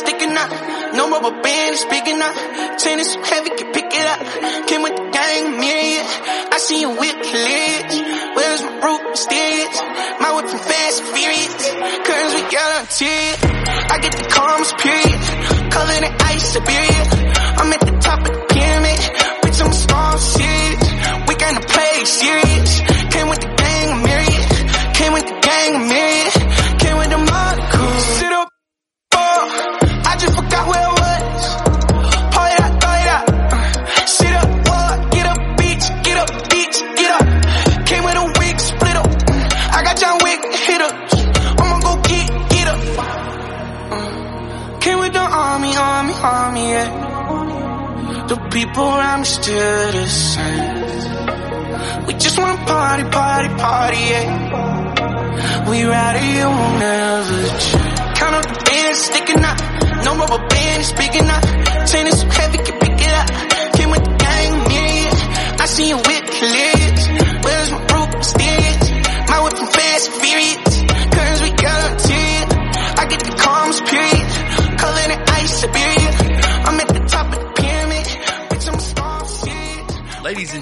[0.00, 0.50] sticking out.
[0.96, 2.36] No rubber band is big enough.
[2.80, 4.20] Tennis so heavy, can pick it up.
[4.66, 6.06] Came with the gang, myriad.
[6.52, 7.94] I see you with hilarious.
[8.36, 9.76] Where's my root mysterious?
[10.20, 11.54] My whip from fast and furious.
[12.06, 13.28] Curtains we got on tear.
[13.92, 15.20] I get the calmest period.
[15.70, 17.02] Color the ice, Siberia.
[17.60, 18.98] I'm at the top of the pyramid.
[19.44, 20.84] Bitch, I'm strong, serious.
[21.28, 22.49] We gonna play serious.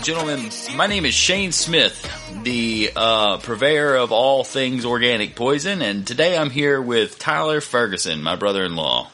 [0.08, 2.02] Gentlemen, my name is Shane Smith,
[2.42, 8.22] the uh, purveyor of all things organic poison, and today I'm here with Tyler Ferguson,
[8.22, 9.10] my brother-in-law.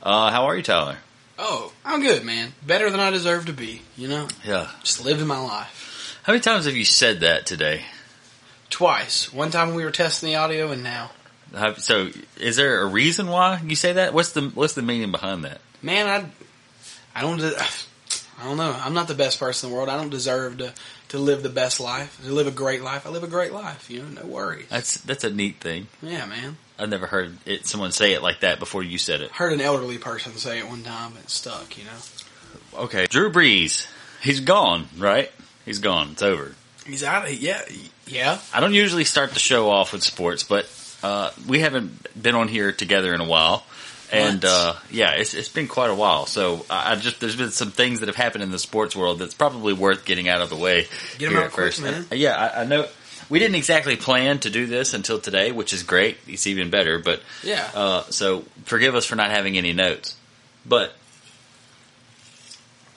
[0.00, 0.98] Uh, how are you, Tyler?
[1.40, 2.52] Oh, I'm good, man.
[2.64, 4.28] Better than I deserve to be, you know?
[4.46, 4.70] Yeah.
[4.84, 6.20] Just living my life.
[6.22, 7.82] How many times have you said that today?
[8.70, 9.32] Twice.
[9.32, 11.10] One time we were testing the audio and now.
[11.78, 14.14] So, is there a reason why you say that?
[14.14, 15.60] What's the What's the meaning behind that?
[15.82, 17.40] Man, I I don't
[18.38, 18.76] I don't know.
[18.80, 19.88] I'm not the best person in the world.
[19.88, 20.72] I don't deserve to
[21.08, 23.06] to live the best life, to live a great life.
[23.06, 24.66] I live a great life, you know, no worries.
[24.68, 25.88] That's that's a neat thing.
[26.02, 26.56] Yeah, man.
[26.78, 29.32] I've never heard it, someone say it like that before you said it.
[29.32, 32.82] Heard an elderly person say it one time and it stuck, you know.
[32.82, 33.86] Okay, Drew Brees,
[34.22, 35.32] he's gone, right?
[35.64, 36.10] He's gone.
[36.12, 36.54] It's over.
[36.86, 37.62] He's out of yeah,
[38.06, 38.38] yeah.
[38.54, 40.68] I don't usually start the show off with sports, but
[41.02, 43.64] uh, we haven't been on here together in a while,
[44.12, 46.26] and uh, yeah, it's, it's been quite a while.
[46.26, 49.34] So I just there's been some things that have happened in the sports world that's
[49.34, 50.86] probably worth getting out of the way.
[51.18, 51.82] Get 'em here out quick, first.
[51.82, 52.06] man.
[52.10, 52.86] And, yeah, I, I know
[53.28, 56.16] we didn't exactly plan to do this until today, which is great.
[56.26, 57.68] It's even better, but Yeah.
[57.74, 60.16] uh, so forgive us for not having any notes.
[60.64, 60.94] But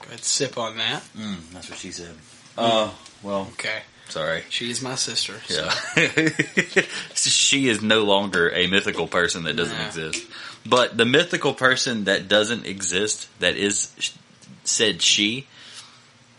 [0.01, 1.03] Go ahead, sip on that.
[1.17, 2.15] mm, that's what she said.
[2.57, 2.89] Uh,
[3.23, 3.81] well, Okay.
[4.09, 4.43] sorry.
[4.49, 5.35] She is my sister.
[5.47, 5.69] So.
[5.95, 6.81] Yeah.
[7.15, 9.85] she is no longer a mythical person that doesn't Nah.
[9.85, 10.25] exist.
[10.65, 13.91] But the mythical person that doesn't exist, that is
[14.63, 15.47] said she,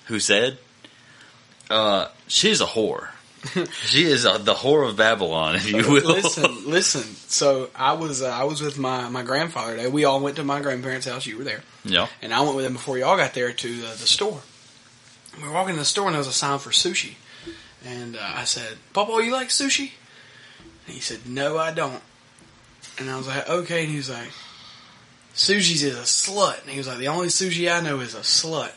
[0.07, 0.59] who said,
[1.71, 3.09] uh, she's a whore.
[3.87, 6.05] she is a, the whore of Babylon, if you will.
[6.05, 7.03] listen, listen.
[7.03, 9.89] So I was uh, I was with my my grandfather today.
[9.89, 11.27] We all went to my grandparents' house.
[11.27, 12.07] You were there, yeah.
[12.21, 14.43] and I went with him before y'all got there to the, the store.
[15.41, 17.15] We were walking in the store, and there was a sign for sushi.
[17.85, 19.91] And uh, I said, "Papa, you like sushi?"
[20.87, 22.01] And he said, "No, I don't."
[22.99, 24.31] And I was like, "Okay." And he was like,
[25.35, 28.21] "Sushi's is a slut." And he was like, "The only sushi I know is a
[28.21, 28.73] slut."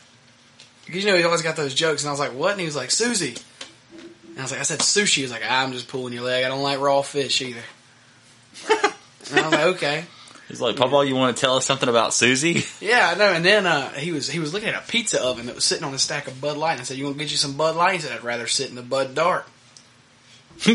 [0.84, 2.66] Because you know he always got those jokes, and I was like, "What?" And he
[2.66, 3.36] was like, "Susie."
[4.28, 6.44] And I was like, "I said sushi." He was like, "I'm just pulling your leg.
[6.44, 7.62] I don't like raw fish either."
[8.70, 10.04] and I was like, "Okay."
[10.48, 12.62] He's like, Papa, you want to tell us something about Susie?
[12.80, 13.32] Yeah, I know.
[13.32, 15.82] And then uh, he was he was looking at a pizza oven that was sitting
[15.82, 16.72] on a stack of Bud Light.
[16.72, 18.46] And I said, "You want to get you some Bud Light?" He said, "I'd rather
[18.46, 19.48] sit in the Bud Dark."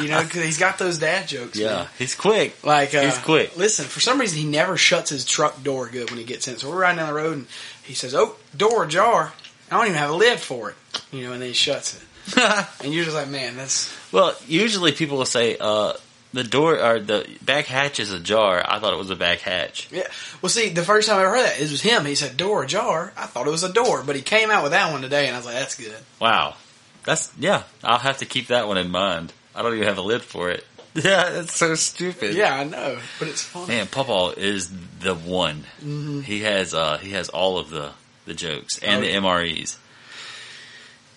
[0.00, 1.58] You know, because he's got those dad jokes.
[1.58, 1.68] yeah.
[1.68, 1.88] man.
[1.98, 2.64] He's quick.
[2.64, 3.56] like uh, He's quick.
[3.56, 6.56] Listen, for some reason he never shuts his truck door good when he gets in.
[6.56, 7.46] So we're riding down the road and
[7.82, 9.32] he says, "Oh, door ajar."
[9.70, 10.76] I don't even have a lid for it,
[11.10, 12.02] you know, and then he shuts it.
[12.84, 15.94] And you're just like, man, that's well, usually people will say, uh,
[16.32, 18.62] the door, or the back hatch is ajar.
[18.66, 19.88] I thought it was a back hatch.
[19.90, 20.08] yeah.
[20.42, 22.04] Well, see, the first time I heard that, it was him.
[22.04, 24.72] He said, "Door ajar." I thought it was a door, but he came out with
[24.72, 26.56] that one today, and I was like, "That's good." Wow.
[27.04, 29.32] That's, yeah, I'll have to keep that one in mind.
[29.54, 30.64] I don't even have a lid for it.
[30.96, 32.36] Yeah, that's so stupid.
[32.36, 33.66] Yeah, I know, but it's funny.
[33.66, 34.70] Man, Papa is
[35.00, 35.64] the one.
[35.80, 36.20] Mm-hmm.
[36.20, 37.90] He has, uh, he has all of the,
[38.26, 39.18] the jokes and Oh, the yeah.
[39.18, 39.76] MREs.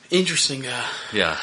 [0.10, 0.84] Interesting guy.
[1.14, 1.38] Yeah.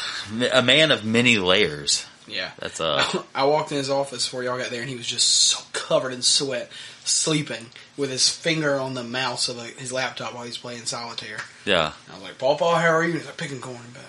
[0.53, 2.07] A man of many layers.
[2.27, 2.51] Yeah.
[2.59, 5.29] That's, uh, I walked in his office before y'all got there, and he was just
[5.29, 6.73] so covered in sweat,
[7.05, 7.67] sleeping
[7.97, 11.39] with his finger on the mouse of his laptop while he's playing solitaire.
[11.65, 11.93] yeah.
[12.11, 14.03] I was like, "Paul, Paul, how are you?" He's like, "Picking corn." But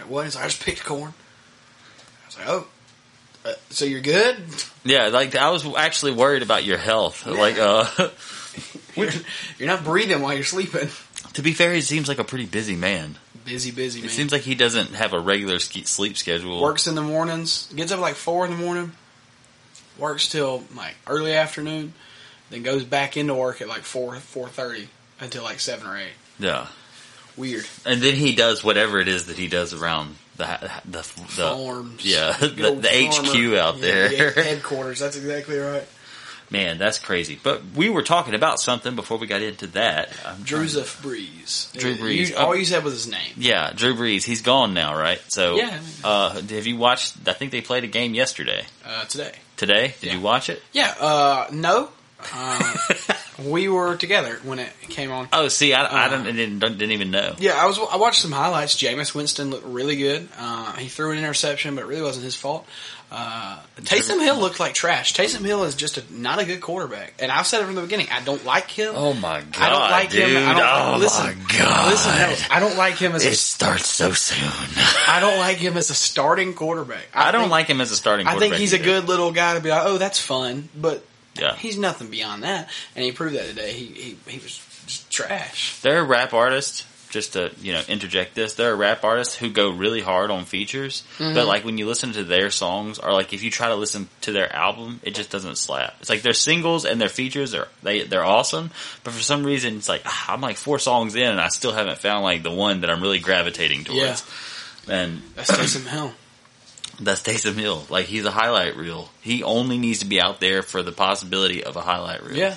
[0.00, 0.24] like, what?
[0.24, 1.12] He's like, "I just picked corn."
[2.38, 2.66] Like, "Oh,
[3.44, 4.36] uh, so you're good?"
[4.84, 7.26] Yeah, like, I was actually worried about your health.
[7.26, 7.86] Like, uh,
[8.96, 9.10] You're,
[9.58, 10.88] you're not breathing while you're sleeping.
[11.34, 13.16] to be fair, he seems like a pretty busy man.
[13.44, 14.10] Busy, busy It man.
[14.10, 16.62] seems like he doesn't have a regular sleep schedule.
[16.62, 17.70] Works in the mornings.
[17.76, 18.92] Gets up at like four in the morning.
[19.98, 21.92] works till like early afternoon,
[22.50, 24.88] then goes back into work at like four four thirty
[25.20, 26.12] until like seven or eight.
[26.38, 26.68] Yeah.
[27.36, 27.66] Weird.
[27.84, 32.04] And then he does whatever it is that he does around the the, the Farms.
[32.04, 34.30] yeah, Good the, the HQ out Yeah, there.
[34.32, 34.98] the headquarters.
[35.00, 35.86] That's exactly right.
[36.48, 37.40] Man, that's crazy.
[37.42, 40.10] But we were talking about something before we got into that.
[40.24, 41.68] I'm Drewzef Breeze.
[41.76, 42.38] Drew You- Brees.
[42.38, 43.32] all you said was his name.
[43.36, 44.22] Yeah, Drew Brees.
[44.22, 45.20] He's gone now, right?
[45.26, 45.80] So, Yeah.
[46.04, 47.16] uh, have you watched?
[47.26, 48.64] I think they played a game yesterday.
[48.84, 49.32] Uh, today.
[49.56, 50.14] Today, did Yeah.
[50.14, 50.62] you watch it?
[50.72, 50.94] Yeah.
[51.00, 51.88] Uh, no.
[52.34, 52.74] Uh,
[53.44, 55.28] we were together when it came on.
[55.32, 57.34] Oh, see, I, I Uh, don't, didn't, didn't even know.
[57.38, 57.78] Yeah, I was.
[57.78, 58.74] I watched some highlights.
[58.76, 60.28] Jameis Winston looked really good.
[60.38, 62.66] Uh, he threw an interception, but it really wasn't his fault.
[63.08, 65.14] Uh, Taysom Hill looked like trash.
[65.14, 67.82] Taysom Hill is just a, not a good quarterback, and I've said it from the
[67.82, 68.08] beginning.
[68.10, 68.94] I don't like him.
[68.96, 70.28] Oh my god, I don't like dude!
[70.30, 70.48] him.
[70.48, 71.90] I don't, oh listen, my god!
[71.92, 74.48] Listen, no, I don't like him as it a, starts so soon.
[75.06, 77.06] I don't like him as a starting quarterback.
[77.14, 78.26] I don't think- like him as a starting.
[78.26, 78.38] Quarterback.
[78.38, 81.05] I think quarterback he's a good little guy to be like, oh, that's fun, but
[81.40, 81.56] Yeah.
[81.56, 83.72] he's nothing beyond that, and he proved that today.
[83.72, 85.80] He he, he was just trash.
[85.82, 86.84] There are a rap artists.
[87.08, 90.44] Just to you know interject this, there are rap artists who go really hard on
[90.44, 91.34] features, Mm-hmm.
[91.34, 94.08] but like when you listen to their songs, or like if you try to listen
[94.22, 95.94] to their album, it just doesn't slap.
[96.00, 98.70] It's like their singles and their features are they they're awesome,
[99.04, 101.72] but for some reason it's like ah, I'm like four songs in and I still
[101.72, 104.24] haven't found like the one that I'm really gravitating towards.
[104.88, 106.12] And That's Taysom Hill.
[107.00, 107.84] That's Taysom Hill.
[107.90, 109.10] Like he's a highlight reel.
[109.20, 112.36] He only needs to be out there for the possibility of a highlight reel.
[112.36, 112.56] Yeah,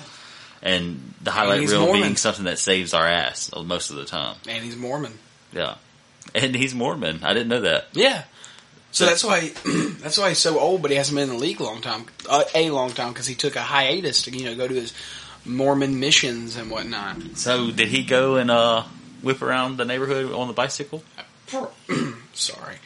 [0.62, 2.02] and the highlight he's reel Mormon.
[2.02, 4.36] being something that saves our ass most of the time.
[4.48, 5.12] and he's Mormon.
[5.52, 5.76] Yeah,
[6.34, 7.20] and he's Mormon.
[7.22, 7.88] I didn't know that.
[7.92, 8.24] Yeah.
[8.92, 9.52] So that's why
[10.00, 12.06] that's why he's so old, but he hasn't been in the league a long time,
[12.28, 14.92] uh, a long time, because he took a hiatus to you know go to his
[15.44, 17.16] Mormon missions and whatnot.
[17.34, 18.82] So did he go and uh,
[19.22, 21.04] whip around the neighborhood on the bicycle?
[22.32, 22.76] Sorry,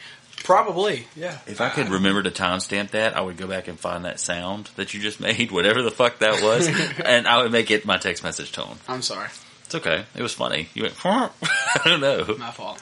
[0.45, 1.05] probably.
[1.15, 1.37] Yeah.
[1.47, 4.69] If I could remember to timestamp that, I would go back and find that sound
[4.77, 6.67] that you just made, whatever the fuck that was,
[7.05, 8.77] and I would make it my text message tone.
[8.87, 9.27] I'm sorry,
[9.65, 10.05] It's okay.
[10.15, 10.69] It was funny.
[10.73, 11.29] You went, I
[11.83, 12.35] don't know.
[12.37, 12.81] my fault.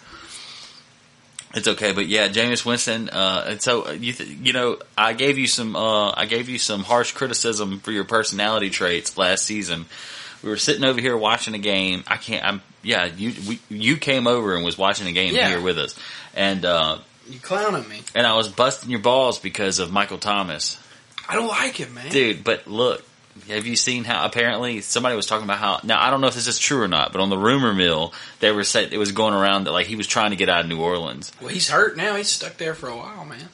[1.55, 3.09] It's okay, but yeah, Jameis Winston.
[3.09, 6.57] Uh, and so you, th- you know, I gave you some, uh, I gave you
[6.57, 9.85] some harsh criticism for your personality traits last season.
[10.41, 12.03] We were sitting over here watching a game.
[12.07, 12.43] I can't.
[12.43, 12.61] I'm.
[12.81, 15.47] Yeah, you we, you came over and was watching a game Yeah.
[15.47, 15.95] here with us,
[16.33, 16.97] and uh,
[17.29, 18.01] You clowning me?
[18.15, 20.77] and I was busting your balls because of Michael Thomas,
[21.27, 22.11] I don't like him, man.
[22.11, 22.43] dude.
[22.43, 23.03] But look,
[23.47, 25.79] have you seen how apparently somebody was talking about how?
[25.83, 28.13] Now I don't know if this is true or not, but on the rumor mill,
[28.39, 30.61] they were said it was going around that like he was trying to get out
[30.61, 31.31] of New Orleans.
[31.39, 32.15] Well, he's hurt now.
[32.15, 33.49] He's stuck there for a while, man.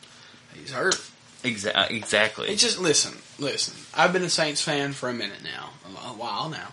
[0.53, 0.95] He's hurt.
[1.43, 2.49] Exa- exactly.
[2.49, 3.73] It's just listen, listen.
[3.95, 5.69] I've been a Saints fan for a minute now,
[6.03, 6.67] a while now.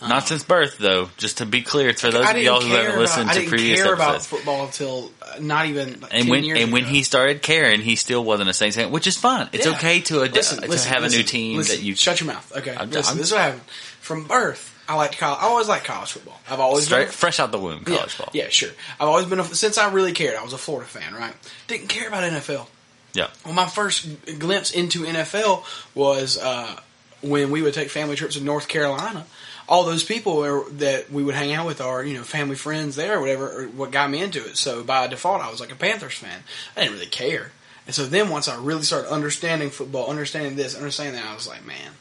[0.00, 1.08] Not since birth, though.
[1.16, 3.50] Just to be clear, for those of y'all who haven't listened about, I to didn't
[3.50, 6.72] previous care about episodes, football until uh, not even like and 10 when years and
[6.72, 9.48] when he started caring, he still wasn't a Saints fan, which is fine.
[9.52, 9.72] It's Yeah.
[9.72, 12.52] okay to ad- Listen, to listen, have a new team that you shut your mouth.
[12.56, 13.62] Okay, I'm- listen, I'm- this is what happened.
[14.00, 15.40] From birth, I liked college.
[15.42, 16.40] I always liked college football.
[16.48, 17.12] I've always straight been.
[17.12, 18.30] fresh out the womb college yeah, ball.
[18.32, 18.70] yeah, sure.
[19.00, 20.36] I've always been a, since I really cared.
[20.36, 21.34] I was a Florida fan, right?
[21.66, 22.68] Didn't care about NFL.
[23.14, 23.26] Yeah.
[23.44, 24.06] Well, my first
[24.38, 26.78] glimpse into NFL was uh,
[27.20, 29.26] when we would take family trips to North Carolina.
[29.68, 32.96] All those people were, that we would hang out with are, you know, family friends
[32.96, 34.56] there or whatever, or what got me into it.
[34.56, 36.42] So by default, I was like a Panthers fan.
[36.74, 37.52] I didn't really care.
[37.86, 41.46] And so then once I really started understanding football, understanding this, understanding that, I was
[41.46, 41.92] like, man,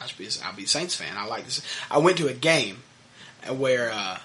[0.00, 1.16] I should be, a, I'll be a Saints fan.
[1.16, 1.60] I like this.
[1.90, 2.78] I went to a game
[3.48, 4.18] where, uh,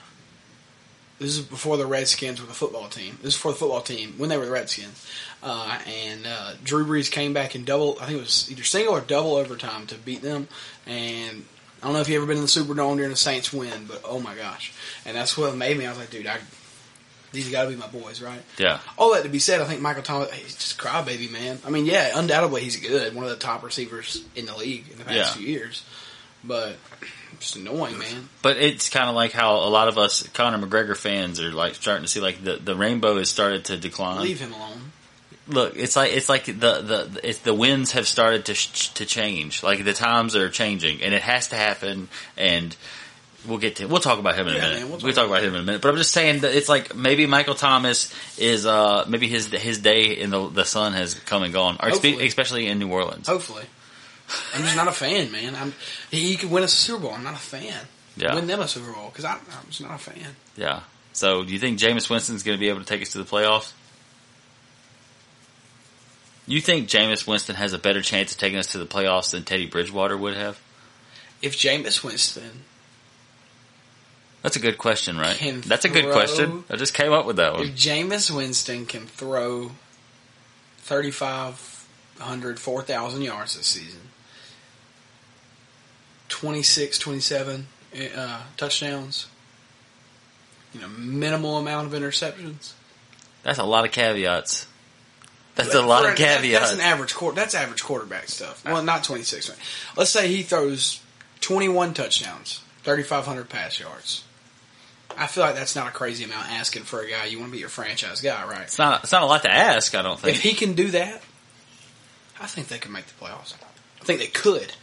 [1.20, 3.17] this is before the Redskins were the football team.
[3.22, 5.08] This is for the football team when they were the Redskins.
[5.41, 7.98] Uh, and uh, Drew Brees came back in double.
[8.01, 10.48] I think it was either single or double overtime to beat them.
[10.86, 11.46] And
[11.84, 14.02] I don't know if you ever been in the Superdome during the Saints win, but
[14.06, 14.72] oh my gosh!
[15.06, 15.86] And that's what made me.
[15.86, 16.38] I was like, dude, I,
[17.34, 18.42] these got to be my boys, right?
[18.58, 18.80] Yeah.
[18.98, 21.60] All that to be said, I think Michael Thomas, he's just a crybaby, man.
[21.66, 24.98] I mean, yeah, undoubtedly he's good, one of the top receivers in the league in
[24.98, 25.30] the past Yeah.
[25.34, 25.84] few years.
[26.46, 26.75] But
[27.40, 28.30] just annoying, man.
[28.42, 31.75] But it's kind of like how a lot of us Conor McGregor fans are like
[31.75, 34.22] starting to see like the, the rainbow has started to decline.
[34.22, 34.83] Leave him alone.
[35.47, 39.05] Look, it's like it's like the the it's the winds have started to sh- to
[39.05, 39.62] change.
[39.63, 42.07] Like the times are changing, and it has to happen.
[42.38, 42.73] And
[43.45, 44.79] we'll get to we'll talk about him in a Yeah, minute.
[44.79, 45.81] man, we'll we'll, talk talk about him in a minute.
[45.81, 49.79] But I'm just saying that it's like maybe Michael Thomas is uh maybe his his
[49.79, 53.27] day in the the sun has come and gone, or spe- especially in New Orleans.
[53.27, 53.65] Hopefully.
[54.55, 55.55] I'm just not a fan, man.
[55.55, 55.73] I'm
[56.09, 57.12] he could win a Super Bowl.
[57.13, 57.73] I'm not a fan.
[58.15, 58.33] Yeah.
[58.35, 60.35] Win them a Super Bowl because I'm just not a fan.
[60.55, 60.81] Yeah.
[61.12, 63.25] So do you think Jameis Winston's going to be able to take us to the
[63.25, 63.73] playoffs?
[66.45, 69.43] You think Jameis Winston has a better chance of taking us to the playoffs than
[69.43, 70.59] Teddy Bridgewater would have?
[71.41, 72.63] If Jameis Winston,
[74.41, 75.38] That's a good question, right?
[75.65, 76.65] That's a good question.
[76.69, 77.63] I just came up with that one.
[77.63, 77.75] if.
[77.75, 79.71] Jameis Winston can throw
[80.79, 81.73] 35
[82.15, 84.01] 3,500, 4,000 yards this season.
[86.29, 87.67] 26, 27
[88.15, 89.27] uh, touchdowns.
[90.73, 92.73] You know, minimal amount of interceptions.
[93.43, 94.67] That's a lot of caveats.
[95.65, 96.70] That's a lot of that- caveats.
[96.72, 97.36] That's an average quarter.
[97.36, 98.63] That's average quarterback stuff.
[98.65, 99.50] Well, not 26.
[99.50, 99.58] right.
[99.98, 101.00] Let's say he throws
[101.41, 104.24] 21 touchdowns, 3,500 pass yards.
[105.17, 107.53] I feel like that's not a crazy amount asking for a guy you want to
[107.53, 108.62] be your franchise guy, right?
[108.62, 109.03] It's not.
[109.03, 109.93] It's not a lot to ask.
[109.93, 110.36] I don't think.
[110.38, 111.22] If he can do that,
[112.41, 113.53] I think they can make the playoffs.
[114.01, 114.74] I think they could.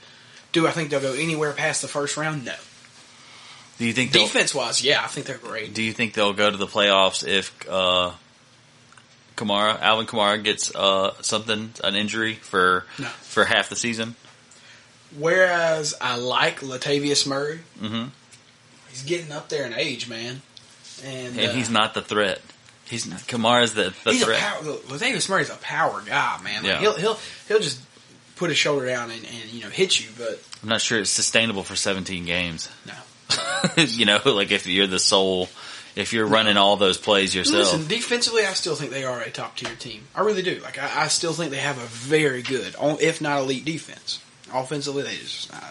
[0.53, 2.45] Do I think they'll go anywhere past the first round?
[2.45, 2.55] No.
[3.79, 4.13] Do you think?
[4.13, 5.75] Defense wise, yeah, I think they're great.
[5.75, 8.13] Do you think they'll go to the playoffs if uh,
[9.41, 13.07] Kamara, Alvin Kamara, gets uh, something, an injury for No.
[13.07, 14.15] for half the season?
[15.19, 18.05] Whereas I like Latavius Murray, hmm
[18.91, 20.43] he's getting up there in age, man,
[21.05, 22.41] and, And uh, he's not the threat.
[22.87, 24.41] He's Kamara's the, the he's a threat.
[24.41, 24.63] power.
[24.63, 26.63] Latavius Murray's a power guy, man.
[26.63, 26.81] Like, Yeah.
[26.81, 27.19] He'll he'll
[27.49, 27.81] he'll just
[28.37, 31.11] put his shoulder down and, and you know hit you, but I'm not sure it's
[31.11, 32.69] sustainable for 17 games.
[32.87, 32.95] no.
[33.77, 35.49] you know, like if you're the sole,
[35.97, 37.73] if you're running all those plays yourself.
[37.73, 40.05] Listen, defensively, I still think they are a top tier team.
[40.15, 40.61] I really do.
[40.61, 44.21] Like I, I still think they have a very good, if not elite, defense.
[44.53, 45.71] Offensively, they just I,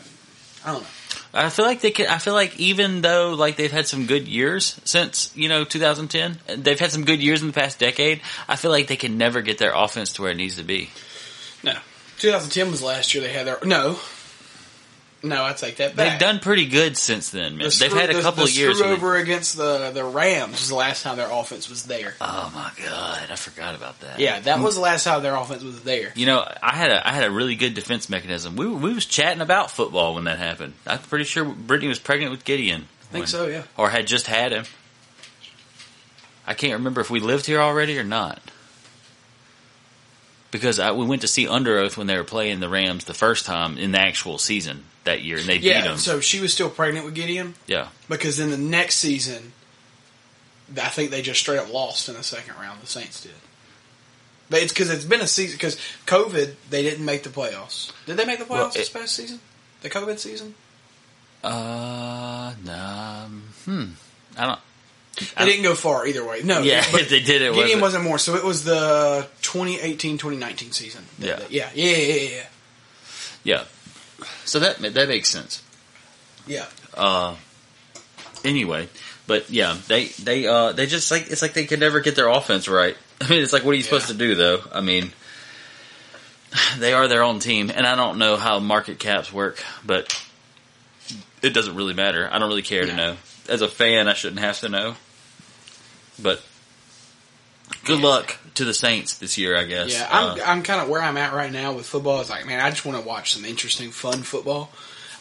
[0.65, 0.87] I don't know.
[1.33, 2.07] I feel like they could.
[2.07, 6.63] I feel like even though like they've had some good years since you know 2010,
[6.63, 8.21] they've had some good years in the past decade.
[8.47, 10.89] I feel like they can never get their offense to where it needs to be.
[11.63, 11.73] No,
[12.17, 13.21] 2010 was last year.
[13.21, 13.99] They had their no,
[15.23, 15.43] no.
[15.43, 16.11] I take that back.
[16.11, 17.69] They've done pretty good since then, man.
[17.69, 18.77] The They've had a the- couple the of years.
[18.77, 22.15] Screw over against the the Rams was the last time their offense was there.
[22.21, 24.19] oh my god, I forgot about that.
[24.19, 24.63] Yeah, that mm.
[24.63, 26.11] was the last time their offense was there.
[26.15, 28.55] You know, I had a I had a really good defense mechanism.
[28.55, 30.73] We we was chatting about football when that happened.
[30.87, 32.87] I'm pretty sure Brittany was pregnant with Gideon.
[33.09, 33.47] I think so.
[33.47, 33.63] Yeah.
[33.77, 34.65] or had just had him.
[36.45, 38.39] I can't remember if we lived here already or not.
[40.51, 43.45] Because I, we went to see Underoath when they were playing the Rams the first
[43.45, 45.81] time in the actual season that year, and they beat Yeah.
[45.83, 45.97] them.
[45.97, 49.53] So she was still pregnant with Gideon yeah, because in the next season,
[50.75, 52.81] I think they just straight up lost in the second round.
[52.81, 53.31] The Saints did.
[54.49, 55.77] But it's because it's been a season because
[56.07, 56.55] COVID.
[56.71, 57.91] They didn't make the playoffs.
[58.07, 59.39] Did they make the playoffs Well, this past season?
[59.81, 60.55] The COVID season.
[61.43, 63.25] uh, no,
[63.65, 63.85] hmm,
[64.37, 64.59] I don't.
[65.37, 66.41] They didn't go far either way.
[66.43, 66.61] No.
[66.61, 67.53] Yeah, but they did it.
[67.53, 68.17] Gideon wasn't- more.
[68.17, 71.03] So it was the 2018-2019 season.
[71.17, 71.39] Yeah.
[71.49, 71.69] Yeah.
[71.73, 71.95] Yeah.
[71.95, 72.13] Yeah.
[72.13, 72.29] Yeah.
[72.29, 72.43] Yeah.
[73.43, 73.63] Yeah,
[74.43, 75.63] so that that makes sense.
[76.45, 76.65] yeah.
[76.93, 77.35] Uh,
[78.43, 78.89] anyway,
[79.27, 82.27] but yeah, they they uh they just like it's like they can never get their
[82.27, 82.97] offense right.
[83.21, 84.13] I mean, it's like what are you supposed Yeah.
[84.13, 84.59] to do though?
[84.73, 85.13] I mean,
[86.79, 90.13] they are their own team, and I don't know how market caps work, but
[91.41, 92.27] it doesn't really matter.
[92.29, 93.15] I don't really care to know.
[93.47, 94.95] As a fan, I shouldn't have to know.
[96.21, 96.41] But
[97.85, 99.93] good luck to the Saints this year, I guess.
[99.93, 102.21] Yeah, I'm Uh, I'm kind of where I'm at right now with football.
[102.21, 104.71] Is like, man, I just want to watch some interesting, fun football.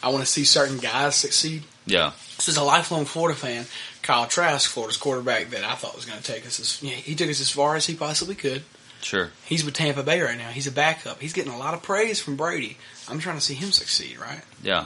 [0.01, 1.63] I want to see certain guys succeed.
[1.85, 3.65] yeah, This is a lifelong Florida fan.
[4.01, 6.59] Kyle Trask, Florida's quarterback, that I thought was going to take us.
[6.59, 8.63] As, yeah, he took us as far as he possibly could.
[9.01, 9.31] sure.
[9.45, 10.49] He's with Tampa Bay right now.
[10.49, 11.19] He's a backup.
[11.21, 12.77] He's getting a lot of praise from Brady.
[13.09, 14.41] I'm trying to see him succeed, right?
[14.63, 14.85] Yeah,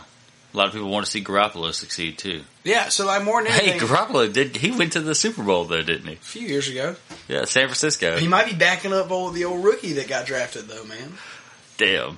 [0.53, 2.43] a lot of people want to see Garoppolo succeed too.
[2.63, 2.89] Yeah.
[2.89, 4.55] So like more than Hey, anything, Garoppolo did.
[4.57, 6.13] He went to the Super Bowl though, didn't he?
[6.13, 6.95] a few years ago,
[7.27, 8.17] Yeah, San Francisco.
[8.17, 11.13] he might be backing up old the old rookie that got drafted though, man.
[11.77, 12.17] Damn.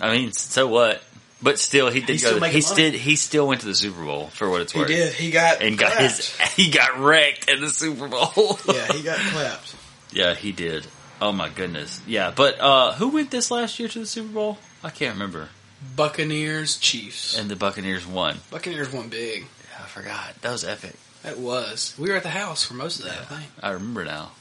[0.00, 1.02] I mean, so what?
[1.42, 2.36] But still, he did He's go.
[2.36, 4.88] still he still he still went to the Super Bowl for what it's He worth.
[4.88, 5.12] He did.
[5.14, 6.16] He got and got clapped.
[6.16, 8.58] his he got wrecked in the Super Bowl.
[8.72, 9.74] yeah, he got clapped.
[10.12, 10.86] yeah, he did.
[11.20, 12.00] Oh my goodness.
[12.06, 14.58] Yeah, but uh who went this last year to the Super Bowl?
[14.82, 15.48] I can't remember.
[15.94, 17.36] Buccaneers, Chiefs.
[17.38, 18.38] And the Buccaneers won.
[18.50, 19.42] Buccaneers won big.
[19.42, 20.34] Yeah, I forgot.
[20.42, 20.94] That was epic.
[21.22, 21.94] That was.
[21.98, 23.50] We were at the house for most of that, I think.
[23.62, 24.32] I remember now.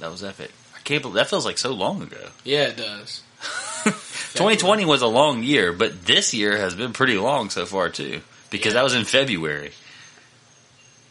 [0.00, 0.50] That was epic.
[0.76, 2.28] I can't believe that feels like so long ago.
[2.44, 3.22] Yeah, it does.
[3.84, 8.20] 2020 was a long year, but this year has been pretty long so far too.
[8.50, 8.80] Because Yeah.
[8.80, 9.72] that was in February.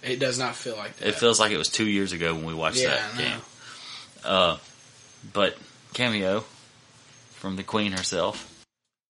[0.03, 1.09] It does not feel like that.
[1.09, 3.41] It feels like it was two years ago when we watched yeah, that game.
[4.23, 4.57] Uh,
[5.33, 5.57] but
[5.93, 6.45] cameo
[7.33, 8.53] from the Queen herself.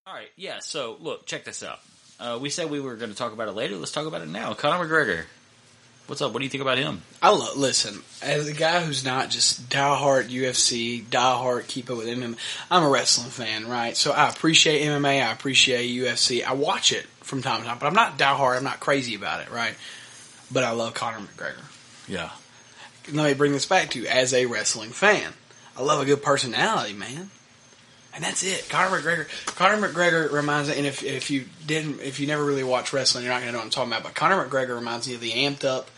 [0.08, 0.60] All right, yeah.
[0.60, 1.80] So look, check this out.
[2.18, 3.76] Uh, we said we were going to talk about it later.
[3.76, 4.54] Let's talk about it now.
[4.54, 5.26] Conor McGregor.
[6.08, 6.32] What's up?
[6.32, 7.02] What do you think about him?
[7.22, 12.08] I love, listen, as a guy who's not just diehard UFC, diehard keep up with
[12.08, 12.38] MMA,
[12.72, 13.98] I'm a wrestling fan, right?
[13.98, 16.46] So I appreciate MMA, I appreciate UFC.
[16.46, 19.42] I watch it from time to time, but I'm not diehard, I'm not crazy about
[19.42, 19.76] it, right?
[20.50, 21.60] But I love Conor McGregor.
[22.08, 22.30] Yeah,
[23.12, 25.34] Let me bring this back to you as a wrestling fan.
[25.76, 27.30] I love a good personality, man.
[28.18, 28.68] And that's it.
[28.68, 29.28] Conor McGregor.
[29.56, 33.24] Conor McGregor reminds me, and if if you didn't, if you never really watched wrestling,
[33.24, 34.04] you're not going to know what I'm talking about.
[34.04, 35.90] But Conor McGregor reminds me of the amped up,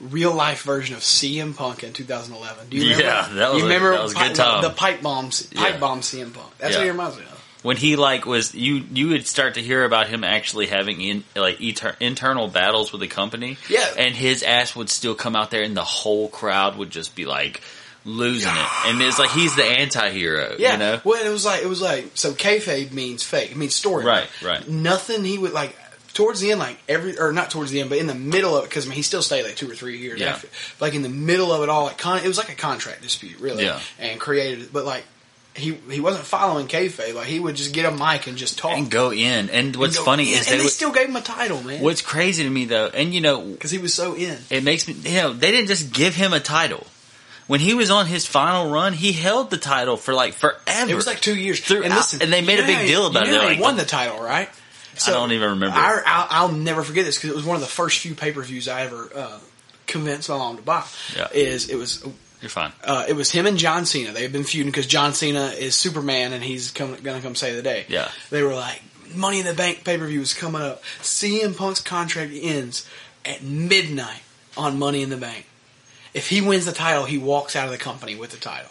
[0.00, 2.68] real life version of CM Punk in 2011.
[2.68, 3.02] Do you remember?
[3.04, 4.62] Yeah, that was you a- that was a good time.
[4.62, 5.78] The, the pipe bombs, pipe Yeah.
[5.78, 6.56] bomb CM Punk.
[6.58, 6.78] That's Yeah.
[6.78, 7.38] what he reminds me of.
[7.62, 11.22] when he like was you you would start to hear about him actually having in
[11.36, 11.60] like
[12.00, 13.56] internal battles with the company.
[13.68, 13.84] Yeah.
[13.98, 17.24] and his ass would still come out there, and the whole crowd would just be
[17.24, 17.60] like
[18.04, 20.56] losing it, and it's like he's the anti-hero.
[20.58, 20.72] Yeah.
[20.72, 21.00] you know.
[21.04, 23.50] Well, it was like it was like so kayfabe means fake.
[23.52, 24.04] It means story.
[24.04, 24.66] Right, right.
[24.68, 25.76] Nothing he would like
[26.14, 28.64] towards the end, like every or not towards the end, but in the middle of
[28.64, 30.30] it, because I mean, he still stayed like two or three years Yeah.
[30.30, 30.48] after.
[30.80, 33.38] Like in the middle of it all, like con- it was like a contract dispute,
[33.40, 33.64] really.
[33.64, 33.80] Yeah.
[33.98, 34.72] And created, it.
[34.72, 35.04] but like
[35.54, 37.14] he he wasn't following kayfabe.
[37.14, 38.72] Like he would just get a mic and just talk.
[38.76, 41.16] And go in, and what's And funny is and they they would, still gave him
[41.16, 41.80] a title, man.
[41.82, 44.38] what's crazy to me though, and you know, Because he was so in.
[44.50, 46.86] it makes me you know they didn't just give him a title.
[47.46, 50.90] When he was on his final run, he held the title for like forever.
[50.90, 51.60] It was like two years.
[51.60, 53.30] Throughout- and listen, and they made a big deal about it.
[53.30, 54.48] They're he like, won the title, right?
[55.06, 55.76] I don't even remember.
[55.76, 58.30] I, I'll, I'll never forget this because it was one of the first few pay
[58.32, 59.38] per views I ever uh,
[59.86, 60.84] convinced my mom to buy.
[61.16, 61.28] Yeah.
[61.32, 62.04] Is it was
[62.40, 62.72] You're fine.
[62.84, 64.12] uh, it was him and John Cena.
[64.12, 67.62] They've been feuding because John Cena is Superman and he's come, gonna come save the
[67.62, 67.86] day.
[67.88, 68.08] Yeah.
[68.30, 68.82] They were like,
[69.14, 70.82] Money in the Bank pay per view is coming up.
[71.00, 72.86] CM Punk's contract ends
[73.24, 74.22] at midnight
[74.56, 75.46] on Money in the Bank.
[76.14, 78.70] If he wins the title, he walks out of the company with the title.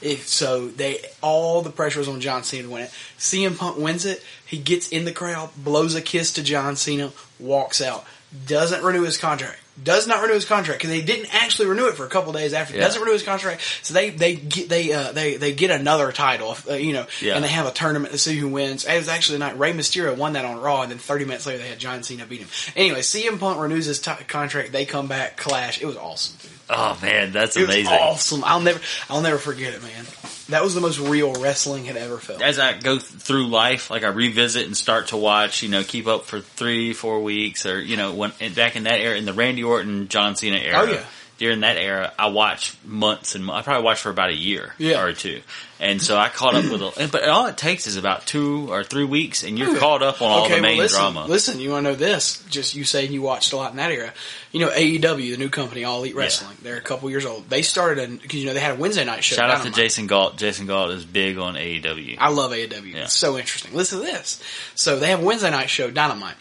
[0.00, 2.90] If so, they all the pressure was on John Cena to win it.
[3.18, 4.20] CM Punk wins it.
[4.44, 8.04] He gets in the crowd, blows a kiss to John Cena, walks out.
[8.46, 9.58] Doesn't renew his contract.
[9.82, 12.52] Does not renew his contract because they didn't actually renew it for a couple days
[12.52, 12.74] after.
[12.74, 12.80] Yeah.
[12.82, 16.56] Doesn't renew his contract, so they they get they uh, they they get another title,
[16.68, 17.36] uh, you know, Yeah.
[17.36, 18.84] and they have a tournament to see who wins.
[18.84, 21.46] It was actually the night Rey Mysterio won that on Raw, and then 30 minutes
[21.46, 22.48] later they had John Cena beat him.
[22.74, 24.72] Anyway, CM Punk renews his t- contract.
[24.72, 25.80] They come back, clash.
[25.80, 26.36] It was awesome.
[26.70, 27.92] Oh man, that's It was amazing.
[27.92, 28.44] awesome.
[28.44, 30.04] I'll never, I'll never forget it, man.
[30.48, 32.42] That was the most real wrestling had ever felt.
[32.42, 35.82] As I go th- through life, like I revisit and start to watch, you know,
[35.82, 39.24] keep up for three, four weeks, or you know, when back in that era, in
[39.24, 40.78] the Randy Orton, John Cena era.
[40.80, 41.04] Oh, yeah.
[41.42, 45.02] During that era, I watched months and I probably watched for about a year Yeah.
[45.02, 45.42] or two,
[45.80, 46.80] and so I caught up with.
[46.80, 50.22] A, but all it takes is about two or three weeks, and you're caught up
[50.22, 51.26] on all the main well, listen, drama.
[51.26, 52.44] Listen, you want to know this?
[52.48, 54.12] Just you saying you watched a lot in that era.
[54.52, 56.56] You know AEW, the new company, All Elite Wrestling.
[56.62, 57.50] They're a couple years old.
[57.50, 59.34] They started because you know they had a Wednesday night show.
[59.34, 60.36] Shout out to Jason Galt.
[60.36, 62.18] Jason Galt is big on AEW.
[62.20, 62.94] I love AEW.
[62.94, 63.02] Yeah.
[63.02, 63.74] It's so interesting.
[63.74, 64.40] Listen to this.
[64.76, 66.36] So they have a Wednesday night show, Dynamite.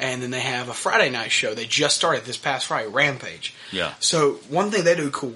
[0.00, 1.54] And then they have a Friday night show.
[1.54, 3.54] They just started this past Friday, Rampage.
[3.70, 3.92] Yeah.
[4.00, 5.34] So one thing they do cool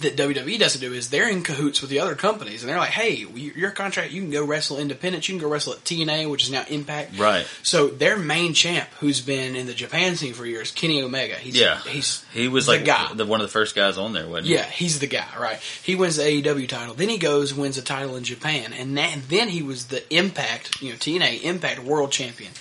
[0.00, 2.90] that WWE doesn't do is they're in cahoots with the other companies, and they're like,
[2.90, 5.26] "Hey, your contract, you can go wrestle independent.
[5.26, 7.46] You can go wrestle at TNA, which is now Impact." Right.
[7.62, 11.36] So their main champ, who's been in the Japan scene for years, Kenny Omega.
[11.36, 13.10] He's, Yeah, he's he was the like guy.
[13.14, 14.54] the one of the first guys on there, wasn't he?
[14.54, 15.58] Yeah, he's the guy, right?
[15.82, 16.92] He wins the AEW title.
[16.94, 20.02] Then he goes wins a title in Japan, and, that, and then he was the
[20.14, 22.52] Impact, you know, TNA Impact World Champion.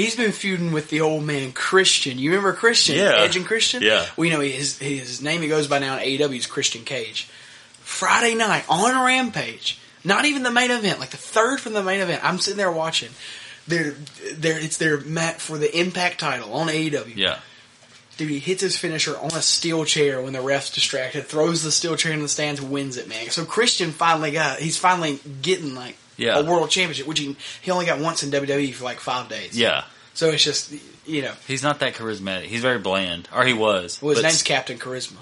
[0.00, 2.18] He's been feuding with the old man Christian.
[2.18, 2.96] You remember Christian?
[2.96, 3.16] Yeah.
[3.16, 3.82] Edge and Christian.
[3.82, 4.06] Yeah.
[4.16, 7.28] Well, you know his his name he goes by now in AEW is Christian Cage.
[7.80, 12.00] Friday night on Rampage, not even the main event, like the third from the main
[12.00, 12.24] event.
[12.24, 13.10] I'm sitting there watching.
[13.66, 13.94] They're,
[14.34, 17.16] they're, it's their mat for the Impact title on AEW.
[17.16, 17.38] Yeah.
[18.16, 21.72] Dude, he hits his finisher on a steel chair when the ref's distracted, throws the
[21.72, 23.30] steel chair in the stands, wins it, man.
[23.30, 26.38] So Christian finally got, he's finally getting like Yeah.
[26.38, 29.58] a world championship, which he, he only got once in WWE for like five days.
[29.58, 29.84] Yeah.
[30.12, 30.72] So it's just,
[31.06, 32.42] you know, He's not that charismatic.
[32.44, 34.02] He's very bland, or he was.
[34.02, 35.16] well, his name's Captain Charisma.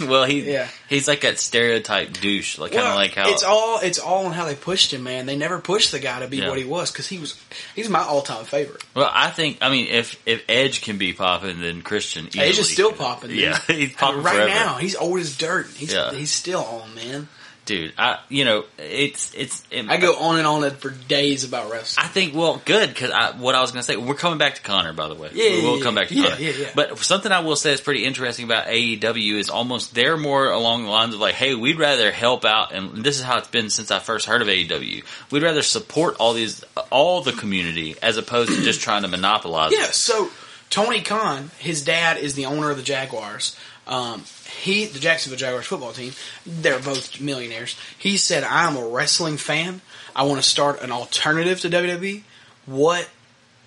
[0.08, 0.66] well, he Yeah.
[0.88, 4.32] he's like that stereotype douche, like kind of like how it's all it's all on
[4.32, 5.26] how they pushed him, man.
[5.26, 6.48] They never pushed the guy to be Yeah.
[6.48, 7.40] what he was because he was
[7.76, 8.82] he's my all time favorite.
[8.94, 12.68] Well, I think I mean if if Edge can be popping, then Christian Edge is
[12.72, 13.30] still popping.
[13.32, 14.48] Yeah, he's I popping mean, right forever.
[14.54, 14.76] now.
[14.78, 15.68] He's old as dirt.
[15.76, 16.12] He's Yeah.
[16.12, 17.28] he's still on, man.
[17.66, 17.92] Dude.
[17.96, 22.04] I you know it's it's it, I go on and on for days about wrestling.
[22.04, 23.96] I think well, good because I, what I was going to say.
[23.96, 25.30] We're coming back to Conor, by the way.
[25.32, 25.82] Yeah, yeah, we'll yeah.
[25.84, 26.40] come back to Yeah, Conor.
[26.40, 26.70] yeah, yeah.
[26.74, 30.84] But something I will say is pretty interesting about AEW is almost they're more along
[30.84, 33.70] the lines of like, hey, we'd rather help out, and this is how it's been
[33.70, 35.04] since I first heard of AEW.
[35.30, 39.72] We'd rather support all these all the community as opposed to just trying to monopolize.
[39.72, 39.94] Yeah, it.
[39.94, 40.30] so
[40.70, 43.56] Tony Khan, his dad is the owner of the Jaguars.
[43.86, 46.12] Um, he, the Jacksonville Jaguars football team,
[46.46, 47.76] they're both millionaires.
[47.98, 49.80] He said, "I'm a wrestling fan.
[50.14, 52.22] I want to start an alternative to WWE.
[52.66, 53.08] What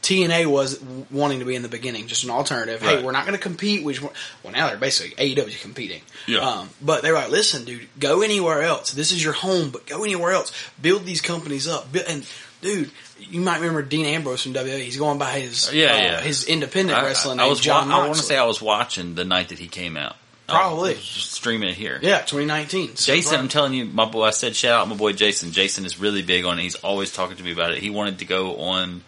[0.03, 2.81] TNA was wanting to be in the beginning, just an alternative.
[2.81, 3.83] Hey, we're not going to compete.
[3.83, 4.11] Which well,
[4.51, 6.01] now they're basically AEW competing.
[6.27, 6.39] Yeah.
[6.39, 8.91] Um, but they're like, listen, dude, go anywhere else.
[8.91, 10.51] This is your home, but go anywhere else.
[10.81, 11.87] Build these companies up.
[12.07, 12.27] And
[12.61, 14.79] dude, you might remember Dean Ambrose from WWE.
[14.79, 16.21] He's going by his Yeah, uh, yeah.
[16.21, 17.61] his independent I, wrestling I, I was.
[17.61, 20.17] John wa- I want to say I was watching the night that he came out.
[20.53, 20.93] Probably.
[20.93, 21.99] Oh, I streaming it here.
[22.01, 22.95] yeah, 2019.
[22.95, 24.23] So, Jason, I'm telling you, my boy.
[24.23, 25.51] I said shout out my boy Jason.
[25.51, 26.63] Jason is really big on it.
[26.63, 27.79] He's always talking to me about it.
[27.79, 29.03] He wanted to go on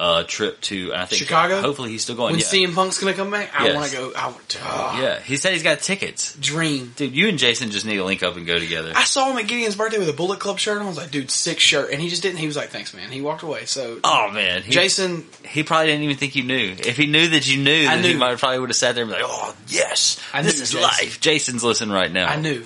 [0.00, 1.60] uh, trip to I think Chicago?
[1.60, 2.32] Hopefully, he's still going.
[2.32, 2.46] when yeah.
[2.46, 3.76] CM Punk's gonna come back, I Yes.
[3.76, 4.12] want to go.
[4.16, 4.58] I want to.
[4.62, 6.34] oh, yeah, he said he's got tickets.
[6.40, 6.92] Dream.
[6.96, 8.92] Dude, you and Jason just need to link up and go together.
[8.96, 10.84] I saw him at Gideon's birthday with a Bullet Club shirt on.
[10.84, 11.90] I was like, dude, sick shirt.
[11.92, 12.38] And he just didn't.
[12.38, 13.10] He was like, thanks, man.
[13.10, 13.66] He walked away.
[13.66, 16.74] So, oh man, he, Jason, he probably didn't even think you knew.
[16.78, 18.18] If he knew that you knew, I then he knew.
[18.18, 20.70] might probably would have sat there and be like, "Oh yes, I this knew, is
[20.70, 20.82] Jason.
[20.82, 22.26] life." Jason's listening right now.
[22.26, 22.64] I knew.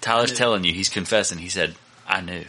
[0.00, 0.36] Tyler's I knew.
[0.38, 0.72] telling you.
[0.72, 1.38] He's confessing.
[1.38, 1.74] He said,
[2.06, 2.44] "I knew."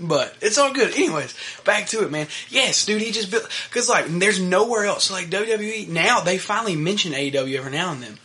[0.00, 0.94] But it's all good.
[0.94, 1.34] Anyways,
[1.64, 2.26] back to it, man.
[2.48, 5.10] Yes, dude, he just built because like there's nowhere else.
[5.10, 8.18] Like WWE now, they finally mention AEW every now and then.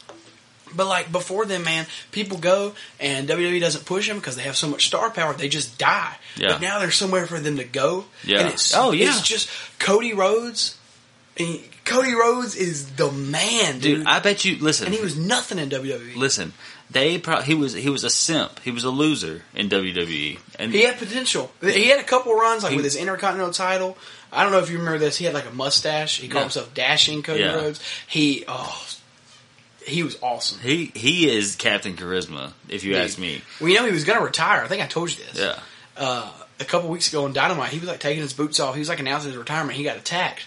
[0.73, 4.55] But like before then, man, people go and WWE doesn't push them because they have
[4.55, 5.33] so much star power.
[5.33, 6.15] They just die.
[6.37, 6.53] Yeah.
[6.53, 8.05] But now there's somewhere for them to go.
[8.23, 8.39] Yeah.
[8.39, 9.07] And it's, Oh, yeah.
[9.07, 10.77] It's just Cody Rhodes.
[11.37, 13.99] And Cody Rhodes is the man, dude.
[13.99, 14.57] Dude, I bet you.
[14.57, 15.69] Listen, and he was nothing in.
[15.69, 16.15] WWE.
[16.15, 16.53] listen.
[16.89, 18.59] They pro- he was he was a simp.
[18.59, 21.51] He was a loser in WWE, and He had potential.
[21.61, 23.97] He had a couple runs, like He- with his Intercontinental title.
[24.31, 25.17] I don't know if you remember this.
[25.17, 26.19] He had like a mustache.
[26.19, 26.43] He called Yeah.
[26.43, 27.55] himself Dashing Cody Yeah.
[27.55, 27.79] Rhodes.
[28.07, 28.85] He, oh,
[29.85, 30.59] he was awesome.
[30.61, 32.53] he he is Captain Charisma.
[32.69, 33.01] If you Dude.
[33.01, 34.61] ask me, Well, you know he was going to retire.
[34.63, 35.39] I think I told you this.
[35.39, 35.59] yeah.
[35.97, 38.75] Uh, a couple weeks ago on Dynamite, he was like taking his boots off.
[38.75, 39.77] He was like announcing his retirement.
[39.77, 40.43] He got attacked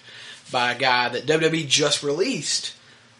[0.53, 2.73] by a guy that WWE just released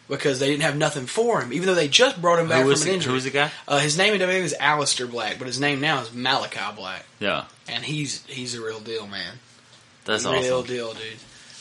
[0.09, 2.73] because they didn't have nothing for him, even though they just brought him back from
[2.73, 3.09] an the, injury.
[3.11, 3.51] who was the guy?
[3.67, 7.05] Uh, his name in WWE is Aleister Black, but his name now is Malakai Black,
[7.21, 9.35] Yeah, and he's he's a real deal, man.
[10.05, 11.03] that's real awesome, real deal, dude.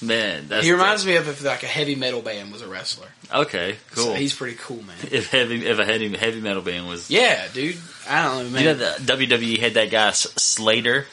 [0.02, 0.46] man.
[0.48, 3.08] That's he reminds me of if like a heavy metal band was a wrestler.
[3.34, 4.06] Okay, cool.
[4.06, 4.96] So he's pretty cool, man.
[5.12, 7.78] if heavy if a heavy heavy metal band was, Yeah, dude.
[8.10, 8.62] I don't know, man.
[8.62, 11.06] you know, the WWE had that guy Slater.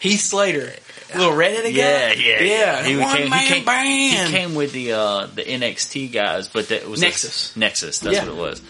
[0.00, 0.72] Heath Slater,
[1.16, 2.20] little redheaded Yeah, guy.
[2.20, 2.84] yeah, yeah.
[2.84, 4.28] He One came, man he came, band.
[4.30, 7.56] He came with the uh, the NXT guys, but that was a- Nexus.
[7.56, 7.98] Nexus.
[8.00, 8.24] That's Yeah.
[8.24, 8.62] what it was.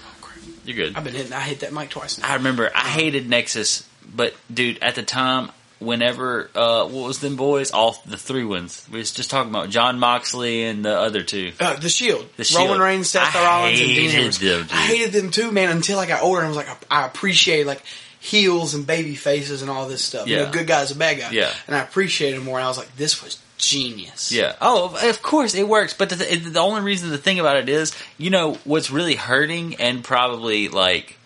[0.64, 0.96] You're good.
[0.96, 1.32] I've been hitting.
[1.32, 2.28] I hit that mic twice now.
[2.30, 7.36] I remember I hated Nexus, but dude, at the time, whenever uh, what was them
[7.36, 7.70] boys?
[7.70, 8.86] All the three ones.
[8.90, 11.52] We was just talking about Jon Moxley and the other two.
[11.58, 12.28] Uh, the Shield.
[12.36, 12.66] The Shield.
[12.68, 14.38] Roman Reigns, Seth I Rollins, and Dean Ambrose.
[14.38, 14.72] them, dude.
[14.72, 15.70] I hated them too, man.
[15.70, 17.82] Until I got older, and I was like, I, I appreciate like
[18.20, 20.26] heels and baby faces and all this stuff.
[20.26, 21.32] You know, good guys and bad guys.
[21.32, 21.52] Yeah.
[21.66, 22.58] And I appreciated more.
[22.58, 24.32] And I was like, this was genius.
[24.32, 24.56] Yeah.
[24.60, 25.94] Oh, of course it works.
[25.94, 29.14] But the, th- the only reason the thing about it is, you know, what's really
[29.14, 31.18] hurting and probably like,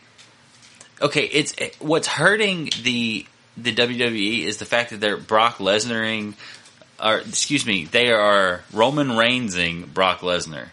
[1.00, 3.26] okay, it's what's hurting the
[3.56, 6.34] the WWE is the fact that they're Brock Lesnaring,
[7.02, 10.68] or excuse me, they are Roman Reignsing Brock Lesnar.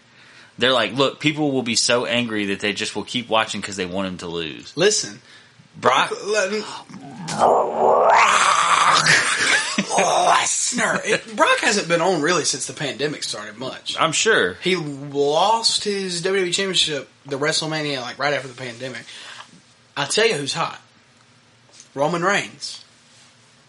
[0.56, 3.76] They're like, look, people will be so angry that they just will keep watching because
[3.76, 4.76] they want him to lose.
[4.76, 5.20] Listen,
[5.76, 6.52] Brock, Let
[9.78, 11.00] Lesnar.
[11.04, 13.96] It- Brock hasn't been on really since the pandemic started much.
[13.98, 14.54] I'm sure.
[14.62, 19.02] He lost his WWE Championship, the WrestleMania, like right after the pandemic.
[19.96, 20.80] I'll tell you who's hot.
[21.94, 22.84] Roman Reigns.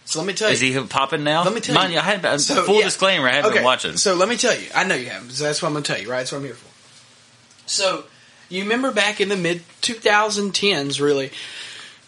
[0.06, 0.54] So let me tell you.
[0.54, 1.44] Is he popping now?
[1.44, 2.00] Let me tell Mind you.
[2.00, 2.86] I had uh, So, full yeah.
[2.86, 3.28] disclaimer.
[3.28, 3.98] I haven't Okay, been watching.
[3.98, 4.68] So let me tell you.
[4.76, 5.32] I know you haven't.
[5.32, 6.18] So that's what I'm going to tell you, right?
[6.18, 6.70] That's what I'm here for.
[7.66, 8.04] So
[8.50, 11.32] you remember back in the mid 2010s, really,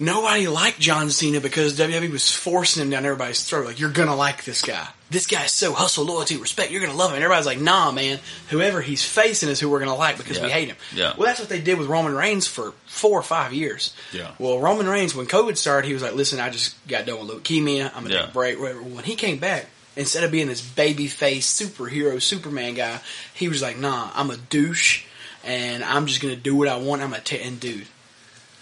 [0.05, 3.65] nobody liked John Cena because WWE was forcing him down everybody's throat.
[3.65, 4.87] Like, you're going to like this guy.
[5.09, 6.71] This guy's so hustle, loyalty, respect.
[6.71, 7.15] You're going to love him.
[7.15, 8.19] And everybody's like, nah, man.
[8.49, 10.77] Whoever he's facing is who we're going to like because we hate him.
[10.93, 11.13] Yeah.
[11.17, 13.93] Well, that's what they did with Roman Reigns for four or five years.
[14.11, 14.31] Yeah.
[14.39, 17.35] Well, Roman Reigns, when COVID started, he was like, listen, I just got done with
[17.43, 17.85] leukemia.
[17.95, 18.19] I'm going to Yeah.
[18.21, 18.59] take a break.
[18.59, 18.81] Whatever.
[18.81, 22.99] When he came back, instead of being this baby face superhero Superman guy,
[23.35, 25.03] he was like, "Nah, I'm a douche,
[25.43, 27.03] and I'm just gonna do what I want.
[27.03, 27.85] I'm gonna ta- and dude."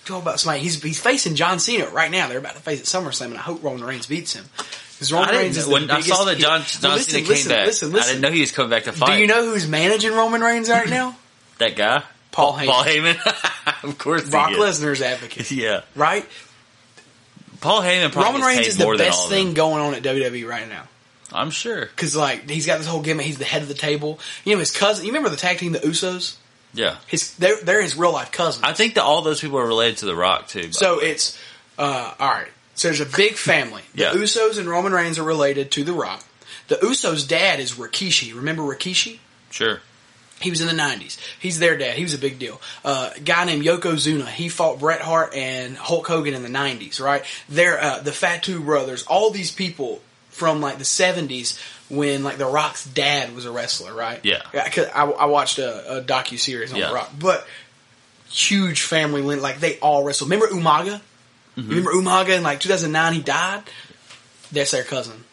[0.06, 0.62] Talk about somebody.
[0.62, 2.28] He's he's facing John Cena right now.
[2.28, 4.46] They're about to face at SummerSlam, and I hope Roman Reigns beats him.
[4.94, 7.20] Because Roman Reigns is the when I biggest saw that heel- John, Well, listen, Cena
[7.24, 7.66] came listen, back.
[7.68, 8.12] Listen, I listen.
[8.14, 9.16] didn't know he was coming back to fight.
[9.16, 11.16] Do you know who's managing Roman Reigns right now?
[11.60, 12.04] that guy?
[12.32, 12.66] Paul Heyman.
[12.68, 13.84] Paul Heyman.
[13.84, 14.80] of course, Brock he is.
[14.82, 16.26] Lesnar's advocate, Yeah, right?
[17.60, 18.12] Paul Heyman.
[18.12, 19.46] Probably Roman gets Reigns paid is the more than all best of them.
[19.46, 20.84] thing going on at WWE right now.
[21.34, 21.86] I'm sure.
[21.86, 23.26] Because like he's got this whole gimmick.
[23.26, 24.20] He's the head of the table.
[24.46, 25.06] You know his cousin.
[25.06, 26.36] You remember the tag team, the Usos?
[26.74, 28.64] Yeah, His they're, they're his real life cousins.
[28.64, 30.72] I think that all those people are related to The Rock too.
[30.72, 31.38] so it's
[31.78, 32.48] uh, all right.
[32.76, 33.82] So there's a big family.
[33.94, 34.12] The Yeah.
[34.14, 36.24] Usos and Roman Reigns are related to The Rock.
[36.70, 38.34] The Usos' dad is Rikishi.
[38.36, 39.20] Remember Rikishi?
[39.50, 39.82] sure.
[40.40, 41.20] He was in the '90s.
[41.40, 41.98] He's their dad.
[41.98, 42.60] He was a big deal.
[42.84, 44.26] Uh, a guy named Yokozuna.
[44.28, 47.00] He fought Bret Hart and Hulk Hogan in the '90s.
[47.00, 47.24] Right?
[47.48, 49.04] They're uh, the Fatu brothers.
[49.04, 50.02] All these people
[50.32, 53.94] from like the '70s when like The Rock's dad was a wrestler.
[53.94, 54.20] Right?
[54.24, 54.42] Yeah.
[54.52, 56.90] 'cause I, I watched a, a docu series on Yeah.
[56.90, 57.48] The Rock, but
[58.30, 59.22] huge family.
[59.22, 60.30] Like they all wrestled.
[60.30, 61.02] Remember Umaga?
[61.58, 61.70] Mm-hmm.
[61.70, 63.14] Remember Umaga in like 2009?
[63.14, 63.64] He died.
[64.52, 65.24] That's their cousin.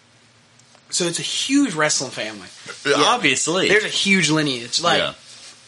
[0.91, 2.49] So it's a huge wrestling family.
[2.97, 4.81] Obviously, There's a huge lineage.
[4.81, 5.13] Like yeah.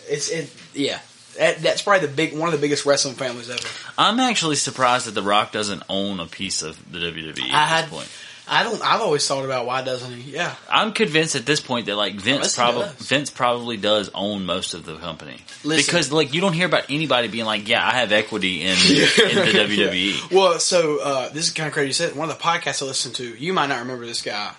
[0.09, 0.99] it's it, yeah.
[1.39, 3.67] That, that's probably the big one of the biggest wrestling families ever.
[3.97, 7.65] I'm actually surprised that The Rock doesn't own a piece of the WWE at I
[7.67, 8.09] had this point.
[8.53, 8.83] I don't.
[8.85, 10.33] I've always thought about why doesn't he?
[10.33, 10.57] Yeah.
[10.69, 13.09] I'm convinced at this point that like Vince probably does.
[13.09, 15.87] Vince probably does own most of the company Listen.
[15.87, 18.77] because like you don't hear about anybody being like, yeah, I have equity in, in
[18.77, 20.33] the E." WWE.
[20.33, 21.87] Well, so uh, this is kind of crazy.
[21.87, 23.25] You said one of the podcasts I listened to.
[23.25, 24.53] You might not remember this guy.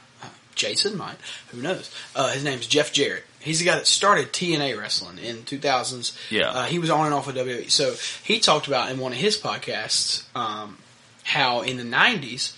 [0.56, 1.15] Jason might.
[1.49, 1.89] Who knows?
[2.15, 3.23] Uh, his name's Jeff Jarrett.
[3.39, 6.15] He's the guy that started TNA wrestling in 2000s.
[6.30, 6.49] Yeah.
[6.49, 7.69] Uh, he was on and off with WWE.
[7.71, 10.77] So he talked about in one of his podcasts um,
[11.23, 12.56] how in the 90s,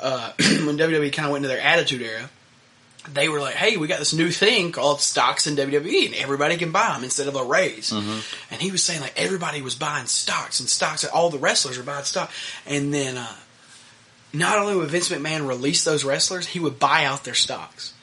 [0.00, 2.30] uh, when WWE kind of went into their attitude era,
[3.12, 6.56] they were like, "Hey, we got this new thing called stocks in WWE, and everybody
[6.56, 7.90] can buy them instead of a raise."
[8.50, 11.78] And he was saying like everybody was buying stocks and stocks, and all the wrestlers
[11.78, 12.30] were buying stock.
[12.66, 13.34] And then, uh,
[14.32, 17.94] not only would Vince McMahon release those wrestlers, he would buy out their stocks.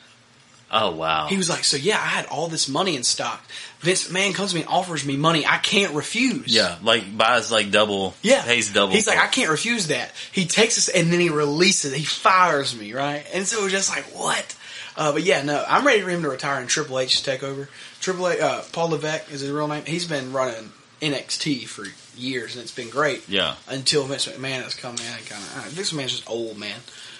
[0.71, 3.45] Oh wow, He was like, "So yeah, I had all this money in stock.
[3.85, 5.45] Vince McMahon comes to me and offers me money.
[5.45, 8.93] I can't refuse." yeah, like buys like double, Yeah, pays double.
[8.93, 10.11] He's like, I can't refuse that.
[10.31, 11.93] He takes us and then he releases.
[11.93, 13.25] He fires me, right?
[13.33, 14.55] And so it was just like, what?
[14.97, 17.43] Uh, but yeah, no, I'm ready for him to retire and Triple H to take
[17.43, 17.67] over.
[17.99, 19.83] Triple H, uh, Paul Levesque is his real name.
[19.85, 20.71] He's been running
[21.01, 21.85] NXT for
[22.17, 23.27] years and it's been great.
[23.27, 23.55] Yeah.
[23.67, 26.79] Until Vince McMahon has come in and kind of, uh, Vince McMahon's just old man.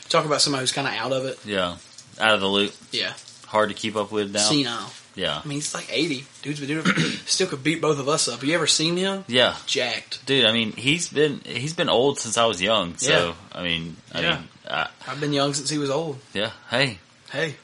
[0.10, 1.38] Talk about somebody who's kind of out of it.
[1.46, 1.78] yeah,
[2.20, 3.14] out of the loop, Yeah,
[3.48, 4.40] hard to keep up with now.
[4.40, 4.92] senile.
[5.16, 6.26] Yeah, I mean, he's like 80.
[6.42, 7.20] Dude's been doing it.
[7.26, 8.44] Still could beat both of us up.
[8.44, 9.24] You ever seen him?
[9.28, 10.26] yeah, Jacked.
[10.26, 10.46] dude.
[10.46, 12.98] I mean, he's been he's been old since I was young.
[12.98, 13.34] So Yeah.
[13.60, 14.30] I mean, I Yeah.
[14.36, 16.20] mean, uh, I've been young since he was old.
[16.34, 16.52] yeah.
[16.70, 17.00] Hey,
[17.32, 17.56] Hey.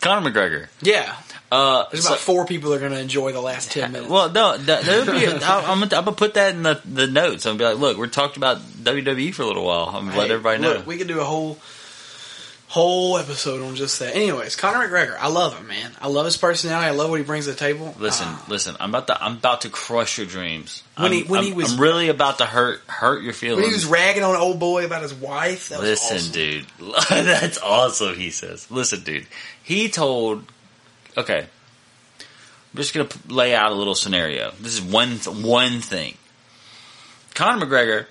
[0.02, 0.68] Conor McGregor.
[0.82, 1.16] Yeah.
[1.52, 4.10] Uh, There's so- about four people that are going to enjoy the last 10 minutes.
[4.10, 5.28] Well, no, that, that would be.
[5.28, 7.46] I'm, I'm, gonna, I'm gonna put that in the, the notes.
[7.46, 9.90] I'm gonna be like, look, we're talking about WWE for a little while.
[9.94, 10.74] I'm gonna let everybody know.
[10.76, 11.60] Look, we could do a whole
[12.72, 14.16] whole episode on just that.
[14.16, 15.92] Anyways, Conor McGregor, I love him, man.
[16.02, 16.88] I love his personality.
[16.88, 17.94] I love what he brings to the table.
[18.00, 18.78] listen, Uh, listen.
[18.80, 19.22] I'm about to.
[19.24, 20.82] I'm about to crush your dreams.
[20.96, 23.62] When I'm, he- when I'm- he was- I'm really about to hurt hurt your feelings.
[23.62, 26.32] when he was ragging on old boy about his wife, that was Listen, awesome.
[26.32, 26.66] dude.
[27.10, 28.66] That's awesome, he says.
[28.72, 29.28] Listen, dude.
[29.62, 30.46] He told.
[31.18, 31.48] Okay.
[32.20, 34.54] I'm just going to lay out a little scenario.
[34.62, 36.16] This is one, th- one thing.
[37.34, 38.06] Conor McGregor,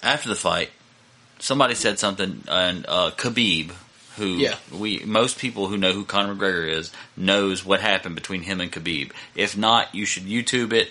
[0.00, 0.70] after the fight,
[1.40, 3.72] somebody said something, and uh, Khabib,
[4.16, 4.54] who Yeah.
[4.72, 8.70] we most people who know who Conor McGregor is knows what happened between him and
[8.70, 9.12] Khabib.
[9.34, 10.90] If not, you should YouTube it.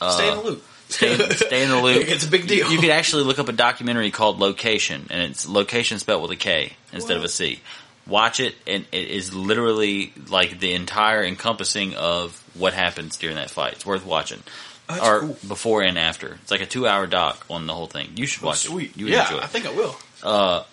[0.00, 0.62] Uh, Stay in the loop.
[0.88, 2.04] Stay, stay in the loop.
[2.08, 2.70] It's a big deal.
[2.72, 6.36] You could actually look up a documentary called Location, and it's location spelled with a
[6.36, 7.60] K instead of a C.
[8.06, 13.50] Watch it, and it is literally like the entire encompassing of what happens during that
[13.50, 13.74] fight.
[13.74, 14.42] It's worth watching.
[14.90, 15.36] That's or cool.
[15.48, 16.38] before and after.
[16.42, 18.10] It's like a two hour doc on the whole thing.
[18.16, 18.90] You should watch Sweet.
[18.90, 18.96] it.
[18.96, 19.96] You would yeah, I think I will.
[20.22, 20.64] Uh,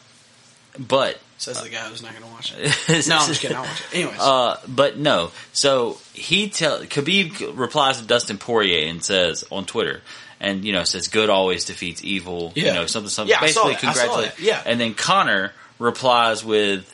[0.80, 3.08] but Says the guy who's not going to watch it.
[3.08, 3.56] No, I'm just kidding.
[3.56, 3.96] I'll watch it.
[3.96, 4.20] Anyways.
[4.20, 5.32] Uh, but no.
[5.54, 10.02] So he tell Khabib replies to Dustin Poirier and says on Twitter,
[10.40, 12.54] and you know says good always defeats evil.
[12.56, 12.66] Yeah.
[12.66, 13.30] You know something something.
[13.30, 13.90] Yeah, I saw basically, that.
[13.90, 14.38] I saw congratulate.
[14.38, 14.44] that.
[14.44, 14.64] Yeah.
[14.66, 16.92] And then Conor replies with,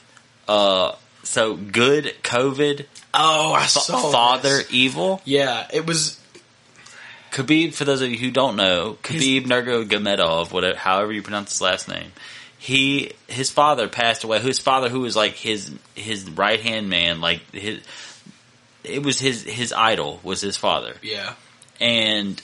[0.49, 4.73] uh, so good COVID oh, I saw father this.
[4.73, 5.21] evil.
[5.25, 6.19] Yeah, it was.
[7.34, 11.62] Khabib, for those of you who don't know, Khabib Nurmagomedov, whatever, however you pronounce his
[11.62, 12.12] last name,
[12.60, 14.39] he his father passed away.
[14.39, 17.82] His father, who was like his his right hand man, like his
[18.84, 21.34] it was his his idol was his father, Yeah.
[21.82, 22.39] and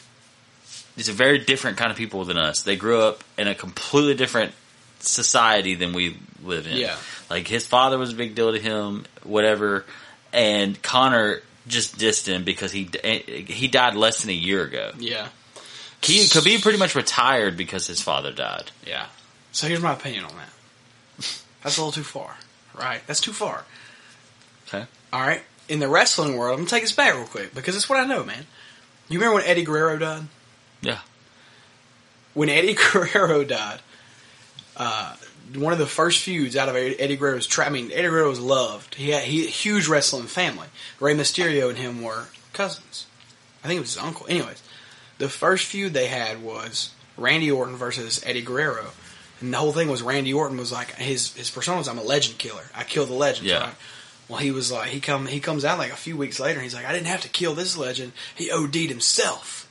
[0.96, 2.64] he's a very different kind of people than us.
[2.64, 4.54] They grew up in a completely different
[5.00, 6.78] society than we live in.
[6.78, 6.98] Yeah.
[7.30, 9.86] like his father was a big deal to him, whatever,
[10.34, 12.90] and Conor just dissed him because he
[13.48, 14.92] he died less than a year ago.
[15.00, 15.30] Yeah.
[16.02, 18.72] He, Khabib pretty much retired because his father died.
[18.88, 19.08] Yeah.
[19.52, 20.50] So here's my opinion on that.
[21.64, 22.38] That's a little too far,
[22.78, 23.02] right?
[23.06, 23.66] That's too far.
[24.68, 24.86] Okay.
[25.12, 25.42] All right.
[25.68, 28.06] In the wrestling world, I'm gonna take this back real quick because it's what I
[28.06, 28.46] know, man.
[29.10, 30.24] You remember when Eddie Guerrero died?
[30.82, 31.00] Yeah.
[32.34, 33.82] When Eddie Guerrero died,
[34.78, 35.16] uh,
[35.56, 38.40] one of the first feuds out of Eddie Guerrero's tra- I mean, Eddie Guerrero was
[38.40, 38.96] loved.
[38.96, 40.68] He had he a huge wrestling family.
[41.00, 43.08] Rey Mysterio and him were cousins.
[43.64, 44.26] I think it was his uncle.
[44.30, 44.62] Anyways,
[45.18, 48.88] the first feud they had was Randy Orton versus Eddie Guerrero.
[49.42, 52.04] And the whole thing was Randy Orton was like his his persona was I'm a
[52.04, 52.66] legend killer.
[52.76, 53.50] I kill the legends.
[53.50, 53.60] Yeah.
[53.60, 53.76] Right?
[54.28, 56.60] Well, he was like he come he comes out like a few weeks later.
[56.60, 58.12] and He's like I didn't have to kill this legend.
[58.36, 59.68] He OD'd himself,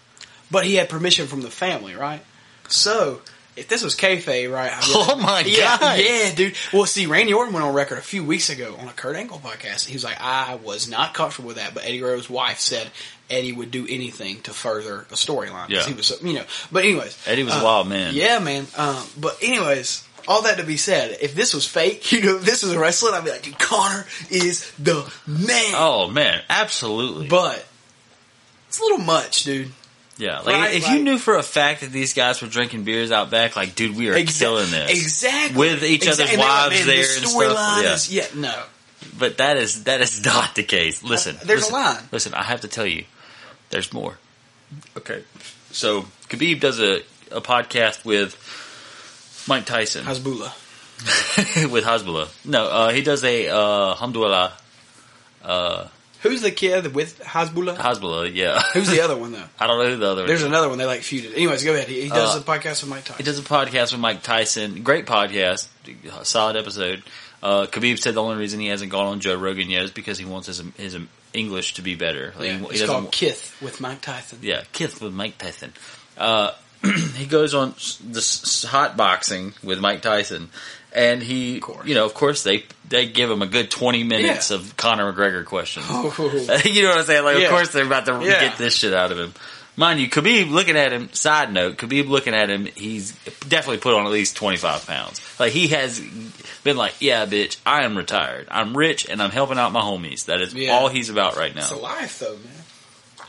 [0.50, 2.24] but he had permission from the family, right?
[2.68, 3.20] So
[3.58, 4.72] if this was kayfabe, right?
[4.72, 5.98] I'd Oh my yeah, God.
[5.98, 6.54] yeah, dude.
[6.72, 9.38] Well, see, Randy Orton went on record a few weeks ago on a Kurt Angle
[9.38, 9.86] podcast.
[9.86, 12.90] He was like, I was not comfortable with that, but Eddie Guerrero's wife said
[13.30, 15.68] Eddie would do anything to further a storyline.
[15.68, 15.82] Yeah.
[15.82, 16.44] he was, you know.
[16.72, 18.14] But anyways, Eddie was a uh, wild man.
[18.14, 18.66] Yeah, man.
[18.76, 22.44] Um, but anyways, all that to be said, if this was fake, you know, if
[22.44, 25.74] this was a wrestling, I'd be like, dude, Conor is the man.
[25.74, 27.28] Oh man, absolutely.
[27.28, 27.66] But
[28.68, 29.72] it's a little much, dude.
[30.18, 33.12] Yeah, like Right, if you knew for a fact that these guys were drinking beers
[33.12, 34.90] out back, like, dude, we are Exa- killing this.
[34.90, 35.56] Exactly.
[35.56, 36.24] With each Exactly.
[36.24, 37.82] other's And they're like, wives man, there the and stuff.
[37.84, 37.94] Yeah.
[37.94, 38.62] is- yeah, no.
[39.16, 41.02] But that is that is not the case.
[41.04, 42.02] Listen, There's a listen, line.
[42.10, 43.04] Listen, I have to tell you,
[43.70, 44.18] there's more.
[44.96, 45.22] Okay,
[45.70, 46.96] so Khabib does a,
[47.30, 48.34] a podcast with
[49.48, 50.52] Mike Tyson Hasbullah.
[51.70, 52.28] with Hasbullah.
[52.44, 53.94] No, uh, he does a uh,
[55.44, 55.86] uh,
[56.22, 57.76] Who's the kid with Hasbullah?
[57.76, 58.34] Hasbullah.
[58.34, 59.44] Yeah, Who's the other one though?
[59.58, 60.26] I don't know who the other.
[60.26, 60.46] There's is.
[60.46, 61.32] another one they like feuded.
[61.34, 61.88] Anyways, go ahead.
[61.88, 63.16] He, he does Uh, a podcast with Mike Tyson.
[63.18, 64.82] He does a podcast with Mike Tyson.
[64.82, 65.68] Great podcast.
[66.24, 67.02] Solid episode.
[67.42, 70.18] Uh, Khabib said the only reason he hasn't gone on Joe Rogan yet is because
[70.18, 70.96] he wants his his
[71.32, 72.34] English to be better.
[72.36, 74.40] Like, Yeah, he, he it's called Kith with Mike Tyson.
[74.42, 75.72] yeah, Kith with Mike Tyson.
[76.16, 76.50] Uh,
[77.16, 80.50] he goes on this hot boxing with Mike Tyson,
[80.92, 84.56] and he, you know, of course they they give him a good twenty minutes Yeah.
[84.56, 85.86] of Conor McGregor questions.
[85.88, 87.24] Oh, you know what I'm saying?
[87.24, 87.44] Like, Yeah.
[87.44, 88.40] of course they're about to Yeah.
[88.40, 89.34] get this shit out of him.
[89.76, 91.08] Mind you, Khabib looking at him.
[91.12, 93.12] Side note: Khabib looking at him, he's
[93.48, 95.20] definitely put on at least twenty five pounds.
[95.38, 96.00] Like he has
[96.64, 98.48] been like, "Yeah, bitch, I am retired.
[98.50, 100.24] I'm rich, and I'm helping out my homies.
[100.24, 103.26] That is all he's about right now." it's a life though, man.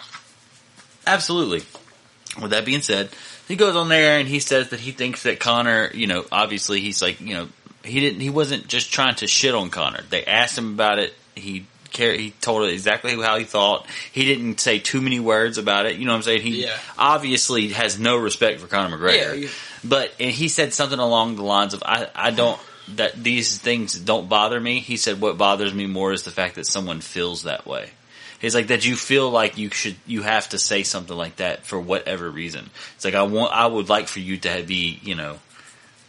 [1.05, 1.63] Absolutely.
[2.41, 3.09] With that being said,
[3.49, 6.79] he goes on there and he says that he thinks that Conor, you know, obviously
[6.79, 7.49] he's like, you know,
[7.83, 10.03] he didn't, he wasn't just trying to shit on Conor.
[10.09, 11.13] They asked him about it.
[11.35, 13.85] He care, he told it exactly how he thought.
[14.12, 15.95] He didn't say too many words about it.
[15.97, 16.41] You know what I'm saying?
[16.43, 16.77] He Yeah.
[16.97, 19.41] obviously has no respect for Conor McGregor.
[19.41, 19.49] Yeah,
[19.83, 22.59] But and he said something along the lines of, I, I don't,
[22.95, 24.79] that these things don't bother me.
[24.79, 27.89] He said, what bothers me more is the fact that someone feels that way.
[28.39, 31.65] He's like that you feel like you should, you have to say something like that
[31.65, 32.69] for whatever reason.
[32.95, 35.39] It's like, I want, I would like for you to be, you know,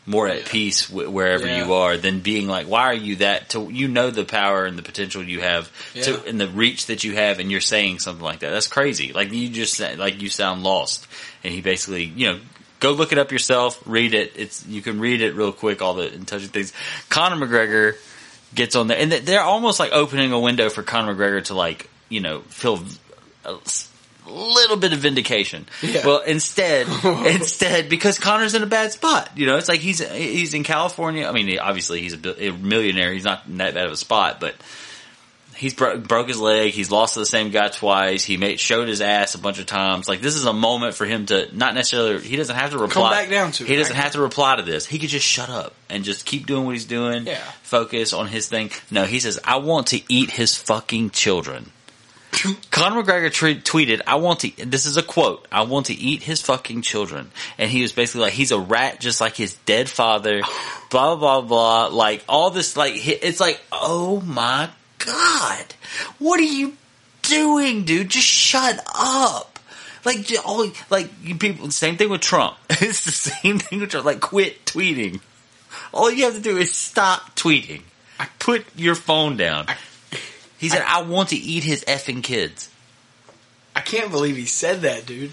[0.07, 0.49] more at Yeah.
[0.49, 1.65] peace wh- wherever Yeah.
[1.67, 3.51] you are than being like, why are you that?
[3.51, 6.03] To you know the power and the potential you have Yeah.
[6.05, 8.51] to and the reach that you have, and you're saying something like that.
[8.51, 9.13] That's crazy.
[9.13, 11.07] Like you just like you sound lost.
[11.45, 12.41] And he basically, you know,
[12.81, 14.33] go look it up yourself, read it.
[14.37, 15.83] It's you can read it real quick.
[15.83, 16.73] All the touching things.
[17.11, 17.97] Conor McGregor
[18.55, 21.90] gets on there, and they're almost like opening a window for Conor McGregor to like,
[22.11, 22.79] you know, feel
[23.47, 23.55] a
[24.31, 25.67] little bit of vindication.
[25.83, 26.07] Yeah.
[26.07, 30.55] Well, instead, instead, because Conor's in a bad spot, you know, it's like he's he's
[30.55, 31.27] in California.
[31.27, 33.13] I mean, obviously he's a, millionaire.
[33.13, 34.55] He's not in that bad of a spot, but
[35.57, 36.73] he's bro- broke his leg.
[36.73, 38.25] He's lost to the same guy twice.
[38.25, 40.09] He made showed his ass a bunch of times.
[40.09, 42.21] Like this is a moment for him to not necessarily.
[42.21, 43.03] He doesn't have to reply.
[43.03, 44.03] Come back down to it, He doesn't right?
[44.03, 44.87] have to reply to this.
[44.87, 47.27] He could just shut up and just keep doing what he's doing.
[47.27, 47.39] Yeah.
[47.63, 48.71] Focus on his thing.
[48.91, 51.71] No, he says, "I want to eat his fucking children."
[52.71, 55.47] Conor McGregor tre- tweeted, "I want to." This is a quote.
[55.51, 59.01] I want to eat his fucking children, and he was basically like, "He's a rat,
[59.01, 60.43] just like his dead father."
[60.91, 61.87] Blah blah blah.
[61.87, 65.65] Like all this, like it's like, oh my god,
[66.19, 66.77] what are you
[67.23, 68.09] doing, dude?
[68.09, 69.61] Just shut up.
[70.05, 71.71] Like all like you people.
[71.71, 72.57] Same thing with Trump.
[72.71, 74.05] It's the same thing with Trump.
[74.05, 75.21] Like quit tweeting.
[75.93, 77.83] All you have to do is stop tweeting.
[78.41, 79.67] Put your phone down.
[80.61, 82.69] He said, I want to eat his effing kids.
[83.75, 85.33] I can't believe he said that, dude.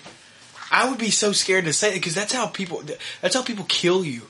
[0.72, 2.82] I would be so scared to say it because that's how people.
[3.22, 4.22] That's how people kill you.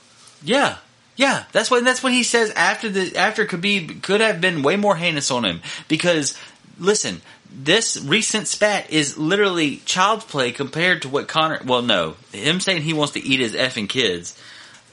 [0.42, 0.78] Yeah.
[1.14, 1.44] Yeah.
[1.52, 4.96] That's what, that's what he says after the, after Khabib could have been way more
[4.96, 5.62] heinous on him.
[5.86, 6.36] Because,
[6.80, 12.58] listen, this recent spat is literally child's play compared to what Conor, well no, him
[12.58, 14.36] saying he wants to eat his effing kids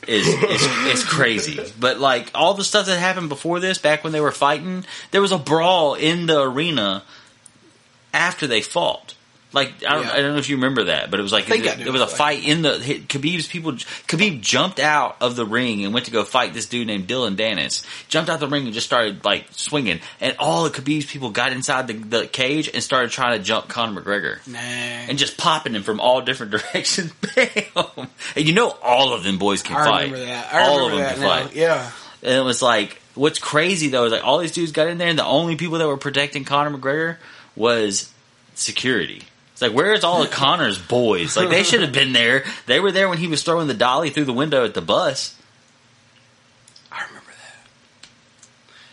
[0.07, 1.59] is, is, is crazy.
[1.79, 5.21] But like, all the stuff that happened before this, back when they were fighting, there
[5.21, 7.03] was a brawl in the arena
[8.13, 9.14] after they fought.
[9.55, 10.11] Like I don't, Yeah.
[10.13, 11.91] I don't know if you remember that, but it was like think I there, do.
[11.93, 12.71] was a fight in the
[13.07, 13.71] Khabib's people.
[13.71, 17.35] Khabib jumped out of the ring and went to go fight this dude named Dillon
[17.37, 17.85] Danis.
[18.09, 21.53] Jumped out the ring and just started like swinging, and all of Khabib's people got
[21.53, 24.59] inside the, the cage and started trying to jump Conor McGregor Nah.
[24.59, 27.11] and just popping him from all different directions.
[27.35, 28.07] Bam!
[28.35, 30.11] And you know all of them boys can I fight.
[30.11, 30.53] remember that.
[30.53, 31.45] I all remember of them that can now.
[31.47, 31.55] fight.
[31.55, 31.91] Yeah.
[32.23, 35.07] And it was like, what's crazy though is like all these dudes got in there,
[35.07, 37.17] and the only people that were protecting Conor McGregor
[37.55, 38.11] was
[38.55, 39.21] security.
[39.55, 41.37] It's like, where's all of Conor's boys?
[41.37, 42.43] Like, they should have been there.
[42.65, 45.33] They were there when he was throwing the dolly through the window at the bus.
[46.91, 48.07] I remember that.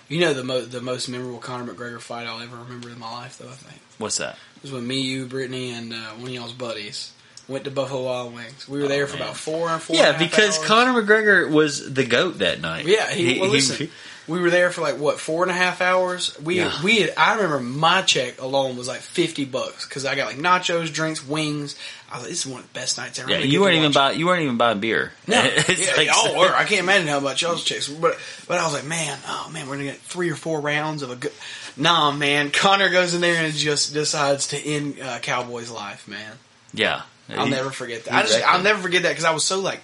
[0.09, 3.11] You know the mo- the most memorable Conor McGregor fight I'll ever remember in my
[3.11, 3.49] life, though.
[3.49, 4.37] I think What's that?
[4.57, 7.13] it was when me, you, Brittany, and uh, one of y'all's buddies
[7.49, 8.69] went to Buffalo Wild Wings.
[8.69, 9.23] We were there for man.
[9.25, 9.97] about four and four.
[9.97, 10.67] and a Yeah, half because hours.
[10.69, 12.87] Conor McGregor was the goat that night.
[12.87, 13.91] Yeah, he, well, listen,
[14.29, 16.39] we were there for like what four and a half hours.
[16.41, 16.73] We Yeah.
[16.83, 20.37] we had, I remember my check alone was like fifty bucks because I got like
[20.39, 21.77] nachos, drinks, wings.
[22.11, 23.31] I was like, this is one of the best nights ever.
[23.31, 24.19] yeah, you weren't even buying.
[24.19, 25.13] You weren't even buying beer.
[25.27, 26.55] No, It's yeah, like- y'all were.
[26.55, 27.89] I can't imagine how much y'all's chicks.
[27.89, 31.03] But but I was like, man, oh man, we're gonna get three or four rounds
[31.03, 31.33] of a good.
[31.77, 36.33] Nah, man, Conor goes in there and just decides to end uh, Cowboy's life, man.
[36.75, 38.13] Yeah, I'll never forget that.
[38.15, 39.81] I just, I'll never forget that because I was so like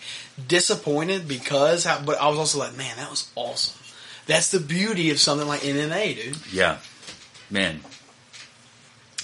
[0.49, 3.78] disappointed because, how, but I was also like, man, that was awesome.
[4.29, 6.53] That's the beauty of something like MMA, dude.
[6.53, 6.77] Yeah,
[7.51, 7.81] man.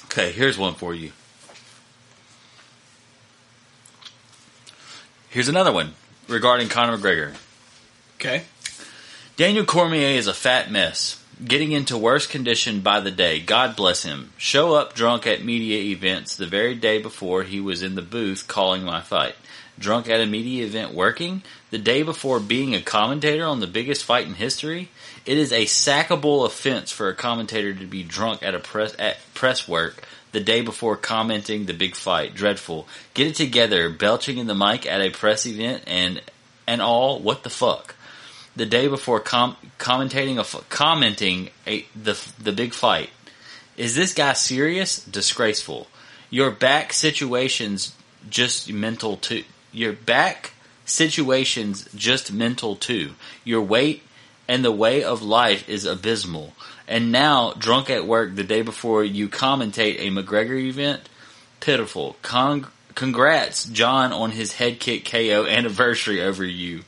[0.06, 1.12] Okay, here's one for you.
[5.28, 5.92] Here's another one
[6.26, 7.36] regarding Conor McGregor.
[8.16, 8.44] Okay.
[9.36, 13.40] Daniel Cormier is a fat mess, getting into worse condition by the day.
[13.40, 14.32] God bless him.
[14.38, 18.48] Show up drunk at media events the very day before he was in the booth
[18.48, 19.34] calling my fight.
[19.78, 24.04] Drunk at a media event working the day before being a commentator on the biggest
[24.04, 24.88] fight in history.
[25.26, 29.16] It is a sackable offense for a commentator to be drunk at a press at
[29.34, 32.34] press work the day before commenting the big fight.
[32.34, 32.86] Dreadful.
[33.14, 33.88] Get it together.
[33.90, 36.22] Belching in the mic at a press event and
[36.66, 37.18] and all.
[37.18, 37.94] What the fuck?
[38.56, 43.10] the day before com- commentating a f- commenting a the the big fight.
[43.76, 45.04] Is this guy serious?
[45.04, 45.88] Disgraceful.
[46.30, 47.94] Your back situations
[48.30, 49.44] just mental too.
[49.74, 50.52] Your back
[50.86, 53.12] situations just mental too.
[53.44, 54.02] Your weight
[54.48, 56.52] and the way of life is abysmal.
[56.86, 61.08] And now drunk at work the day before you commentate a McGregor event,
[61.60, 62.16] pitiful.
[62.22, 66.82] Con- congrats, Jon, on his head kick KO anniversary over you.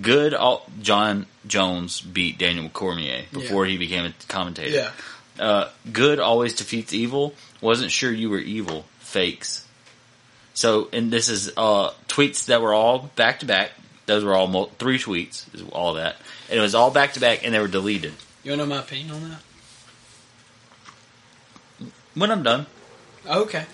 [0.00, 0.32] Good.
[0.34, 4.70] All- Jon Jones beat Daniel Cormier before he became a commentator.
[4.76, 4.90] Yeah.
[5.38, 7.34] Uh, good always defeats evil.
[7.60, 8.86] Wasn't sure you were evil.
[9.00, 9.61] Fakes.
[10.54, 13.70] So, and this is uh, tweets that were all back to back.
[14.06, 15.52] Those were all mul- three tweets.
[15.54, 16.16] Is all that,
[16.50, 18.12] and it was all back to back, and they were deleted.
[18.44, 19.38] You want to know my opinion on that?
[22.14, 22.66] When I'm done.
[23.26, 23.64] Okay.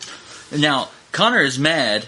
[0.56, 2.06] Now, Conor is mad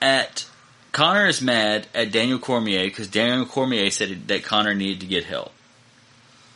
[0.00, 0.46] at
[0.92, 5.24] Conor is mad at Daniel Cormier because Daniel Cormier said that Conor needed to get
[5.24, 5.52] help,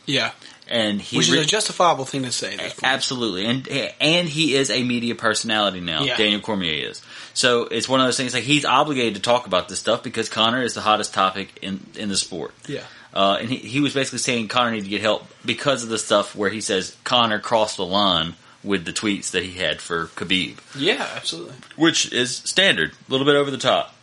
[0.05, 0.31] Yeah.
[0.73, 2.53] And he Which re- is a justifiable thing to say.
[2.53, 2.91] At this point.
[2.91, 3.67] absolutely, and
[4.01, 6.01] and he is a media personality now.
[6.01, 6.17] Yeah.
[6.17, 6.99] Daniel Cormier is.
[7.35, 10.29] So it's one of those things like he's obligated to talk about this stuff because
[10.29, 12.55] Conor is the hottest topic in in the sport.
[12.67, 12.81] Yeah.
[13.13, 15.99] Uh, and he, he was basically saying Conor needed to get help because of the
[15.99, 20.07] stuff where he says Conor crossed the line with the tweets that he had for
[20.07, 20.57] Khabib.
[20.75, 21.53] Yeah, absolutely.
[21.75, 23.93] which is standard, a little bit over the top.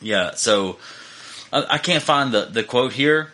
[0.00, 0.78] Yeah, so
[1.52, 3.32] I, I can't find the, the quote here,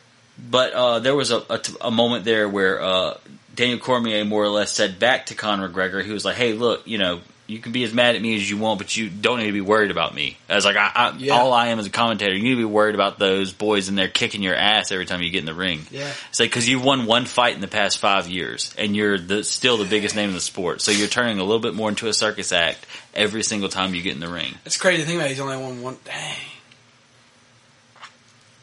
[0.50, 3.18] but uh, there was a, a, t- a moment there where uh,
[3.54, 6.86] Daniel Cormier more or less said back to Conor McGregor, he was like, "Hey, look,
[6.86, 9.38] you know." You can be as mad at me as you want, but you don't
[9.38, 10.38] need to be worried about me.
[10.48, 11.34] I was like, I, I, Yeah.
[11.34, 12.34] all I am as a commentator.
[12.34, 15.20] You need to be worried about those boys in there kicking your ass every time
[15.20, 15.80] you get in the ring.
[15.90, 16.10] Yeah.
[16.30, 19.44] It's like because you've won one fight in the past five years, and you're the,
[19.44, 20.80] still the biggest name in the sport.
[20.80, 24.00] So you're turning a little bit more into a circus act every single time you
[24.00, 24.54] get in the ring.
[24.64, 25.28] It's crazy to think about.
[25.28, 25.98] He's only won one.
[26.04, 26.36] Dang.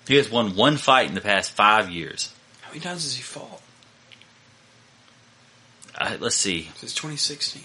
[0.09, 2.33] He has won one fight in the past five years.
[2.61, 3.61] How many times has he fought?
[5.95, 6.63] Uh, let's see.
[6.77, 7.61] Since 2016.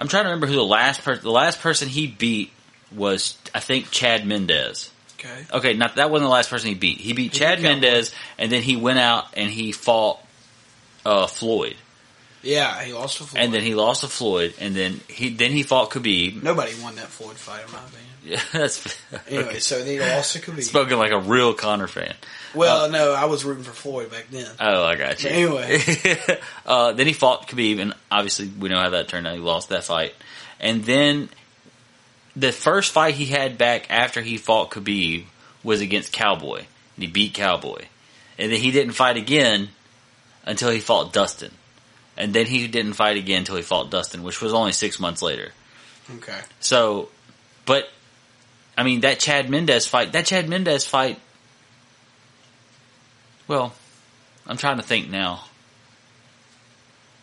[0.00, 1.22] I'm trying to remember who the last person.
[1.22, 2.50] The last person he beat
[2.92, 4.90] was, I think, Chad Mendes.
[5.16, 5.46] Okay.
[5.52, 6.98] Okay, not that wasn't the last person he beat.
[6.98, 7.62] He beat He Chad.
[7.62, 10.18] Mendes, and then he went out and he fought
[11.06, 11.76] uh, Floyd,
[12.42, 13.44] Yeah, he lost to Floyd.
[13.44, 16.42] and then he lost to Floyd, and then he then he fought Khabib.
[16.42, 18.03] Nobody won that Floyd fight, in my opinion.
[18.24, 18.96] Yeah, that's
[19.28, 19.58] Anyway, okay.
[19.58, 20.62] so then he lost to Khabib.
[20.62, 22.14] spoken like a real Conor fan.
[22.54, 24.50] well, no, I was rooting for Floyd back then.
[24.58, 25.28] Oh, I got you.
[25.50, 26.38] But anyway.
[26.66, 29.34] uh, then he fought Khabib, and obviously we know how that turned out.
[29.34, 30.14] He lost that fight,
[30.58, 31.28] and then
[32.34, 35.24] the first fight he had back after he fought Khabib
[35.62, 37.84] was against Cowboy, and he beat Cowboy,
[38.38, 39.68] and then he didn't fight again
[40.44, 41.52] until he fought Dustin,
[42.16, 45.20] and then he didn't fight again until he fought Dustin, which was only six months
[45.20, 45.52] later.
[46.16, 46.38] Okay.
[46.60, 47.08] So,
[47.66, 47.88] but
[48.76, 51.18] I mean that Chad Mendes fight, that Chad Mendes fight.
[53.46, 53.74] Well,
[54.46, 55.44] I'm trying to think now.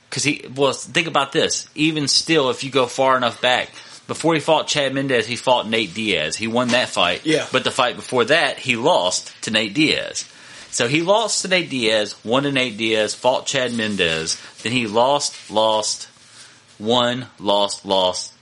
[0.09, 1.69] Cause he, well, think about this.
[1.73, 3.69] Even still, if you go far enough back,
[4.07, 6.35] before he fought Chad Mendes, he fought Nate Diaz.
[6.35, 7.25] He won that fight.
[7.25, 7.47] Yeah.
[7.51, 10.25] But the fight before that, he lost to Nate Diaz.
[10.69, 14.87] So he lost to Nate Diaz, won to Nate Diaz, fought Chad Mendez, then he
[14.87, 16.07] lost, lost,
[16.79, 18.33] won, lost, lost,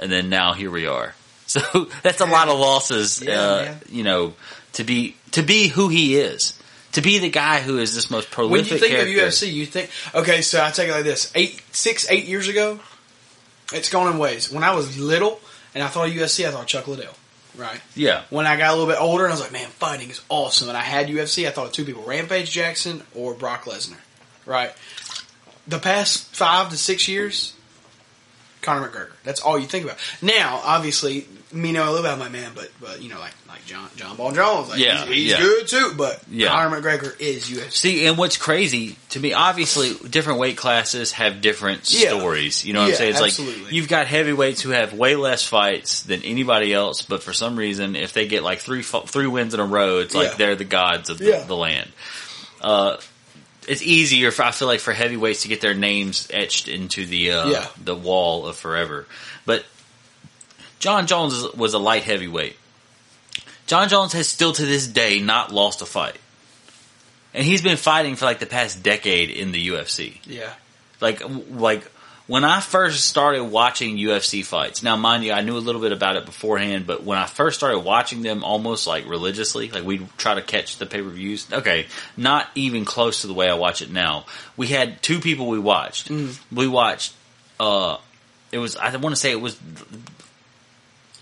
[0.00, 1.14] and then now here we are.
[1.56, 4.34] So that's a lot of losses, Yeah, uh, you know,
[4.74, 6.58] to be to be who he is,
[6.92, 8.70] to be the guy who is this most prolific.
[8.70, 9.26] When you think character.
[9.26, 10.42] of UFC, you think okay.
[10.42, 12.80] So I take it like this: eight, six, eight years ago,
[13.72, 14.50] it's gone in ways.
[14.52, 15.40] When I was little
[15.74, 17.14] and I thought of UFC, I thought Chuck Liddell.
[17.56, 17.80] Right.
[17.94, 20.20] yeah, When I got a little bit older, and I was like, man, fighting is
[20.28, 20.68] awesome.
[20.68, 23.96] And I had UFC, I thought of two people: Rampage Jackson or Brock Lesnar.
[24.44, 24.74] Right.
[25.66, 27.54] The past five to six years,
[28.66, 29.10] Conor McGregor.
[29.24, 29.96] That's all you think about.
[30.20, 33.64] Now, obviously, me know a little about my man, but but you know, like like
[33.64, 35.38] John John Ball Jones, like, Yeah, he's, he's yeah.
[35.38, 35.92] good too.
[35.96, 36.48] But Yeah.
[36.48, 37.70] Conor McGregor is UFC.
[37.72, 42.08] See, and what's crazy to me, obviously, different weight classes have different Yeah.
[42.18, 42.64] stories.
[42.64, 43.10] You know what Yeah, I'm saying?
[43.12, 43.64] It's absolutely.
[43.64, 47.56] like you've got heavyweights who have way less fights than anybody else, but for some
[47.56, 50.64] reason, if they get like three three wins in a row, it's like they're the
[50.64, 51.90] gods of the, the land.
[52.60, 52.96] Uh,
[53.68, 57.32] it's easier, for, I feel like, for heavyweights to get their names etched into the
[57.32, 57.66] uh, Yeah.
[57.82, 59.06] the wall of forever.
[59.44, 59.64] But
[60.78, 62.56] Jon Jones was a light heavyweight.
[63.66, 66.16] Jon Jones has still to this day not lost a fight.
[67.34, 70.18] And he's been fighting for like the past decade in the UFC.
[70.26, 70.52] Yeah,
[71.00, 71.90] Like, like
[72.26, 75.92] when I first started watching UFC fights, now mind you, I knew a little bit
[75.92, 80.06] about it beforehand, but when I first started watching them almost like religiously, like we'd
[80.18, 81.52] try to catch the pay-per-views.
[81.52, 84.26] Okay, not even close to the way I watch it now.
[84.56, 86.10] We had two people we watched.
[86.52, 87.14] We watched,
[87.60, 87.98] uh,
[88.50, 89.56] it was, I want to say it was,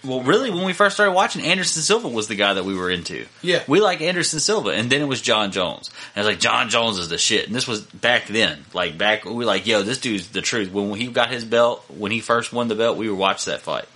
[0.04, 2.90] well, really, when we first started watching, Anderson Silva was the guy that we were
[2.90, 3.26] into.
[3.42, 3.62] Yeah.
[3.66, 5.90] We like Anderson Silva, and then it was Jon Jones.
[6.14, 7.46] And I was like, Jon Jones is the shit.
[7.46, 8.64] And this was back then.
[8.74, 10.70] Like, back, we were like, yo, this dude's the truth.
[10.70, 13.60] When he got his belt, when he first won the belt, we were watch that
[13.62, 13.86] fight.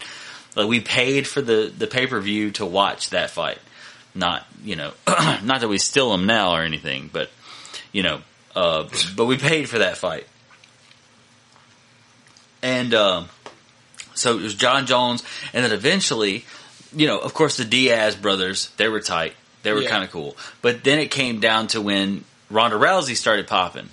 [0.56, 3.58] Like, we paid for the, the pay-per-view to watch that fight.
[4.14, 7.30] Not, you know, not that we steal them now or anything, but,
[7.92, 8.22] you know,
[8.56, 10.26] uh, but we paid for that fight.
[12.62, 13.28] And, um,
[14.18, 16.44] so it was Jon Jones, and then eventually,
[16.94, 19.34] you know, of course, the Diaz brothers, they were tight.
[19.62, 19.90] They were Yeah.
[19.90, 20.36] kind of cool.
[20.62, 23.88] But then it came down to when Ronda Rousey started popping.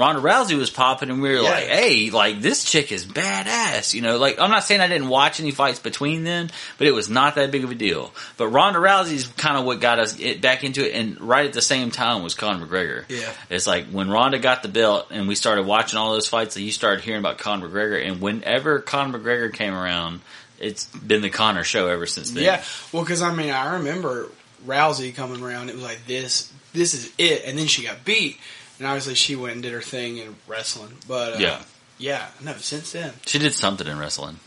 [0.00, 1.50] Ronda Rousey was popping, and we were Yeah.
[1.50, 3.94] like, hey, like, this chick is badass.
[3.94, 6.92] You know, like, I'm not saying I didn't watch any fights between then, but it
[6.92, 8.12] was not that big of a deal.
[8.36, 11.52] But Ronda Rousey's kind of what got us it back into it, and right at
[11.52, 13.04] the same time was Conor McGregor.
[13.08, 13.30] Yeah.
[13.50, 16.62] It's like when Ronda got the belt and we started watching all those fights, that
[16.62, 18.04] you started hearing about Conor McGregor.
[18.06, 20.20] And whenever Conor McGregor came around,
[20.58, 22.42] it's been the Conor show ever since then.
[22.44, 22.62] yeah.
[22.92, 24.28] Well, because I mean, I remember
[24.66, 25.68] Rousey coming around.
[25.68, 26.50] It was like this.
[26.72, 28.38] This is it, and then she got beat,
[28.80, 30.94] and obviously she went and did her thing in wrestling.
[31.06, 31.62] But uh, Yeah.
[31.98, 32.26] yeah.
[32.42, 34.40] No, since then She did something in wrestling.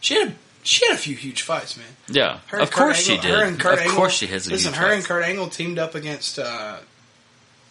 [0.00, 1.86] she had a, she had a few huge fights, man.
[2.08, 2.38] Yeah.
[2.46, 3.24] Her of course she did.
[3.34, 5.04] Her and Kurt of Angle, course she has a Listen, her and.
[5.04, 6.78] Kurt Angle teamed up against uh,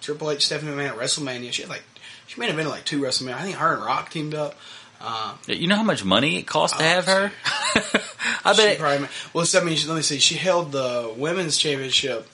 [0.02, 1.52] Triple H, Stephanie McMahon at WrestleMania.
[1.52, 1.82] She had like
[2.28, 3.34] she may have been like two WrestleMania.
[3.36, 4.56] I think her and Rock teamed up.
[5.02, 7.32] Um, You know how much money it costs to Oh, have her?
[8.46, 8.80] I she bet.
[8.80, 10.20] probably, well, I mean, let me see.
[10.20, 12.28] She held the women's championship.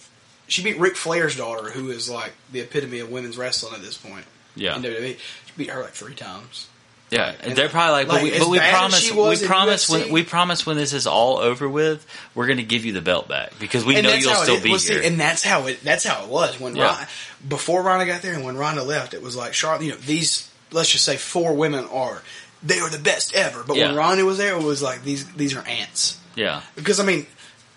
[0.49, 3.97] She beat Ric Flair's daughter, who is like the epitome of women's wrestling at this
[3.97, 4.25] point
[4.55, 4.75] yeah.
[4.75, 5.17] in WWE.
[5.17, 6.67] She beat her like three times.
[7.11, 10.65] Yeah, And- they're probably like, but we, but we promise, we promise when we promise
[10.65, 13.83] when this is all over with, we're going to give you the belt back because
[13.83, 15.01] we and know you'll still be well, here.
[15.01, 15.81] See, and that's how it.
[15.83, 16.95] That's how it was when Yeah.
[16.95, 17.07] Ron,
[17.47, 19.15] before Ronda got there and when Ronda left.
[19.15, 19.85] It was like Charlotte.
[19.85, 22.21] You know, these let's just say four women are
[22.61, 23.63] they are the best ever.
[23.63, 23.87] But Yeah.
[23.87, 26.19] when Ronda was there, it was like these these are ants.
[26.35, 27.25] yeah, Because I mean,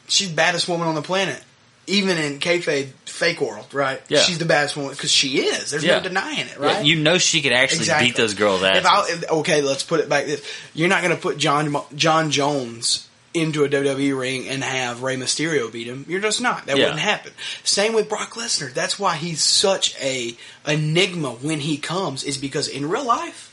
[0.09, 1.43] she's baddest woman on the planet.
[1.89, 4.01] Even in kayfabe fake world, right?
[4.09, 4.20] Yeah.
[4.20, 5.70] She's the baddest one because she is.
[5.72, 5.97] There's Yeah.
[5.99, 6.85] no denying it, Yeah, right?
[6.85, 8.09] You know she could actually Exactly.
[8.09, 8.78] beat those girls' asses.
[8.85, 10.43] If I, if- okay, let's put it back this.
[10.74, 15.16] You're not going to put John John Jones into a WWE ring and have Rey
[15.16, 16.05] Mysterio beat him.
[16.09, 16.66] You're just not.
[16.66, 16.85] That Yeah.
[16.85, 17.33] wouldn't happen.
[17.64, 18.72] Same with Brock Lesnar.
[18.72, 23.49] That's why he's such a enigma when he comes is because in real life,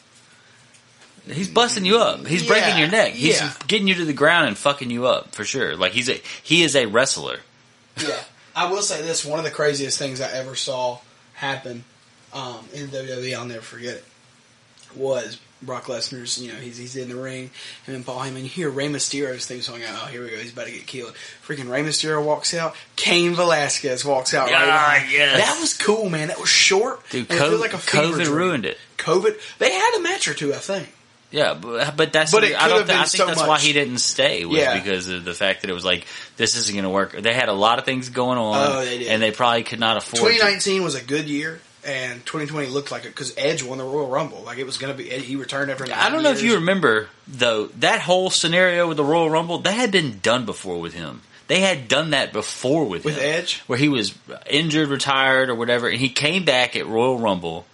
[1.31, 2.25] He's busting you up.
[2.25, 3.13] He's Yeah, breaking your neck.
[3.13, 3.51] He's yeah.
[3.67, 5.75] getting you to the ground and fucking you up for sure.
[5.75, 7.41] Like he's a he is a wrestler.
[8.07, 8.19] Yeah,
[8.55, 10.99] I will say this: one of the craziest things I ever saw
[11.33, 11.83] happen
[12.33, 14.05] um, in WWE, I'll never forget it,
[14.95, 16.41] was Brock Lesnar's.
[16.41, 17.51] You know, he's he's in the ring,
[17.85, 18.41] him and Paul Heyman.
[18.43, 19.99] You hear Rey Mysterio's thing song out.
[20.03, 20.37] Oh, here we go.
[20.37, 21.13] He's about to get killed.
[21.45, 22.75] Freaking Rey Mysterio walks out.
[22.95, 24.45] Cain Velasquez walks out.
[24.45, 25.11] right Yeah, behind.
[25.11, 25.37] yes.
[25.39, 26.27] That was cool, man.
[26.29, 27.01] That was short.
[27.09, 28.33] Dude, and it COVID, like a COVID dream.
[28.35, 28.77] ruined it.
[28.97, 29.35] COVID.
[29.59, 30.89] They had a match or two, I think.
[31.31, 33.71] Yeah, but, but that's But it I don't thi- I think so that's why he
[33.71, 34.79] didn't stay was Yeah.
[34.79, 36.07] because of the fact that it was like
[36.37, 37.11] this isn't going to work.
[37.21, 39.97] They had a lot of things going on, Oh, they and they probably could not
[39.97, 40.15] afford.
[40.23, 43.83] to- 2019 was a good year, and 2020 looked like it because Edge won the
[43.83, 44.41] Royal Rumble.
[44.43, 45.07] Like it was going to be.
[45.09, 45.85] He returned after.
[45.93, 49.71] I don't know if you remember though that whole scenario with the Royal Rumble that
[49.73, 51.21] had been done before with him.
[51.47, 53.61] They had done that before with With him, Edge?
[53.65, 54.13] where he was
[54.49, 57.65] injured, retired, or whatever, and he came back at Royal Rumble,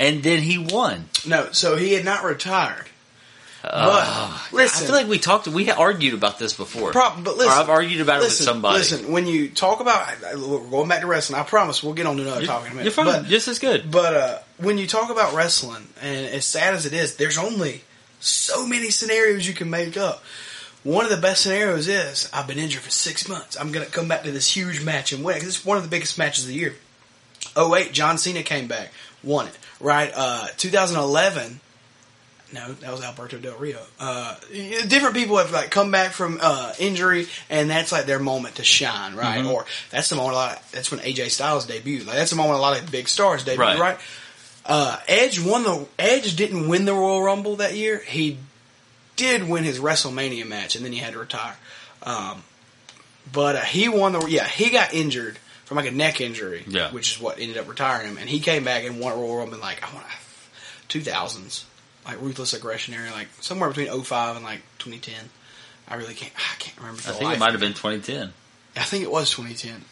[0.00, 1.04] and then he won.
[1.26, 2.86] No, so he had not retired.
[3.62, 6.92] Uh, But listen, I feel like we talked, we argued about this before.
[6.92, 8.78] Prob- but listen, or I've argued about listen, it with somebody.
[8.78, 12.16] Listen, when you talk about we're going back to wrestling, I promise we'll get on
[12.16, 12.84] to another topic in a minute.
[12.84, 13.22] You're fine.
[13.22, 13.90] But, Just as good.
[13.90, 17.82] but uh, when you talk about wrestling, and as sad as it is, there's only
[18.18, 20.24] so many scenarios you can make up.
[20.82, 23.60] One of the best scenarios is I've been injured for six months.
[23.60, 25.90] I'm going to come back to this huge match and win it's one of the
[25.90, 26.74] biggest matches of the year.
[27.54, 28.90] Oh wait, John Cena came back,
[29.22, 29.58] won it.
[29.80, 31.60] Right, uh, 2011.
[32.52, 33.78] No, that was Alberto Del Rio.
[34.00, 34.34] Uh,
[34.88, 38.64] different people have like come back from uh, injury, and that's like their moment to
[38.64, 39.44] shine, right?
[39.44, 39.52] Mhm.
[39.52, 40.34] Or that's the moment.
[40.34, 42.06] A lot that's when AJ Styles debuted.
[42.06, 43.78] Like that's the moment a lot of big stars debuted, Right.
[43.78, 43.98] right?
[44.66, 45.86] Uh, Edge won the.
[45.98, 48.02] Edge didn't win the Royal Rumble that year.
[48.04, 48.38] He
[49.14, 51.56] did win his WrestleMania match, and then he had to retire.
[52.02, 52.42] Um,
[53.32, 54.26] but uh, he won the.
[54.26, 55.38] Yeah, he got injured
[55.70, 56.90] from like a neck injury, Yeah.
[56.90, 58.18] which is what ended up retiring him.
[58.18, 60.04] And he came back and won a Royal Rumble in like I want
[60.88, 61.64] two thousands,
[62.04, 65.30] like ruthless aggression area, like somewhere between 05 and like twenty ten.
[65.86, 66.32] I really can't.
[66.36, 67.00] I can't remember.
[67.06, 68.32] I think life it might have been 2010.
[68.76, 69.84] I think it was twenty ten.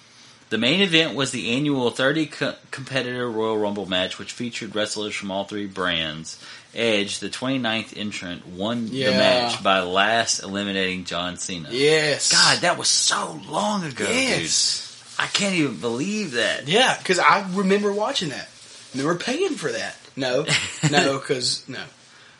[0.50, 5.14] The main event was the annual 30 co- competitor Royal Rumble match, which featured wrestlers
[5.14, 6.42] from all three brands.
[6.74, 11.68] Edge, the 29th entrant, won the match by last eliminating John Cena.
[11.70, 12.32] Yes.
[12.32, 14.80] God, that was so long ago, Yes.
[14.80, 14.87] dude.
[15.18, 16.68] I can't even believe that.
[16.68, 18.48] Yeah, because I remember watching that.
[18.92, 19.96] And they were paying for that.
[20.16, 20.46] No,
[20.90, 21.82] no, because no.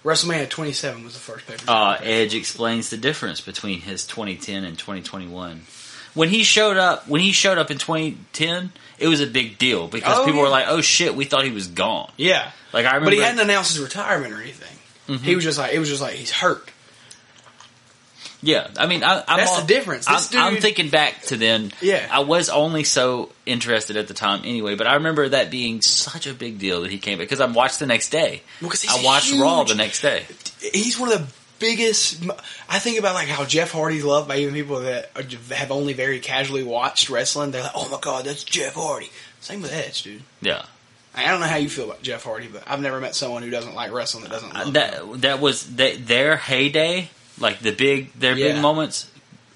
[0.05, 1.72] WrestleMania 27 was the first pay per view.
[1.74, 5.62] Uh, Edge explains the difference between his 2010 and 2021.
[6.14, 9.87] When he showed up, when he showed up in 2010, it was a big deal
[9.89, 10.45] because Oh, people yeah.
[10.45, 13.20] were like, "Oh shit, we thought he was gone." yeah, Like I remember, but he
[13.20, 14.76] hadn't announced his retirement or anything.
[15.09, 15.20] Mhm.
[15.20, 16.70] He was just like, it was just like he's hurt.
[18.41, 20.07] Yeah, I mean, I, I'm That's all- the difference.
[20.09, 21.72] I'm, dude- I'm thinking back to then.
[21.80, 22.07] Yeah.
[22.11, 26.26] I was only so interested at the time anyway, but I remember that being such
[26.26, 28.43] a big deal that he came back because I watched the next day.
[28.62, 30.24] Well, I watched Raw the next day.
[30.61, 32.22] He's one of the biggest.
[32.68, 35.93] I think about like how Jeff Hardy's loved by even people that are, have only
[35.93, 37.51] very casually watched wrestling.
[37.51, 39.11] They're like, oh my god, that's Jeff Hardy.
[39.41, 40.22] Same with Edge, dude.
[40.41, 40.64] Yeah,
[41.14, 43.51] I don't know how you feel about Jeff Hardy, but I've never met someone who
[43.51, 44.72] doesn't like wrestling that doesn't uh, love him.
[44.74, 47.11] that that was they, their heyday,
[47.41, 49.11] like the big their big moments.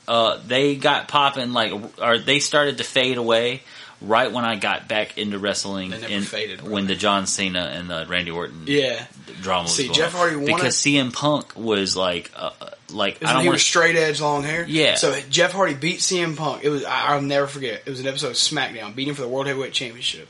[0.08, 3.62] Uh, they got popping like, or they started to fade away
[4.00, 5.92] right when I got back into wrestling.
[5.92, 9.06] In- faded, when the John Cena and the Randy Orton Yeah,
[9.40, 10.12] drama was See, Jeff.
[10.12, 12.50] Hardy wanted- because CM Punk was like, uh,
[12.90, 14.66] like Isn't I don't he want was straight edge, long hair.
[14.68, 14.96] Yeah.
[14.96, 16.64] So Jeff Hardy beat CM Punk.
[16.64, 17.82] It was I, I'll never forget.
[17.86, 20.28] It was an episode of SmackDown, beating for the World Heavyweight Championship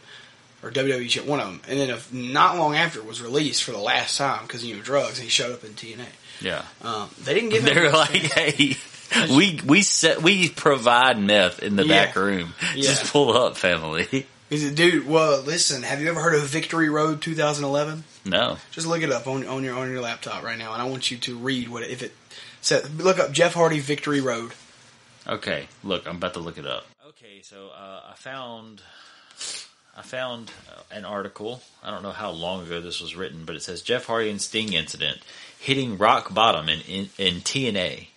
[0.62, 1.60] or WWE one of them.
[1.66, 4.76] And then if not long after, it was released for the last time because you
[4.76, 5.14] know drugs.
[5.18, 6.04] And he showed up in TNA.
[6.42, 7.64] Yeah, Um, they didn't give.
[7.64, 8.76] They're like, hey,
[9.30, 12.06] we we set we provide meth in the Yeah.
[12.06, 12.54] back room.
[12.74, 12.82] Yeah.
[12.90, 14.26] Just pull up, family.
[14.52, 15.82] He said, "Dude, well, listen.
[15.82, 18.04] Have you ever heard of Victory Road 2011?
[18.26, 20.84] No, Just look it up on on your on your laptop right now, and I
[20.84, 22.12] want you to read what if it
[22.60, 22.86] says.
[22.98, 24.52] Look up Jeff Hardy Victory Road.
[25.26, 26.84] Okay, look, I'm about to look it up.
[27.08, 28.82] Okay, so uh, I found
[29.96, 31.62] I found uh, an article.
[31.82, 34.40] I don't know how long ago this was written, but it says Jeff Hardy and
[34.42, 35.18] Sting incident
[35.62, 38.08] hitting rock bottom in in, in TNA.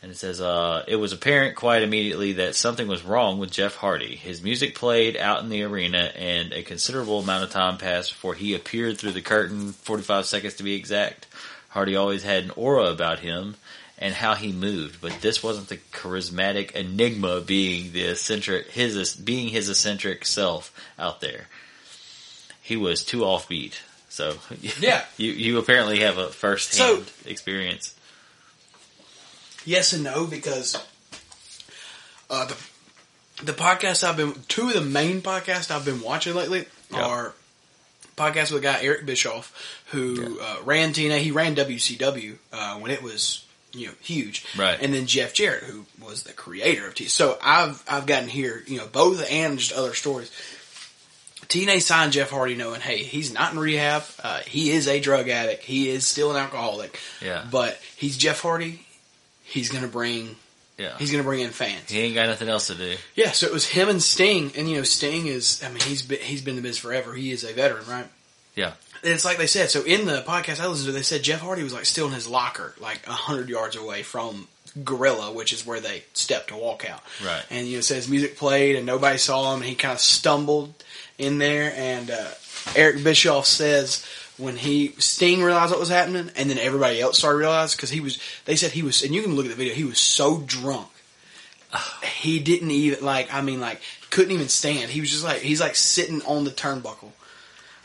[0.00, 3.74] And it says, uh, it was apparent quite immediately that something was wrong with Jeff
[3.74, 4.14] Hardy.
[4.14, 8.34] His music played out in the arena, and a considerable amount of time passed before
[8.34, 11.26] he appeared through the curtain, 45 seconds to be exact.
[11.70, 13.56] Hardy always had an aura about him
[13.98, 19.48] and how he moved, but this wasn't the charismatic enigma being the eccentric, his, being
[19.48, 21.48] his eccentric self out there.
[22.62, 23.80] He was too offbeat.
[24.18, 24.34] So,
[24.80, 25.04] Yeah.
[25.16, 27.94] you, you apparently have a first hand experience.
[29.64, 30.76] Yes and no because
[32.28, 32.56] uh, the
[33.44, 37.04] the podcasts I've been two of the main podcasts I've been watching lately Yeah.
[37.06, 37.32] are
[38.16, 41.18] podcasts with a guy Eric Bischoff who uh, ran TNA.
[41.18, 44.78] He ran WCW uh, when it was you know huge, Right.
[44.82, 47.10] And then Jeff Jarrett who was the creator of TNA.
[47.10, 50.32] So I've I've gotten here you know both and just other stories.
[51.48, 54.02] TNA signed Jeff Hardy knowing, hey, he's not in rehab.
[54.22, 55.62] Uh, he is a drug addict.
[55.62, 56.98] He is still an alcoholic.
[57.22, 57.44] Yeah.
[57.50, 58.84] But he's Jeff Hardy.
[59.44, 60.36] He's gonna bring
[60.76, 60.96] Yeah.
[60.98, 61.90] he's gonna bring in fans.
[61.90, 62.96] He ain't got nothing else to do.
[63.14, 66.02] Yeah, so it was him and Sting, and you know Sting is I mean he's
[66.02, 67.14] been, he's been in the biz forever.
[67.14, 68.06] He is a veteran, right?
[68.54, 68.72] Yeah.
[69.02, 69.70] And it's like they said.
[69.70, 72.12] So in the podcast I listened to, they said Jeff Hardy was like still in
[72.12, 74.48] his locker, like a hundred yards away from
[74.84, 77.02] Gorilla, which is where they stepped to walk out.
[77.24, 77.42] Right.
[77.48, 79.60] And you know, it says music played and nobody saw him.
[79.60, 80.74] And he kind of stumbled
[81.18, 82.28] in there, and uh,
[82.74, 84.06] Eric Bischoff says
[84.38, 88.00] when he Sting realized what was happening, and then everybody else started realizing because he
[88.00, 88.18] was.
[88.44, 89.74] They said he was, and you can look at the video.
[89.74, 90.88] He was so drunk.
[92.18, 93.32] He didn't even like.
[93.32, 94.90] I mean, like couldn't even stand.
[94.90, 97.12] He was just like he's like sitting on the turnbuckle,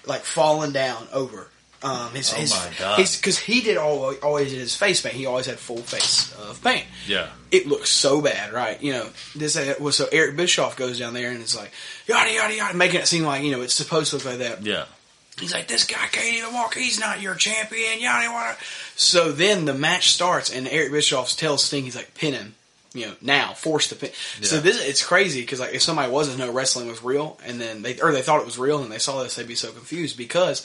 [0.05, 1.49] like falling down over.
[1.83, 2.97] Um, his, Oh his, my God.
[2.97, 5.15] Because he did always, always did his face paint.
[5.15, 7.27] He always had full face of paint Yeah.
[7.51, 8.81] it looks so bad, right?
[8.81, 11.71] You know, this uh, was so Eric Bischoff goes down there and it's like
[12.07, 14.61] yada yada yada, making it seem like you know it's supposed to look like that.
[14.63, 14.85] Yeah.
[15.39, 16.75] He's like, this guy can't even walk.
[16.75, 17.99] He's not your champion.
[17.99, 18.57] Yada yada.
[18.95, 22.55] So then the match starts and Eric Bischoff tells Sting, he's like, pin him.
[22.93, 24.11] You know, now force the pin.
[24.43, 27.81] So this it's crazy because like if somebody wasn't know wrestling was real and then
[27.81, 30.15] they or they thought it was real and they saw this, they'd be so confused
[30.15, 30.63] because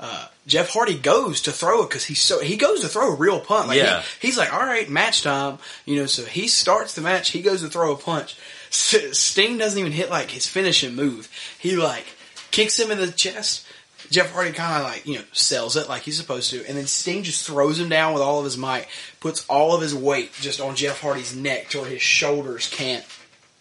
[0.00, 3.14] uh, Jeff Hardy goes to throw it because he's so he goes to throw a
[3.14, 3.68] real punch.
[3.68, 4.00] Like Yeah.
[4.20, 5.58] he- he's like, all right, match time.
[5.84, 7.30] You know, so he starts the match.
[7.30, 8.34] He goes to throw a punch.
[8.70, 11.28] S- Sting doesn't even hit like his finishing move.
[11.58, 12.06] He like
[12.50, 13.66] kicks him in the chest.
[14.10, 16.86] Jeff Hardy kind of like you know sells it like he's supposed to, and then
[16.86, 18.88] Sting just throws him down with all of his might,
[19.20, 23.04] puts all of his weight just on Jeff Hardy's neck to where his shoulders can't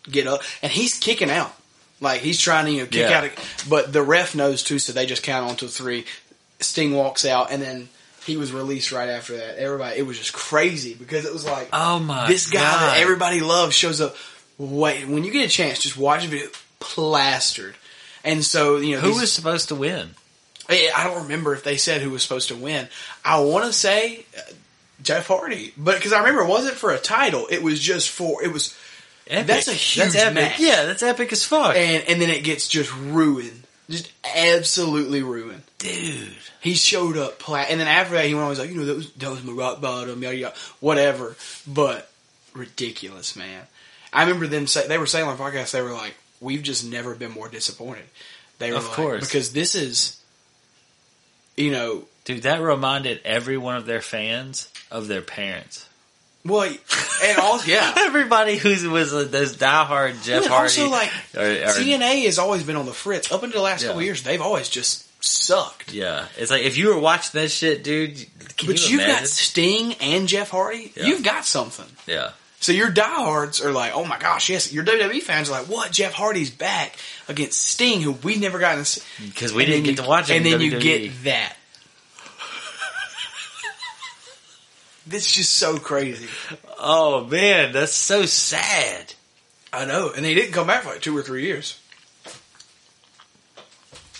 [0.10, 1.54] get up, and he's kicking out.
[2.02, 3.20] Like he's trying to you know kick Yeah.
[3.26, 3.32] out,
[3.68, 6.06] but the ref knows too, so they just count on to three.
[6.60, 7.90] Sting walks out, and then
[8.26, 9.58] he was released right after that.
[9.58, 12.94] Everybody, it was just crazy because it was like, Oh my this guy God.
[12.94, 14.16] that everybody loves shows up.
[14.58, 16.50] Wait, when you get a chance, just watch the video.
[16.82, 17.76] Plastered,
[18.24, 20.12] and so you know Who was supposed to win?
[20.70, 22.88] I don't remember if they said who was supposed to win.
[23.26, 24.42] I want to say uh,
[25.02, 28.44] Jeff Hardy, but because I remember it wasn't for a title, it was just for
[28.44, 28.78] it was,
[29.28, 29.48] Epic.
[29.48, 30.34] That's a huge epic.
[30.36, 30.60] match.
[30.60, 35.64] Yeah, that's epic as fuck, and and then it gets just ruined, just absolutely ruined.
[35.80, 36.36] Dude.
[36.62, 38.86] He showed up, pla- and then after that, he went on, was like, you know,
[38.86, 41.36] that was that was my rock bottom, yada yada, whatever.
[41.68, 42.10] But
[42.54, 43.64] ridiculous, man.
[44.14, 46.86] I remember them say they were saying on the podcast, they were like, we've just
[46.86, 48.06] never been more disappointed.
[48.60, 49.26] They were Of like, course.
[49.26, 50.20] because this is,
[51.58, 55.88] you know, Dude, that reminded every one of their fans of their parents.
[56.46, 56.70] well,
[57.24, 57.94] and also yeah.
[57.98, 60.82] Everybody who was uh, those diehard Jeff and Hardy.
[60.82, 63.32] also, like, or- or- TNA has always been on the fritz.
[63.32, 63.88] Up until the last Yeah.
[63.90, 65.92] couple years, they've always just sucked.
[65.94, 68.16] yeah, it's like if you were watching that shit, dude.
[68.58, 69.20] Can But you you've imagine?
[69.24, 70.92] got Sting and Jeff Hardy.
[70.96, 71.06] Yeah.
[71.06, 71.86] You've got something.
[72.08, 74.74] yeah, So your diehards are like, oh my gosh, yes.
[74.74, 75.92] Your WWE fans are like, what?
[75.94, 76.98] Jeff Hardy's back
[77.30, 79.02] against Sting, who we've never gotten to see.
[79.28, 80.36] because we And didn't get you- to watch it.
[80.38, 81.56] And then you get that.
[85.08, 86.28] This is just so crazy.
[86.78, 89.14] Oh man, that's so sad.
[89.74, 90.12] I know.
[90.16, 91.79] And he didn't come back for like two or three years.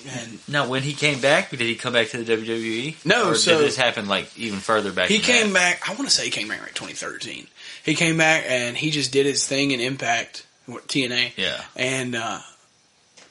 [0.08, 3.06] And Now, when he came back, did he come back to the WWE?
[3.06, 5.10] No, or so- did this happen like even further back?
[5.10, 5.80] He came that?
[5.82, 5.90] back.
[5.90, 7.48] I want to say he came back like 2013.
[7.84, 12.16] He came back and he just did his thing in Impact, what, TNA, Yeah, and
[12.16, 12.40] uh,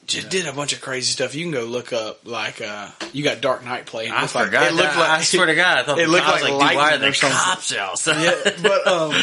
[0.05, 1.33] just did a bunch of crazy stuff.
[1.35, 4.11] You can go look up like uh, you got Dark Knight playing.
[4.11, 4.67] I Looked like- forgot.
[4.67, 6.97] it looked like I swear to God, I thought it looked like like, why are
[6.97, 7.99] there cops out?
[8.07, 9.13] yeah, but um,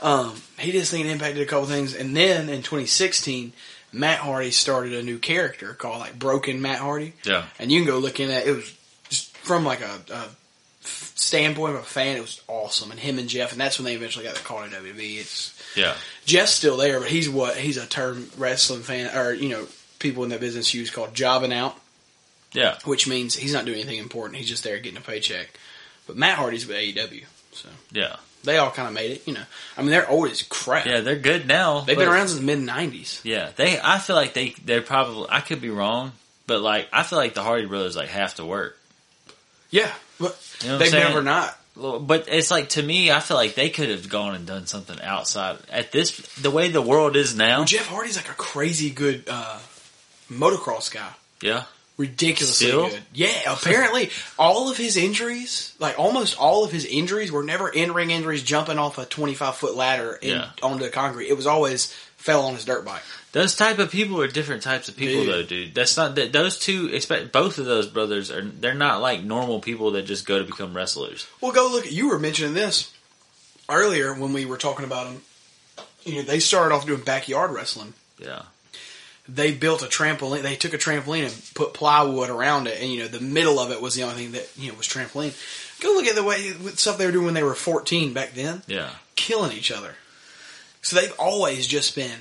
[0.00, 3.52] um, he did this thing in Impact, did a couple things, and then in 2016,
[3.96, 7.12] Matt Hardy started a new character called like Broken Matt Hardy.
[7.24, 7.44] yeah.
[7.58, 8.46] and you can go look in that.
[8.46, 8.72] It was
[9.08, 10.28] just from like a, a
[10.84, 12.16] standpoint of a fan.
[12.16, 14.62] It was awesome, and him and Jeff, and that's when they eventually got the call
[14.62, 15.18] to WWE.
[15.20, 15.94] It's Yeah.
[16.24, 19.66] Jeff's still there, but he's what he's a term wrestling fan, or you know,
[19.98, 21.76] people in that business use called jobbing out,
[22.52, 22.78] Yeah.
[22.84, 24.36] which means he's not doing anything important.
[24.38, 25.48] He's just there getting a paycheck.
[26.06, 28.16] But Matt Hardy's with AEW, so Yeah.
[28.46, 29.26] They all kind of made it.
[29.26, 29.42] You know,
[29.76, 30.86] I mean, they're old as crap.
[30.86, 31.80] Yeah, they're good now.
[31.80, 33.20] They've been around since the mid '90s.
[33.24, 33.78] Yeah, they.
[33.78, 34.54] I feel like they.
[34.64, 35.26] They're probably.
[35.28, 36.12] I could be wrong,
[36.46, 38.78] but like I feel like the Hardy brothers like have to work.
[39.70, 41.58] Yeah, but You know they've never not.
[41.76, 44.98] But it's like to me, I feel like they could have gone and done something
[45.02, 45.58] outside.
[45.70, 47.58] At this, the way the world is now.
[47.58, 49.58] Well, Jeff Hardy's like a crazy good uh,
[50.30, 51.10] motocross guy.
[51.42, 51.64] Yeah,
[51.96, 52.88] ridiculously Still?
[52.90, 53.02] good.
[53.14, 57.92] Yeah, apparently all of his injuries, like almost all of his injuries, were never in
[57.92, 60.50] ring injuries jumping off a twenty five foot ladder in, Yeah.
[60.62, 61.28] onto the concrete.
[61.28, 63.02] It was always fell on his dirt bike.
[63.32, 65.32] those type of people are different types of people, Dude.
[65.34, 65.74] though, dude.
[65.74, 66.32] That's not that.
[66.32, 68.40] Those two, expect both of those brothers are.
[68.42, 71.26] They're not like normal people that just go to become wrestlers.
[71.40, 72.90] Well, go look you were mentioning this
[73.68, 75.22] earlier when we were talking about them.
[76.04, 77.92] You know, they started off doing backyard wrestling.
[78.18, 78.42] Yeah,
[79.28, 80.42] They built a trampoline.
[80.42, 83.70] They took a trampoline and put plywood around it, and you know, the middle of
[83.72, 85.34] it was the only thing that you know was trampoline.
[85.80, 88.62] Go look at the way stuff they were doing when they were fourteen back then.
[88.66, 89.94] yeah, killing each other.
[90.82, 92.18] So they've always just been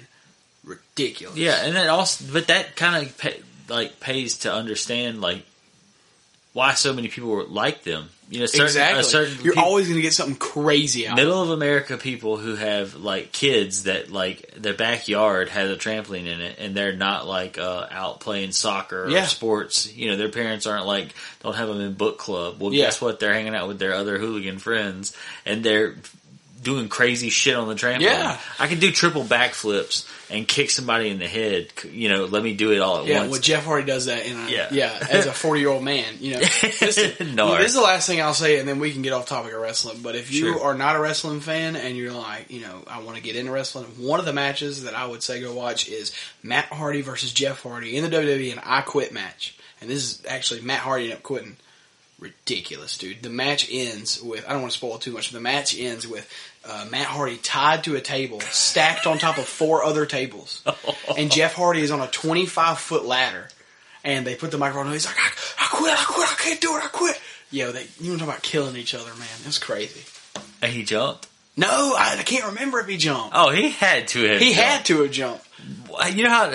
[0.64, 1.38] ridiculous.
[1.38, 1.64] yeah.
[1.64, 3.40] And that also, but that kind of pay,
[3.70, 5.46] like pays to understand like
[6.56, 8.08] why so many people like them.
[8.30, 9.02] You know, certain, exactly.
[9.02, 11.16] A certain You're always going to get something crazy out.
[11.18, 16.26] middle of America people who have like kids that like their backyard has a trampoline
[16.26, 19.26] in it and they're not like uh, out playing soccer or Yeah.
[19.28, 19.94] sports.
[19.94, 22.60] You know, their parents aren't like don't have them in book club.
[22.62, 22.86] Well, Yeah.
[22.86, 23.20] guess what?
[23.20, 25.96] They're hanging out with their other hooligan friends and they're
[26.66, 28.02] doing crazy shit on the trampoline.
[28.02, 28.38] Yeah.
[28.60, 31.68] I can do triple backflips and kick somebody in the head.
[31.90, 33.26] You know, let me do it all at Yeah, once.
[33.28, 34.68] Yeah, well, Jeff Hardy does that in a, Yeah.
[34.72, 35.08] yeah.
[35.10, 36.40] as a 40 year old man, you know.
[36.64, 37.56] Listen, No.
[37.58, 39.62] this is the last thing I'll say, and then we can get off topic of
[39.62, 40.00] wrestling.
[40.02, 40.64] But if you Sure.
[40.64, 43.52] are not a wrestling fan and you're like, you know, I want to get into
[43.52, 46.12] wrestling, one of the matches that I would say go watch is
[46.44, 49.56] Matt Hardy versus Jeff Hardy in the WWE and I Quit match.
[49.80, 51.58] And this is actually Matt Hardy ended up quitting.
[52.18, 53.22] Ridiculous, dude.
[53.22, 56.08] The match ends with, I don't want to spoil too much, but the match ends
[56.08, 56.28] with
[56.68, 60.64] uh, Matt Hardy tied to a table, stacked on top of four other tables.
[61.18, 63.48] and Jeff Hardy is on a 25 foot ladder.
[64.04, 64.94] And they put the microphone on.
[64.94, 67.20] He's like, I, I quit, I quit, I can't do it, I quit.
[67.50, 69.28] Yo, they you to talk about killing each other, man?
[69.46, 70.04] It's crazy.
[70.62, 71.28] And he jumped.
[71.58, 73.34] No, I, I can't remember if he jumped.
[73.34, 74.42] Oh, he had to have.
[74.42, 74.62] he jumped.
[74.62, 75.48] had to have jumped.
[76.14, 76.54] You know how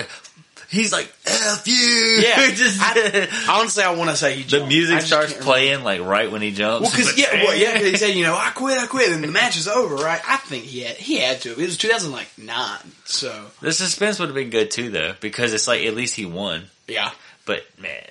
[0.71, 4.65] he's like "f you." Yeah, Just- I, honestly, I want to say he the jumped.
[4.65, 6.81] I music just starts can't playing like right when he jumps.
[6.83, 9.11] Well, because But- yeah, well, yeah, 'cause he said, you know, I quit, I quit,
[9.11, 10.21] and the match is over, right?
[10.27, 11.51] I think he had he had to.
[11.51, 12.57] It was 2009,
[13.05, 16.25] so the suspense would have been good too, though, because it's like at least he
[16.25, 16.63] won.
[16.87, 17.11] yeah,
[17.45, 18.03] But man,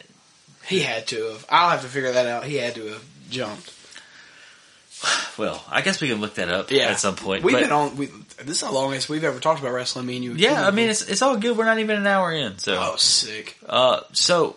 [0.66, 1.46] he had to have.
[1.48, 2.44] I'll have to figure that out.
[2.44, 3.72] He had to have jumped.
[5.38, 7.42] well, I guess we can look that up Yeah, at some point.
[7.42, 7.96] We've but- been on.
[7.96, 8.08] We,
[8.44, 10.06] this is the longest we've ever talked about wrestling.
[10.06, 10.32] Me and you.
[10.32, 11.56] yeah, I mean it's it's all good.
[11.56, 13.56] We're not even an hour in, so oh, sick.
[13.68, 14.56] Uh, so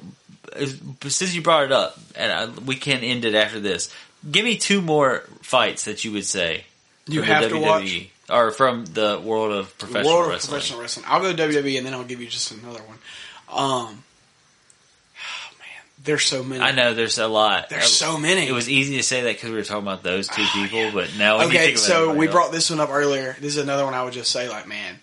[0.56, 3.94] since you brought it up, and I, we can end it after this,
[4.30, 6.66] give me two more fights that you would say
[7.08, 10.52] You have to watch WWE, or from the world of professional World of wrestling.
[10.52, 11.06] Professional Wrestling.
[11.08, 12.98] I'll go WWE, and then I'll give you just another one.
[13.50, 14.04] Um,
[16.04, 16.62] there's so many.
[16.62, 17.70] I know there's a lot.
[17.70, 18.48] There's so many.
[18.48, 20.80] It was easy to say that because we were talking about those two Oh, people,
[20.80, 20.92] yeah.
[20.94, 23.34] but now okay, so we else- brought this one up earlier.
[23.40, 25.00] This is another one I would just say, like, man.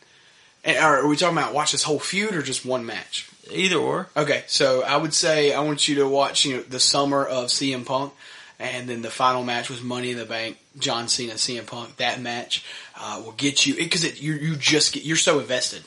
[0.63, 3.27] And, are we talking about watch this whole feud or just one match?
[3.51, 4.09] either or.
[4.17, 7.47] Okay, so I would say I want you to watch, you know, the summer of
[7.47, 8.13] CM Punk,
[8.61, 11.97] and then the final match was Money in the Bank, John Cena, CM Punk.
[11.97, 12.63] That match
[12.97, 15.83] uh, will get you because it, you you just get you're so invested.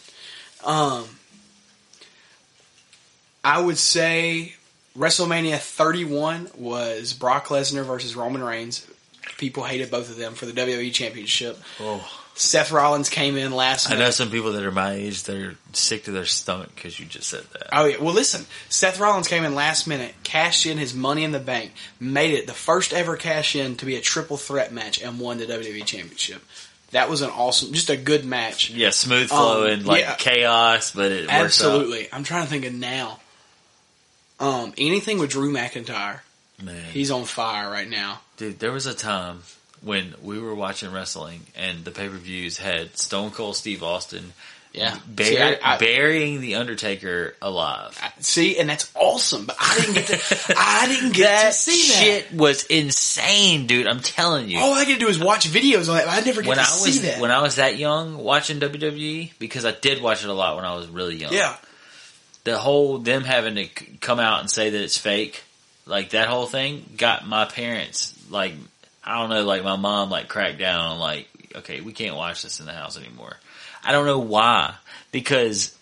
[0.65, 1.05] Um,
[3.43, 4.55] I would say
[4.97, 8.85] WrestleMania 31 was Brock Lesnar versus Roman Reigns.
[9.37, 11.57] People hated both of them for the WWE Championship.
[11.79, 14.13] Oh, Seth Rollins came in last I know minute.
[14.13, 17.29] some people that are my age that are sick to their stomach because you just
[17.29, 17.69] said that.
[17.71, 17.97] Oh yeah.
[18.01, 18.45] Well, listen.
[18.69, 22.47] Seth Rollins came in last minute, cashed in his Money in the Bank, made it
[22.47, 25.85] the first ever cash in to be a triple threat match, and won the WWE
[25.85, 26.43] Championship.
[26.91, 28.69] That was an awesome, just a good match.
[28.69, 30.15] Yeah, smooth flowing, Um, like yeah.
[30.15, 31.29] chaos, but it.
[31.29, 32.07] Absolutely.
[32.11, 33.19] I'm trying to think of now.
[34.39, 36.19] Um, anything with Drew McIntyre,
[36.61, 36.83] Man.
[36.91, 38.21] he's on fire right now.
[38.37, 39.43] Dude, there was a time
[39.81, 44.33] when we were watching wrestling and the pay per views had Stone Cold Steve Austin
[44.73, 44.97] Yeah.
[45.07, 47.97] bur- See, I- I- burying the Undertaker alive.
[48.21, 50.55] See, and that's awesome, but I didn't get to.
[50.57, 51.99] I didn't get that to see that.
[52.03, 53.85] shit was insane, dude.
[53.87, 54.59] I'm telling you.
[54.59, 56.05] All I to do is watch videos on it.
[56.07, 57.19] I never get when to I see was that.
[57.21, 60.65] when I was that young watching WWE because I did watch it a lot when
[60.65, 61.33] I was really young.
[61.33, 61.55] yeah,
[62.43, 63.67] the whole them having to
[64.01, 65.43] come out and say that it's fake,
[65.85, 68.53] like that whole thing got my parents like
[69.03, 72.43] I don't know, like my mom like cracked down on like okay, we can't watch
[72.43, 73.35] this in the house anymore.
[73.83, 74.75] I don't know why
[75.11, 75.77] because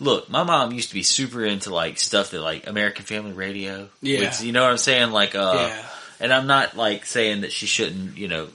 [0.00, 3.88] look, my mom used to be super into like stuff that like American Family Radio.
[4.00, 4.20] Yeah.
[4.20, 5.10] with- you know what I'm saying?
[5.10, 5.84] Like uh, yeah.
[6.20, 8.48] and I'm not like saying that she shouldn't, you know,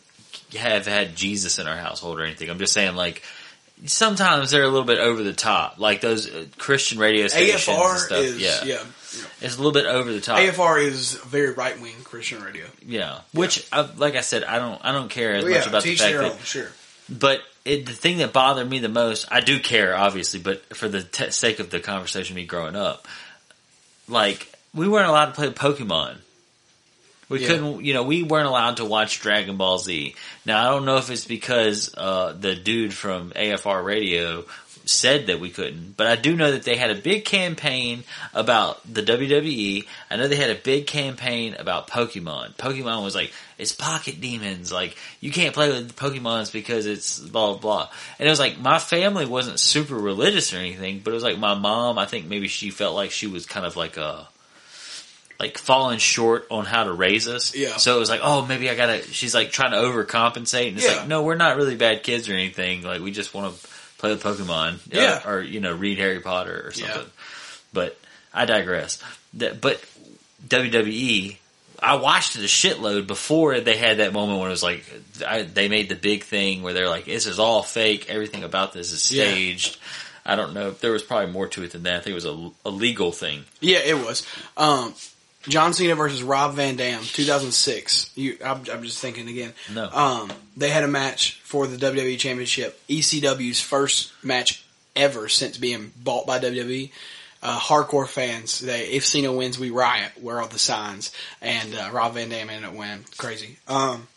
[0.57, 2.49] have had Jesus in our household or anything.
[2.49, 3.23] I'm just saying like
[3.85, 7.97] sometimes they're a little bit over the top, like those uh, Christian radio stations AFR
[7.97, 8.17] stuff.
[8.19, 8.63] is yeah.
[8.65, 8.83] yeah.
[9.41, 10.39] it's a little bit over the top.
[10.39, 12.65] AFR is very right wing Christian radio.
[12.85, 15.69] yeah, which I, like I said, I don't, I don't care as Well, much yeah,
[15.69, 16.31] about the fact that.
[16.31, 16.67] own, sure.
[17.09, 20.89] But it, the thing that bothered me the most, I do care, obviously, but for
[20.89, 23.07] the t- sake of the conversation, me growing up,
[24.07, 26.17] like we weren't allowed to play Pokemon.
[27.29, 27.47] We Yeah.
[27.47, 30.15] couldn't, you know, we weren't allowed to watch Dragon Ball Z.
[30.45, 34.45] Now I don't know if it's because uh, the dude from AFR Radio
[34.85, 38.79] said that we couldn't, but I do know that they had a big campaign about
[38.91, 39.85] the WWE.
[40.09, 42.55] I know they had a big campaign about Pokemon.
[42.55, 44.71] Pokemon was like, it's pocket demons.
[44.71, 47.89] Like, you can't play with Pokemons because it's blah, blah, blah.
[48.17, 51.37] And it was like, my family wasn't super religious or anything, but it was like
[51.37, 54.29] my mom, I think maybe she felt like she was kind of like a,
[55.39, 57.55] like falling short on how to raise us.
[57.55, 57.77] Yeah.
[57.77, 60.69] So it was like, oh, maybe I gotta, she's like trying to overcompensate.
[60.69, 60.97] And it's Yeah.
[60.97, 62.81] like, no, we're not really bad kids or anything.
[62.83, 63.67] Like, we just want to
[63.99, 64.75] play with Pokemon.
[64.75, 65.21] uh, Yeah.
[65.29, 66.93] or, you know, read Harry Potter or Yeah.
[66.93, 67.11] something.
[67.73, 67.99] But
[68.33, 69.01] I digress.
[69.35, 69.79] That, but
[70.47, 71.37] WWE,
[71.79, 74.83] I watched it a shitload before they had that moment when it was like,
[75.25, 78.09] I, they made the big thing where they're like, this is all fake.
[78.09, 79.25] Everything about this is Yeah.
[79.25, 79.77] staged.
[80.25, 80.71] I don't know.
[80.71, 81.97] There was probably more to it than that.
[81.97, 83.45] I think it was a, a legal thing.
[83.61, 84.25] Yeah, it was.
[84.57, 84.93] Um,
[85.47, 88.11] John Cena versus Rob Van Dam, 2006.
[88.15, 89.53] You, I'm, I'm just thinking again.
[89.73, 89.89] No.
[89.89, 92.79] Um, they had a match for the WWE Championship.
[92.89, 94.63] ECW's first match
[94.95, 96.91] ever since being bought by WWE.
[97.41, 100.11] Uh, hardcore fans, they if Cena wins, we riot.
[100.19, 101.11] Where are all the signs?
[101.39, 103.05] And uh, Rob Van Dam ended up winning.
[103.17, 103.57] Crazy.
[103.67, 104.07] Um,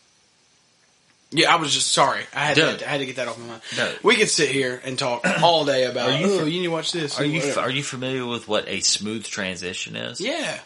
[1.29, 2.23] yeah, I was just sorry.
[2.35, 2.79] I had, Dude.
[2.79, 3.61] to, I had to get that off my mind.
[3.77, 3.93] No.
[4.03, 6.09] We could sit here and talk all day about.
[6.09, 7.19] Are you oh, you need to watch this.
[7.19, 10.19] Are you whatever." are you familiar with what a smooth transition is?
[10.19, 10.59] Yeah.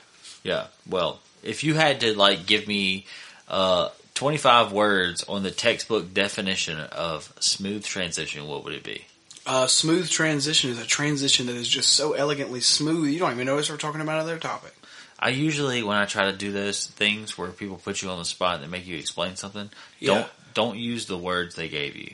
[0.46, 0.68] Yeah.
[0.88, 3.06] Well, if you had to like give me
[3.50, 9.06] uh, 25 words on the textbook definition of smooth transition, what would it be?
[9.48, 13.10] Uh, smooth transition is a transition that is just so elegantly smooth.
[13.10, 14.74] You don't even notice we're talking about another topic.
[15.20, 18.26] I usually when I try to do those things where people put you on the
[18.26, 19.70] spot and they make you explain something,
[20.00, 20.14] Yeah.
[20.14, 22.14] don't don't use the words they gave you.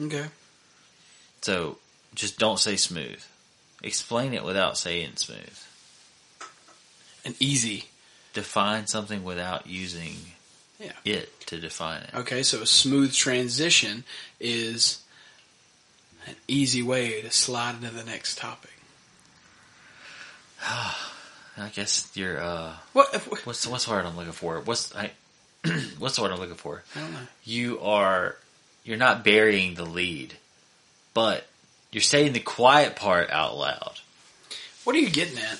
[0.00, 0.26] Okay.
[1.42, 1.78] So
[2.14, 3.22] just don't say smooth.
[3.82, 5.58] Explain it without saying smooth.
[7.24, 7.86] And easy.
[8.32, 10.16] Define something without using
[10.80, 10.92] Yeah.
[11.04, 12.10] it to define it.
[12.14, 14.04] Okay, so a smooth transition
[14.40, 14.98] is
[16.26, 18.70] an easy way to slide into the next topic.
[21.56, 23.14] I guess you're uh What?
[23.46, 24.60] what's what's the word I'm looking for?
[24.60, 25.12] What's I
[25.98, 26.82] what's the word I'm looking for?
[26.96, 27.18] I don't know.
[27.44, 28.36] You are
[28.82, 30.34] you're not burying the lead,
[31.14, 31.46] but
[31.92, 34.00] you're saying the quiet part out loud.
[34.82, 35.58] What are you getting at?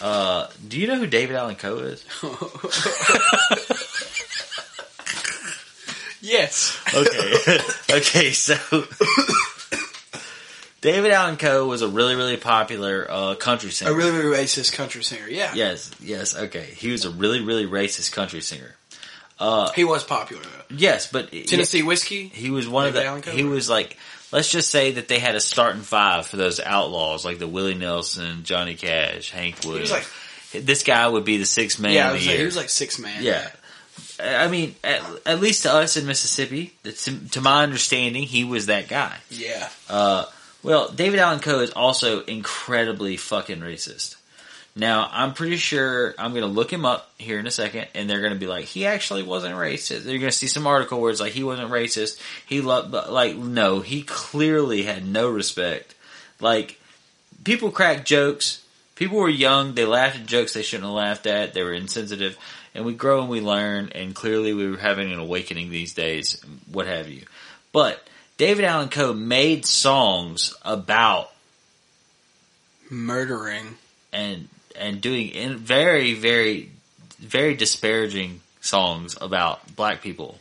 [0.00, 2.04] Uh, do you know who David Allen Coe is?
[6.20, 6.78] yes.
[6.94, 7.58] Okay.
[7.98, 8.56] okay, so
[10.80, 13.90] David Allen Coe was a really, really popular uh, country singer.
[13.90, 15.28] A really, really racist country singer.
[15.28, 15.52] Yeah.
[15.54, 16.64] yes, yes, okay.
[16.76, 18.74] He was a really, really racist country singer.
[19.38, 20.42] Uh, He was popular.
[20.42, 20.76] though.
[20.76, 22.28] yes, but Tennessee whiskey.
[22.28, 23.30] he was one David of Allen the.
[23.30, 23.36] Coe?
[23.36, 23.96] He was like,
[24.32, 27.74] let's just say that they had a starting five for those outlaws, like the Willie
[27.74, 29.90] Nelson, Johnny Cash, Hank He Williams.
[29.90, 30.04] was
[30.52, 32.38] like, this guy would be the sixth man yeah, of the like, year.
[32.38, 33.22] he was like six man.
[33.22, 33.48] Yeah.
[34.20, 38.66] I mean, at, at least to us in Mississippi, to, to my understanding, he was
[38.66, 39.16] that guy.
[39.30, 39.68] Yeah.
[39.88, 40.26] Uh,
[40.62, 44.16] well, David Allen Coe is also incredibly fucking racist.
[44.76, 48.10] Now, I'm pretty sure I'm going to look him up here in a second, and
[48.10, 50.02] they're going to be like, he actually wasn't racist.
[50.02, 52.20] They're going to see some article where it's like, he wasn't racist.
[52.44, 55.94] He loved, but like, no, he clearly had no respect.
[56.40, 56.80] Like,
[57.44, 58.64] people crack jokes.
[58.96, 59.74] People were young.
[59.74, 61.54] They laughed at jokes they shouldn't have laughed at.
[61.54, 62.36] They were insensitive.
[62.74, 66.44] And we grow and we learn, and clearly we were having an awakening these days,
[66.70, 67.26] what have you.
[67.72, 68.04] But
[68.38, 71.30] David Allen Coe made songs about
[72.90, 73.76] Murdering.
[74.12, 74.48] and
[74.78, 76.70] and doing in very very
[77.18, 80.38] very disparaging songs about black people.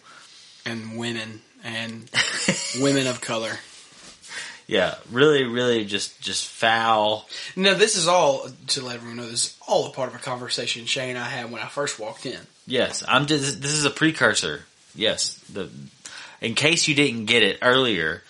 [0.65, 2.09] and women and
[2.81, 3.51] women of color.
[4.65, 7.27] Yeah, really, really just just foul.
[7.55, 9.29] Now, this is all to let everyone know.
[9.29, 11.99] This is all a part of a conversation Shane and I had when I first
[11.99, 12.39] walked in.
[12.65, 13.61] Yes, I'm just.
[13.61, 14.63] This is a precursor.
[14.95, 15.69] Yes, the
[16.39, 18.23] in case you didn't get it earlier,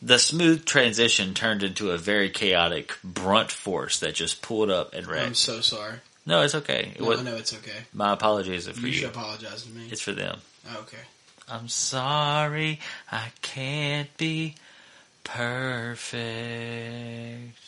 [0.00, 5.06] the smooth transition turned into a very chaotic brunt force that just pulled up and
[5.06, 5.96] ran I'm so sorry.
[6.26, 6.92] No, it's okay.
[6.94, 7.84] It No, was, no, it's okay.
[7.92, 8.92] my apologies are for You you.
[8.92, 9.88] should apologize to me.
[9.90, 10.38] It's for them.
[10.70, 10.98] Oh, okay.
[11.50, 12.78] I'm sorry,
[13.10, 14.54] I can't be
[16.18, 17.58] perfect.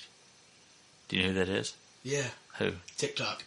[1.08, 1.74] Do you know who that is?
[2.02, 2.24] Yeah.
[2.58, 2.72] Who?
[2.98, 3.42] TikTok.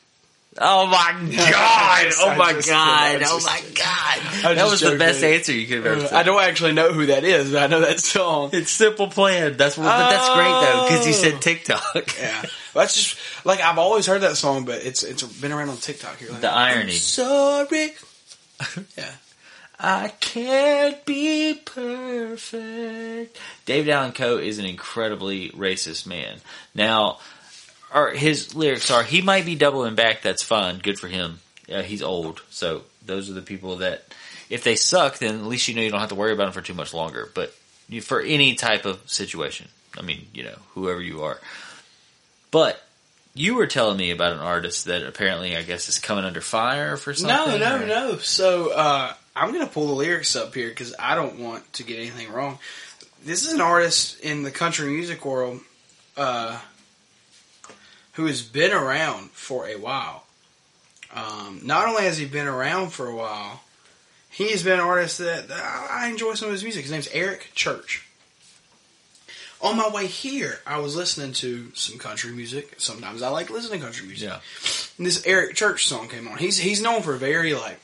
[0.59, 1.11] Oh my
[1.51, 2.03] god!
[2.05, 3.21] just- Oh my just god!
[3.25, 4.55] Oh my god!
[4.57, 6.13] That was the best answer you could have ever Uh, said.
[6.15, 8.51] I don't actually know who that is, but I know that song.
[8.53, 9.57] It's simple plan.
[9.57, 11.31] That's what, but that's great though because you Oh.
[11.31, 12.17] said TikTok.
[12.19, 15.77] Yeah, that's just like I've always heard that song, but it's it's been around on
[15.77, 16.29] TikTok here.
[16.29, 16.91] Like, The irony.
[16.93, 17.93] I'm sorry.
[18.97, 19.11] yeah,
[19.79, 23.39] I can't be perfect.
[23.65, 26.37] David Allen Coe is an incredibly racist man.
[26.75, 27.19] Now,
[27.93, 30.21] or his lyrics are he might be doubling back.
[30.21, 30.79] That's fine.
[30.79, 31.39] Good for him.
[31.67, 34.03] He's old, so those are the people that
[34.49, 36.53] if they suck, then at least you know you don't have to worry about them
[36.53, 37.29] for too much longer.
[37.33, 37.53] But
[37.89, 39.67] you, for any type of situation,
[39.97, 41.39] I mean, you know, whoever you are.
[42.51, 42.81] But
[43.33, 46.97] you were telling me about an artist that apparently, I guess, is coming under fire
[46.97, 47.59] for something.
[47.59, 48.17] no, no, or- no.
[48.17, 51.97] So uh, I'm gonna pull the lyrics up here because I don't want to get
[51.97, 52.59] anything wrong.
[53.25, 55.61] This is an artist in the country music world
[56.17, 56.59] uh,
[58.13, 60.25] who has been around for a while.
[61.13, 63.61] Um, not only has he been around for a while,
[64.29, 66.83] he has been an artist that that I enjoy some of his music.
[66.83, 68.07] His name's Eric Church.
[69.61, 72.75] On my way here, I was listening to some country music.
[72.79, 74.27] Sometimes I like listening to country music.
[74.27, 74.39] Yeah.
[74.97, 76.37] And this Eric Church song came on.
[76.37, 77.79] He's he's known for a very like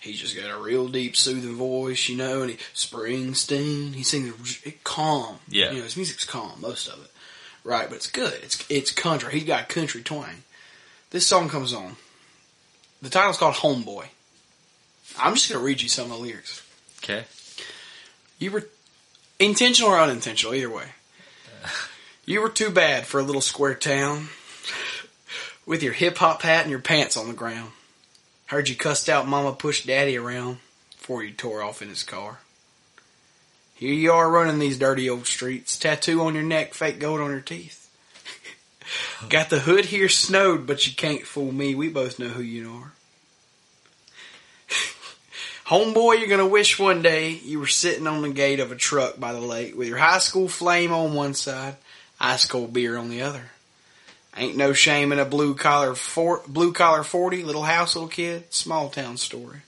[0.00, 4.60] he's just got a real deep soothing voice, you know, and he Springsteen, he sings
[4.64, 5.38] it calm.
[5.48, 5.70] Yeah.
[5.70, 7.10] You know, his music's calm, most of it.
[7.64, 8.34] Right, but it's good.
[8.42, 9.32] It's it's country.
[9.32, 10.44] He's got country twang.
[11.10, 11.96] This song comes on.
[13.00, 14.06] The title's called Homeboy.
[15.18, 16.62] I'm just gonna read you some of the lyrics.
[16.98, 17.24] Okay.
[18.38, 18.68] You were
[19.38, 20.86] intentional or unintentional, either way.
[22.26, 24.30] You were too bad for a little square town
[25.66, 27.72] with your hip hop hat and your pants on the ground.
[28.46, 30.56] Heard you cussed out mama pushed daddy around
[30.96, 32.38] before you tore off in his car.
[33.74, 37.30] Here you are running these dirty old streets, tattoo on your neck, fake gold on
[37.30, 37.90] your teeth.
[39.28, 41.74] Got the hood here snowed, but you can't fool me.
[41.74, 42.92] We both know who you are.
[45.66, 49.18] Homeboy, you're gonna wish one day you were sitting on the gate of a truck
[49.18, 51.74] by the lake with your high school flame on one side,
[52.20, 53.50] ice cold beer on the other.
[54.36, 58.52] Ain't no shame in a blue collar for, blue collar forty, little house, little kid,
[58.54, 59.62] small town story.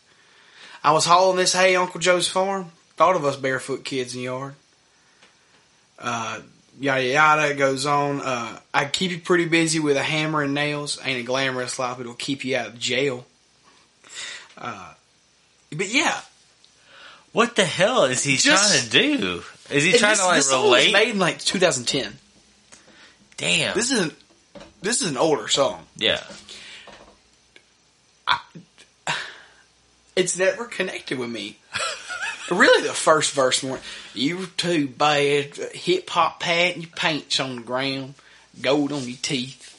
[0.84, 2.70] I was hauling this hay Uncle Joe's farm.
[2.96, 4.54] Thought of us barefoot kids in the yard.
[5.98, 6.40] Uh,
[6.80, 8.20] yada yada goes on.
[8.20, 10.98] Uh, I keep you pretty busy with a hammer and nails.
[11.04, 13.26] Ain't a glamorous life, but it'll keep you out of jail.
[14.56, 14.92] Uh,
[15.74, 16.20] but yeah,
[17.32, 19.42] What the hell is he Just- trying to do?
[19.70, 20.84] Is he trying this, to like this song relate?
[20.86, 22.16] was made in like 2010.
[23.36, 23.74] Damn.
[23.74, 24.12] This is an,
[24.80, 25.84] this is an older song.
[25.96, 26.22] yeah.
[30.14, 31.58] It's never connected with me.
[32.50, 33.80] really, the first verse more.
[34.14, 35.56] You too bad.
[35.74, 38.14] Hip hop pad and your paints on the ground.
[38.60, 39.72] Gold on your teeth.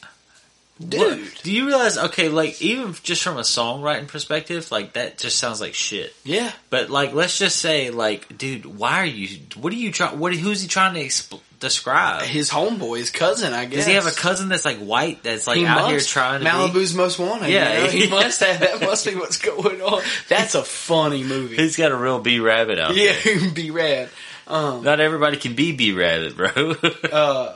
[0.80, 1.00] Dude.
[1.00, 1.98] What- do you realize?
[1.98, 6.14] Okay, like even just from a songwriting perspective, like that just sounds like shit.
[6.22, 6.52] Yeah.
[6.70, 9.40] But like, let's just say, like, dude, why are you?
[9.56, 10.18] What are you trying?
[10.20, 10.34] What?
[10.34, 12.22] Who's he trying to exp- describe?
[12.22, 13.78] His homeboy, his cousin, I guess.
[13.78, 16.44] Does he have a cousin that's like white that's like He out here trying to
[16.44, 16.50] be?
[16.50, 17.50] Malibu's most wanted.
[17.50, 17.58] Yeah.
[17.78, 18.60] Yeah, he must have.
[18.60, 20.02] That must be what's going on.
[20.28, 21.56] That's a funny movie.
[21.56, 23.14] He's got a real B rabbit out yeah,
[23.52, 24.08] be rad.
[24.46, 26.48] Um, Not everybody can be B rabbit, bro.
[27.12, 27.54] uh,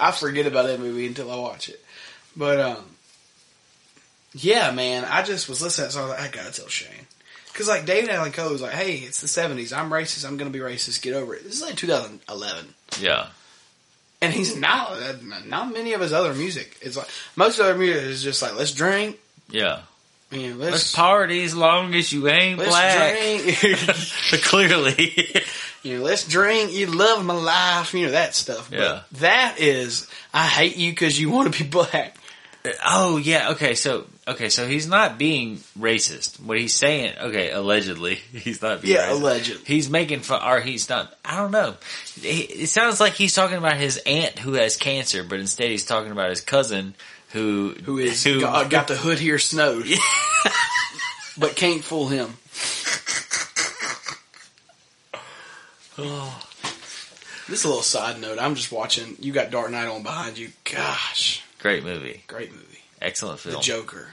[0.00, 1.84] I forget about that movie until I watch it.
[2.36, 2.84] But um,
[4.32, 7.03] yeah, man, I just was listening, so I was like, I gotta tell Shane.
[7.54, 9.72] Because like David Allen Coe was like, "Hey, it's the '70s.
[9.72, 10.26] I'm racist.
[10.26, 11.00] I'm gonna be racist.
[11.00, 13.28] Get over it." This is like 2011, yeah.
[14.20, 14.92] and he's not.
[15.46, 16.76] Not many of his other music.
[16.82, 19.18] It's like most of other music is just like, "Let's drink,
[19.50, 19.82] Yeah.
[20.32, 23.16] you know, Let's let's, party as long as you ain't let's black.
[23.16, 25.42] drink, Clearly.
[25.84, 26.72] you know, let's drink.
[26.72, 29.00] You love my life, you know that stuff." But Yeah.
[29.20, 32.16] that is, I hate you because you want to be black.
[32.84, 33.50] oh yeah.
[33.50, 33.74] Okay.
[33.76, 34.48] So okay.
[34.48, 36.40] So he's not being racist.
[36.40, 37.14] What he's saying.
[37.20, 37.50] Okay.
[37.50, 38.94] Allegedly, he's not being.
[38.94, 39.20] Yeah, racist.
[39.20, 39.64] allegedly.
[39.66, 41.14] He's making fun, or he's not.
[41.24, 41.76] I don't know.
[42.22, 46.12] It sounds like he's talking about his aunt who has cancer, but instead he's talking
[46.12, 46.94] about his cousin
[47.34, 49.86] who who is who got, got the hood here snowed,
[51.38, 52.34] but can't fool him.
[55.98, 56.40] oh.
[57.46, 58.38] This is a little side note.
[58.40, 59.18] I'm just watching.
[59.20, 60.48] You got Dark Knight on behind you.
[60.64, 62.83] Gosh, great movie, great movie.
[63.00, 63.56] Excellent film.
[63.56, 64.08] The Joker.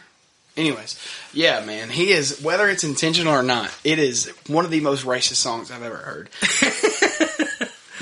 [0.58, 1.00] Anyways,
[1.34, 2.42] yeah, man, he is.
[2.42, 5.96] Whether it's intentional or not, it is one of the most racist songs I've ever
[5.96, 6.30] heard.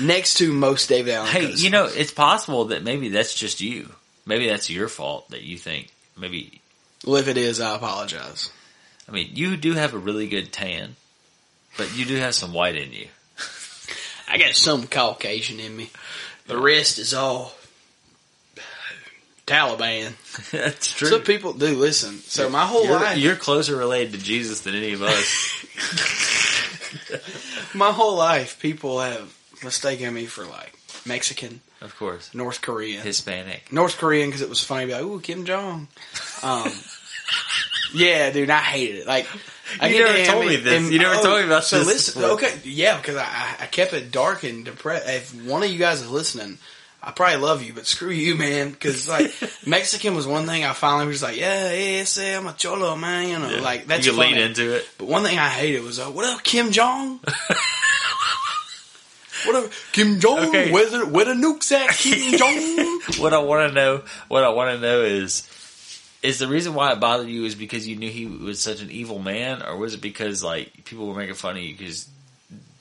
[0.00, 1.30] Next to most David Allen.
[1.30, 3.90] Hey, you know, it's possible that maybe that's just you.
[4.26, 5.92] Maybe that's your fault that you think.
[6.18, 6.60] Maybe
[7.04, 8.50] well, if it is, I apologize.
[9.08, 10.96] I mean you do have a really good tan,
[11.76, 13.08] but you do have some white in you.
[14.28, 15.90] I got some Caucasian in me.
[16.46, 17.52] The rest is all
[19.50, 20.12] Taliban.
[20.52, 21.08] that's true.
[21.08, 22.18] So people do listen.
[22.18, 25.66] So my whole you're, life, you're closer related to Jesus than any of us.
[27.74, 33.72] my whole life, people have mistaken me for like Mexican, of course, North Korean, Hispanic.
[33.72, 34.86] North Korean because it was funny.
[34.86, 35.88] Be like, ooh, Kim Jong.
[36.42, 36.72] Um,
[37.92, 39.06] yeah, dude, I hated it.
[39.06, 39.26] Like,
[39.80, 40.82] I You never told me this.
[40.82, 43.92] and- You never told me about so this listen, okay, yeah, because I I kept
[43.94, 45.08] it dark and depressed.
[45.08, 46.58] If one of you guys is listening.
[47.02, 48.70] I probably love you, but screw you, man.
[48.70, 49.32] Because like
[49.66, 53.28] Mexican was one thing I finally was like, yeah, yeah, say I'm a cholo, man.
[53.28, 53.60] You know, Yeah.
[53.62, 54.88] like that's you lean into it.
[54.98, 57.20] But one thing I hated was, uh, what up, Kim Jong?
[59.46, 60.48] what up, Kim Jong?
[60.48, 60.70] Okay.
[60.70, 63.00] Where the where the nukes at, Kim Jong?
[63.22, 65.48] What I want to know, what I want to know is,
[66.22, 68.90] is the reason why it bothered you is because you knew he was such an
[68.90, 72.06] evil man, or was it because like people were making fun of you because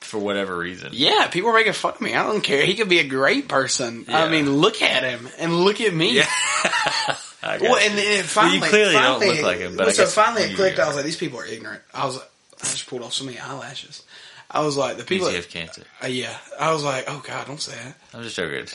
[0.01, 0.89] for whatever reason?
[0.93, 2.15] yeah, people are making fun of me.
[2.15, 2.65] I don't care.
[2.65, 4.05] He could be a great person.
[4.09, 6.17] I mean, look at him and look at me.
[6.17, 6.27] Yeah.
[7.41, 10.05] Well, and then it Well, finally, you clearly don't finally- look like him, but so
[10.07, 10.77] finally it clicked.
[10.77, 11.81] I was like, these people are ignorant.
[11.93, 12.29] I was like,
[12.61, 14.03] I just pulled off so many eyelashes.
[14.51, 15.29] I was like, the people.
[15.29, 15.83] have cancer.
[16.03, 17.95] uh, yeah, I was like, oh god, don't say that.
[18.13, 18.65] I'm just joking.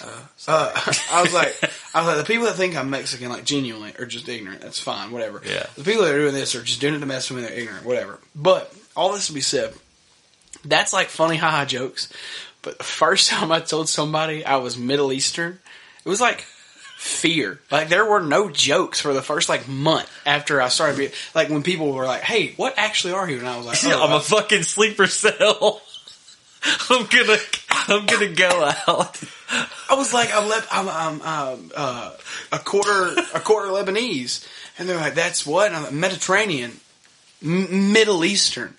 [0.49, 0.73] Uh,
[1.13, 1.55] I was like,
[1.95, 4.63] I was like, the people that think I'm Mexican, like genuinely, are just ignorant.
[4.63, 5.43] That's fine, whatever.
[5.45, 5.67] Yeah.
[5.77, 7.49] The people that are doing this are just doing it to mess with me.
[7.49, 8.19] They're ignorant, whatever.
[8.35, 9.75] But all this to be said,
[10.65, 12.13] that's like funny haha jokes.
[12.63, 15.59] But the first time I told somebody I was Middle Eastern,
[16.05, 16.45] it was like
[16.97, 17.61] fear.
[17.71, 21.51] Like there were no jokes for the first like month after I started being like
[21.51, 24.13] when people were like, "Hey, what actually are you?" And I was like, oh, I'm
[24.13, 25.83] uh, a fucking sleeper cell.
[26.91, 27.37] I'm gonna,
[27.71, 29.23] I'm gonna go out.
[29.91, 32.13] I was like, I'm, Le- I'm, I'm um, uh,
[32.53, 34.47] a quarter, a quarter Lebanese,
[34.79, 36.73] and they're like, "That's what?" And I'm like, Mediterranean,
[37.43, 38.75] M- Middle Eastern,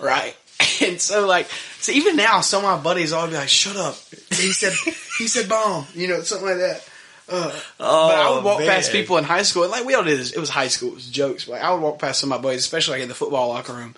[0.00, 0.34] right?
[0.82, 1.48] And so, like,
[1.80, 3.96] so even now, some of my buddies all be like, "Shut up!"
[4.30, 4.72] He said,
[5.18, 6.88] "He said bomb," you know, something like that.
[7.28, 7.50] Uh,
[7.80, 10.18] Oh, but I would walk past people in high school, and like we all did
[10.18, 10.32] this.
[10.32, 11.44] It was high school, it was jokes.
[11.46, 13.48] But like, I would walk past some of my buddies, especially like in the football
[13.48, 13.94] locker room,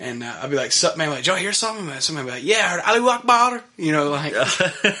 [0.00, 2.32] and uh, I'd be like, "Sup, man?" Like, "Did y'all hear something?" And somebody be
[2.32, 4.34] like, "Yeah, I heard Ali Akbar," you know, like.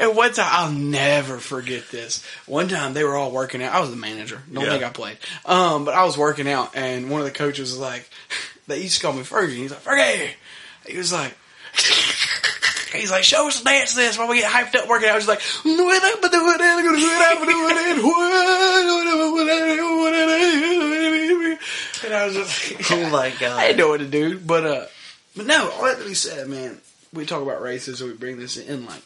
[0.00, 2.24] And one time, I'll never forget this.
[2.46, 3.72] One time, they were all working out.
[3.72, 4.42] I was the manager.
[4.52, 4.70] Don't Yeah.
[4.72, 5.18] think I played.
[5.44, 8.10] Um, but I was working out, and one of the coaches was like,
[8.70, 9.56] they used to call me Fergie.
[9.56, 10.30] He's like, Fergie.
[10.86, 11.36] He was like,
[12.92, 15.14] he's like, show us the dance this while we get hyped up working out.
[15.14, 15.40] I was like,
[22.04, 23.42] and I was just, Oh my god!
[23.58, 24.86] I didn't know what to do, but uh,
[25.36, 26.78] but no, all that to be said, man.
[27.12, 28.86] We talk about races, so we bring this in.
[28.86, 29.02] Like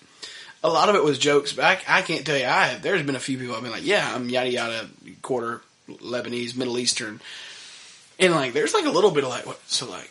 [0.62, 2.44] a lot of it was jokes, but I, I can't tell you.
[2.44, 2.82] I have.
[2.82, 4.88] There's been a few people I've been like, yeah, I'm yada yada,
[5.22, 7.20] quarter Lebanese, Middle Eastern,
[8.18, 9.60] and like there's like a little bit of like what?
[9.66, 10.10] So like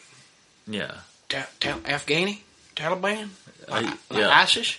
[0.67, 0.95] Yeah.
[1.29, 2.39] ta- ta- Afghani,
[2.75, 3.29] Taliban,
[3.67, 4.29] like, Uh, like yeah.
[4.41, 4.77] ISIS.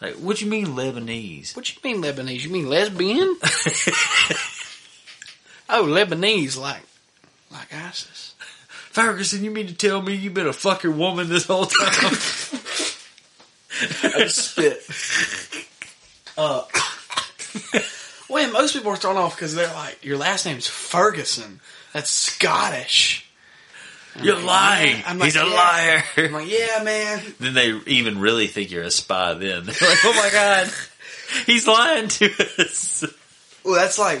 [0.00, 1.54] Like, what you mean Lebanese?
[1.56, 2.42] What you mean Lebanese?
[2.42, 3.36] You mean lesbian?
[5.68, 6.82] oh, Lebanese, like
[7.50, 8.34] like ISIS.
[8.90, 11.84] Ferguson, you mean to tell me you've been a fucking woman this whole time?
[14.04, 14.82] I just spit.
[16.38, 16.62] Uh,
[18.28, 21.60] well, most people are thrown off because they're like, your last name's Ferguson.
[21.94, 23.26] That's Scottish.
[24.22, 25.02] You're lying.
[25.06, 25.54] I'm like, He's a yeah.
[25.54, 26.04] liar.
[26.18, 27.22] I'm like, yeah, man.
[27.40, 29.32] then they even really think you're a spy.
[29.34, 30.70] Then they're like, "Oh my god,
[31.46, 32.26] he's lying to
[32.58, 33.04] us."
[33.64, 34.20] Well, that's like,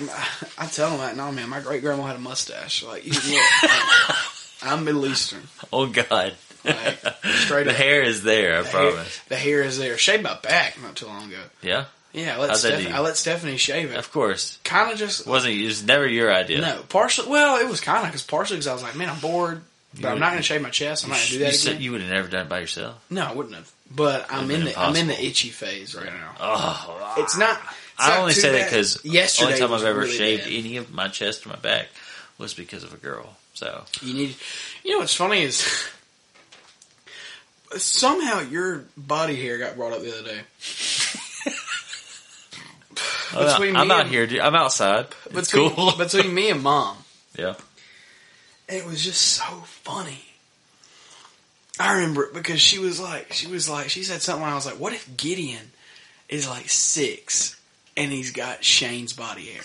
[0.58, 2.82] I tell them that, no, man, my great grandma had a mustache.
[2.82, 4.16] Like, you look, like,
[4.62, 5.42] I'm Middle Eastern.
[5.72, 6.34] Oh god,
[6.64, 6.98] Like,
[7.44, 7.76] straight the up.
[7.76, 8.56] hair is there.
[8.58, 9.20] I The hair, promise.
[9.28, 9.98] the hair is there.
[9.98, 11.42] Shaved my back not too long ago.
[11.62, 11.84] Yeah,
[12.14, 13.96] Yeah, I let, Steph- I let Stephanie shave it.
[13.98, 14.58] of course.
[14.64, 16.60] Kind of just wasn't it was never your idea?
[16.60, 17.28] No, partially.
[17.28, 19.60] Well, it was kind of because partially because I was like, man, I'm bored,
[20.00, 21.04] but I'm not going to shave my chest.
[21.04, 21.82] I'm not going to do you that said again.
[21.82, 23.04] you would have never done it by yourself.
[23.10, 23.70] no, I wouldn't have.
[23.94, 26.34] But I'm in the I'm in the itchy phase right now.
[26.40, 27.60] Oh, It's not.
[27.60, 27.68] it's
[27.98, 30.52] I not only say that because yesterday only time I've ever really shaved bad.
[30.52, 31.88] any of my chest or my back
[32.38, 33.36] was because of a girl.
[33.54, 34.36] So You need.
[34.84, 35.64] You know what's funny is
[37.76, 40.40] somehow your body hair got brought up the other day.
[43.32, 44.26] I'm, Between I'm me out and- here.
[44.26, 44.40] dude.
[44.40, 45.06] I'm outside.
[45.30, 45.92] It's Between, cool.
[45.98, 46.96] between me and mom.
[47.38, 47.54] yeah.
[48.68, 50.24] it was just so funny.
[51.78, 54.44] I remember it because she was like, she was like, she said something.
[54.46, 55.72] I was like, what if Gideon
[56.28, 57.60] is like six
[57.96, 59.62] and he's got Shane's body hair?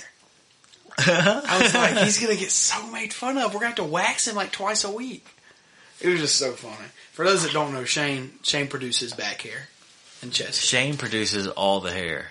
[0.98, 3.54] I was like, he's gonna get so made fun of.
[3.54, 5.26] We're gonna have to wax him like twice a week.
[6.02, 6.88] It was just so funny.
[7.14, 9.70] For those that don't know, Shane Shane produces back hair
[10.22, 10.62] and chest.
[10.66, 12.28] Shane produces all the hair.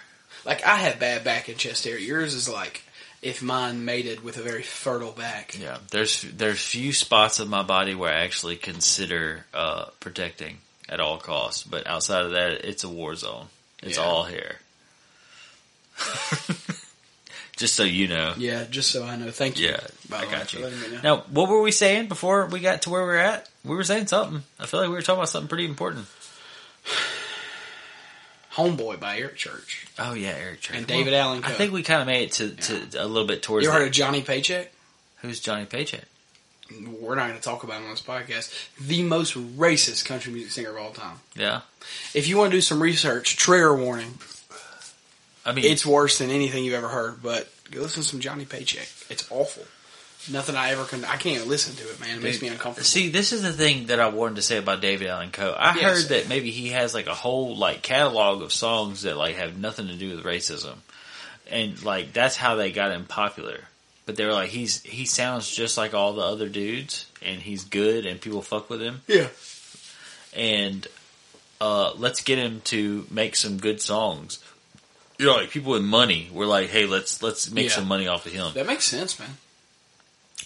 [0.49, 1.97] Like I have bad back and chest hair.
[1.99, 2.83] Yours is like
[3.23, 5.57] if mine mated with a very fertile back.
[5.61, 10.59] Yeah, there's there's few spots of my body where I actually consider uh, protecting
[10.89, 13.47] at all costs, but outside of that, it's a war zone.
[13.83, 14.05] It's Yeah.
[14.05, 14.57] all hair.
[17.57, 18.35] Just so you know.
[18.39, 19.33] Yeah, just so I know.
[19.33, 19.69] Thank you.
[19.71, 19.81] Yeah,
[20.15, 20.61] I got you.
[20.63, 21.01] letting me know.
[21.03, 23.49] Now, what were we saying before we got to where we are at?
[23.65, 24.45] We were saying something.
[24.61, 26.07] I feel like we were talking about something pretty important.
[28.59, 29.87] Homeboy by Eric Church.
[29.99, 32.51] Oh yeah, Eric Church And David Allen I think we kind of made it to,
[32.89, 33.65] to a little bit towards.
[33.65, 34.73] You the- heard of Johnny Paycheck?
[35.23, 36.05] who's Johnny Paycheck?
[37.01, 38.53] We're not going to talk about him on this podcast.
[38.79, 41.17] The most racist country music singer of all time.
[41.35, 41.63] Yeah,
[42.15, 44.19] If you want to do some research, trigger warning.
[45.47, 47.23] I mean, It's worse than anything you've ever heard.
[47.23, 48.87] But go listen to some Johnny Paycheck.
[49.09, 49.65] It's awful.
[50.31, 51.05] Nothing I ever can.
[51.05, 52.19] I can't listen to it, man.
[52.19, 52.85] It makes me uncomfortable.
[52.85, 55.53] See, this is the thing that I wanted to say about David Allen Coe.
[55.59, 55.83] I Yes.
[56.03, 59.57] heard that maybe he has like a whole like catalog of songs that like have
[59.59, 60.77] nothing to do with racism,
[61.51, 63.61] and like that's how they got him popular.
[64.07, 67.65] But they were like, he's he sounds just like all the other dudes, and he's
[67.65, 69.29] good, and people fuck with him, yeah.
[70.35, 70.87] and
[71.61, 74.39] uh, let's get him to make some good songs.
[75.19, 77.75] You know, like people with money, we're like, hey, let's let's make Yeah.
[77.77, 78.53] some money off of him.
[78.55, 79.37] That makes sense, man.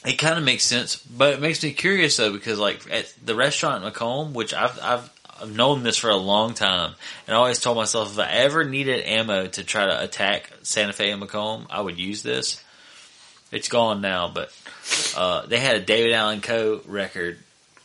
[0.04, 3.36] It kind of makes sense, but it makes me curious though because like at the
[3.36, 5.10] restaurant in Macomb, which I've I've
[5.40, 6.94] I've known this for a long time,
[7.26, 10.92] and I always told myself if I ever needed ammo to try to attack Santa
[10.92, 12.62] Fe and Macomb, I would use this.
[13.52, 14.52] It's gone now, but
[15.16, 16.80] uh, they had a David Allen Coe.
[16.86, 17.38] record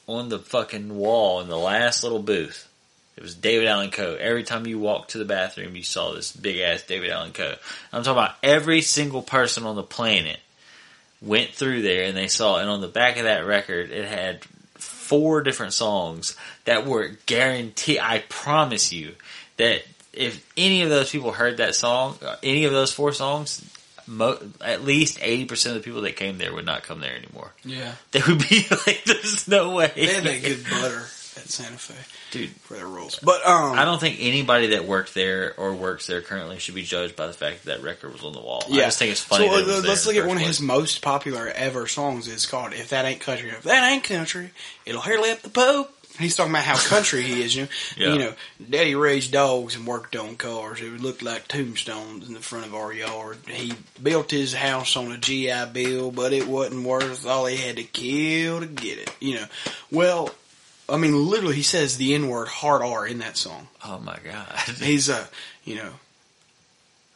[0.07, 2.68] on the fucking wall in the last little booth.
[3.15, 4.15] It was David Allen Coe.
[4.19, 7.56] Every time you walked to the bathroom, you saw this big ass David Allen Coe.
[7.91, 10.39] I'm talking about every single person on the planet
[11.22, 14.44] went through there and they saw, and on the back of that record, it had
[14.76, 16.35] four different songs
[16.65, 17.99] that were guaranteed.
[17.99, 19.15] I promise you
[19.57, 19.84] that
[20.14, 23.64] if any of those people heard that song, uh, any of those four songs,
[24.07, 27.15] mo- at least eighty percent of the people that came there would not come there
[27.15, 27.53] anymore.
[27.64, 27.94] Yeah.
[28.11, 30.99] They would be like, "There's no way." They had that good butter
[31.38, 31.94] at Santa Fe
[32.32, 32.49] dude.
[32.52, 33.20] for their rolls.
[33.22, 36.84] But um, I don't think anybody that worked there or works there currently should be
[36.84, 38.64] judged by the fact that that record was on the wall.
[38.68, 38.74] Yeah.
[38.76, 38.86] I Yeah.
[38.86, 39.48] just think it's funny.
[39.48, 41.88] So that it uh, was let's in look at one of his most popular ever
[41.88, 42.28] songs.
[42.28, 44.52] It's called "If That Ain't Country." If that ain't country,
[44.86, 45.94] it'll hurl up the Pope.
[46.20, 47.56] He's talking about how country he is.
[47.56, 47.68] You know,
[47.98, 48.14] Yeah.
[48.14, 48.34] you know,
[48.72, 50.82] Daddy raised dogs and worked on cars.
[50.82, 53.38] It looked like tombstones in the front of our yard.
[53.48, 57.76] He built his house on a GI Bill, but it wasn't worth all he had
[57.76, 59.12] to kill to get it.
[59.20, 59.45] You know,
[59.91, 60.32] well,
[60.89, 63.68] I mean, literally, he says the N word hard R in that song.
[63.84, 64.47] Oh my god.
[64.80, 65.26] He's uh,
[65.65, 65.89] you know,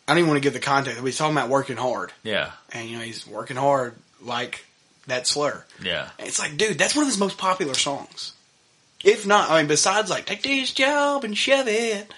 [0.08, 2.52] I don't even want to give the context, but he's talking about working hard, Yeah.
[2.74, 4.66] and you know, he's working hard like
[5.08, 5.64] that slur.
[5.82, 6.10] Yeah.
[6.20, 8.34] And it's like, dude, that's one of his most popular songs.
[9.04, 12.12] If not, I mean, besides like "Take This Job and Shove It,"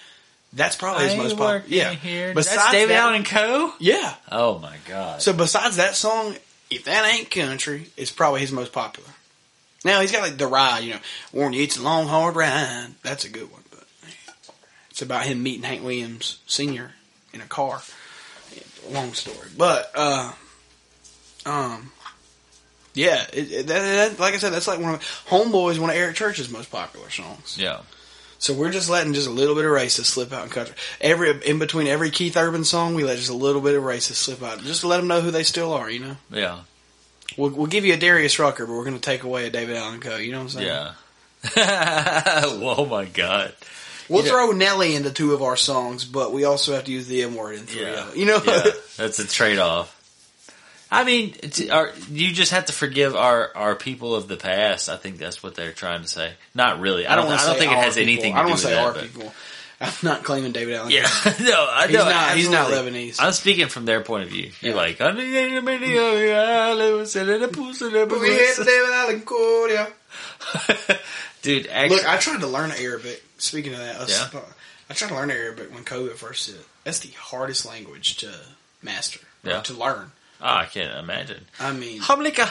[0.53, 1.63] that's probably his most popular.
[1.67, 2.33] Yeah, Here.
[2.33, 3.73] Besides That's David that- Allen and Co.
[3.79, 4.15] Yeah.
[4.31, 5.21] Oh my god.
[5.21, 6.35] So besides that song,
[6.69, 9.09] if that ain't country, it's probably his most popular.
[9.83, 12.89] Now he's got like the ride, you know, it's a long hard ride.
[13.03, 13.83] That's a good one, but
[14.89, 16.91] it's about him meeting Hank Williams Senior
[17.33, 17.81] in a car.
[18.89, 20.33] Long story, but uh,
[21.45, 21.91] um,
[22.93, 25.95] yeah, it, it, that, that, like I said, that's like one of Homeboys, one of
[25.95, 27.57] Eric Church's most popular songs.
[27.57, 27.81] yeah.
[28.39, 30.75] So we're just letting just a little bit of racist slip out in country.
[30.99, 34.15] Every in between every Keith Urban song, we let just a little bit of racist
[34.15, 35.89] slip out, just to let them know who they still are.
[35.89, 36.59] You know, Yeah.
[37.37, 39.75] We'll, we'll give you a Darius Rucker, but we're going to take away a David
[39.77, 40.17] Allen Coe.
[40.17, 40.67] You know what I'm saying?
[40.67, 40.91] Yeah.
[41.57, 43.53] oh my god.
[44.09, 47.07] We'll You throw Nelly into two of our songs, but we also have to use
[47.07, 48.07] the M word in three Yeah.
[48.09, 48.17] of.
[48.17, 48.41] You know?
[48.45, 48.63] yeah.
[48.97, 49.99] That's a trade off.
[50.91, 54.89] I mean, it's, our, you just have to forgive our, our people of the past.
[54.89, 56.33] I think that's what they're trying to say.
[56.53, 57.07] Not really.
[57.07, 57.25] I don't.
[57.25, 58.09] I wanna don't think it has people.
[58.09, 58.85] anything to I don't do wanna with say that.
[58.85, 59.33] our people.
[59.83, 60.91] I'm not claiming David Allen.
[60.91, 61.01] Yeah,
[61.41, 62.09] no, I He's know.
[62.09, 62.71] not- he's not.
[62.71, 63.17] Lebanese.
[63.19, 64.51] I'm speaking from their point of view.
[64.61, 64.77] You're Yeah.
[64.77, 68.29] like, "On the end of the island, was it in a pussy, in a We
[68.29, 68.55] hit.
[68.57, 69.23] David Allen.
[69.69, 69.87] Yeah.
[71.41, 71.67] dude.
[71.67, 73.21] Actually, Look, I tried to learn Arabic.
[73.37, 74.41] Speaking of that, I, Yeah.
[74.89, 76.65] I tried to learn Arabic when COVID first hit.
[76.85, 78.33] That's the hardest language to
[78.81, 79.61] master, Yeah.
[79.61, 80.12] to learn.
[80.43, 81.45] Oh, I can't imagine.
[81.59, 81.99] I mean,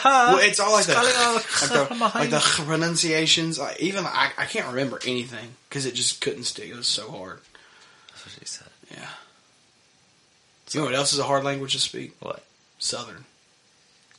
[0.05, 3.59] Well, well, it's all like the like the, like the pronunciations.
[3.59, 6.69] Like, even I, I can't remember anything because it just couldn't stick.
[6.69, 7.39] It was so hard.
[8.09, 8.69] That's what she said.
[8.91, 9.09] Yeah.
[10.73, 12.17] You know what else is a hard language to speak?
[12.21, 12.43] What?
[12.79, 13.27] Southern.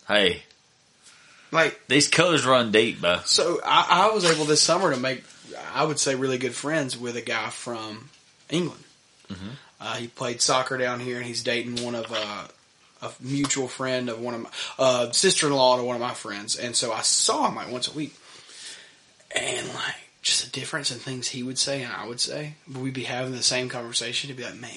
[0.07, 0.43] Hey,
[1.51, 3.19] Like these colors run deep, bro.
[3.25, 5.23] so, I, I was able this summer to make,
[5.73, 8.09] I would say, really good friends with a guy from
[8.49, 8.83] England.
[9.81, 12.47] Uh, he played soccer down here, and he's dating one of uh,
[13.03, 14.49] a mutual friend of one of my
[14.79, 17.93] uh, sister-in-law to one of my friends, and so I saw him like once a
[17.93, 18.15] week,
[19.35, 22.53] and like just a difference in things he would say and I would say.
[22.67, 24.29] but We'd be having the same conversation.
[24.29, 24.71] He'd be like, "Man,"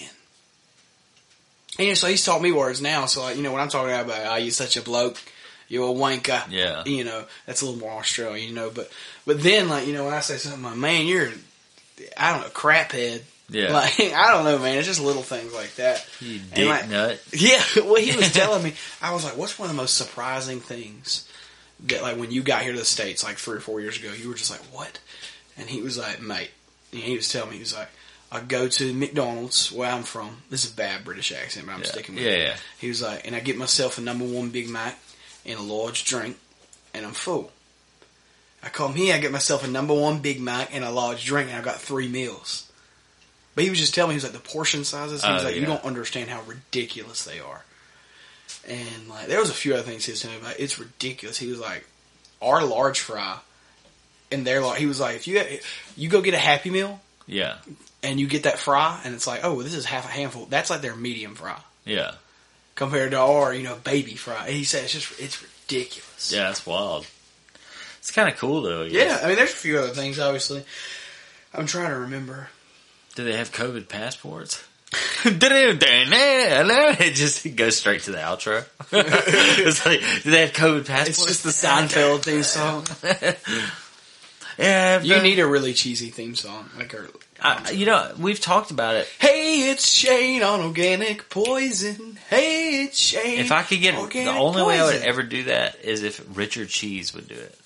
[1.78, 3.06] and you know, so he's taught me words now.
[3.06, 5.18] So like, you know, when I'm talking about, "Oh, you such a bloke,"
[5.68, 6.82] you're a wanker, Yeah.
[6.84, 8.70] you know, that's a little more Australian, you know.
[8.70, 8.90] But
[9.26, 11.32] but then like you know when I say something like, "Man, you're,"
[12.16, 13.24] I don't know, crap head.
[13.48, 13.72] Yeah.
[13.72, 14.76] Like I don't know, man.
[14.78, 16.04] It's just little things like that.
[16.20, 17.22] You dick like, nut.
[17.32, 18.74] Yeah, well, he was telling me.
[19.00, 21.28] I was like, "What's one of the most surprising things
[21.86, 24.12] that, like, when you got here to the states, like three or four years ago,
[24.12, 24.98] you were just like, what?"
[25.56, 26.50] And he was like, "Mate,"
[26.92, 27.88] and he was telling me, he was like,
[28.32, 30.38] "I go to McDonald's where I'm from.
[30.50, 31.86] This is a bad British accent, but I'm Yeah.
[31.86, 32.56] sticking with Yeah, it." yeah.
[32.78, 34.98] He was like, "And I get myself a number one Big Mac
[35.44, 36.36] and a large drink,
[36.94, 37.52] and I'm full."
[38.62, 41.48] I come here, I get myself a number one Big Mac and a large drink,
[41.50, 42.64] and I got three meals.
[43.56, 45.46] But he was just telling me, he was like, the portion sizes, he was Oh,
[45.46, 47.64] like, you don't understand how ridiculous they are.
[48.68, 50.60] And like, there was a few other things he was telling me about.
[50.60, 51.38] It's ridiculous.
[51.38, 51.84] He was like,
[52.40, 53.38] our large fry,
[54.30, 55.42] and their large, he was like, if you
[55.96, 57.56] you go get a Happy Meal Yeah,
[58.02, 60.46] and you get that fry, and it's like, oh, this is half a handful.
[60.46, 62.12] That's like their medium fry yeah,
[62.74, 64.46] compared to our, you know, baby fry.
[64.46, 66.30] And he said it's just it's ridiculous.
[66.32, 66.42] yeah.
[66.48, 67.06] That's wild.
[68.00, 68.82] It's kind of cool though.
[68.82, 68.86] I.
[68.86, 70.18] Yeah, I mean, there's a few other things.
[70.18, 70.62] Obviously,
[71.54, 72.48] I'm trying to remember.
[73.16, 74.62] Do they have COVID passports?
[77.00, 78.64] it just goes straight to the outro.
[78.92, 81.18] it's like, do they have COVID passports?
[81.18, 82.84] It's just the Seinfeld theme song.
[84.58, 87.06] Yeah, You need a really cheesy theme song, like a.
[87.40, 89.08] I, you know, we've talked about it.
[89.18, 92.18] Hey, it's Shane on organic poison.
[92.30, 93.38] Hey, it's Shane.
[93.38, 96.68] If I could get the only way I would ever do that is if Richard
[96.68, 97.58] Cheese would do it.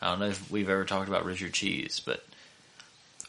[0.00, 2.24] I don't know if we've ever talked about Richard Cheese, but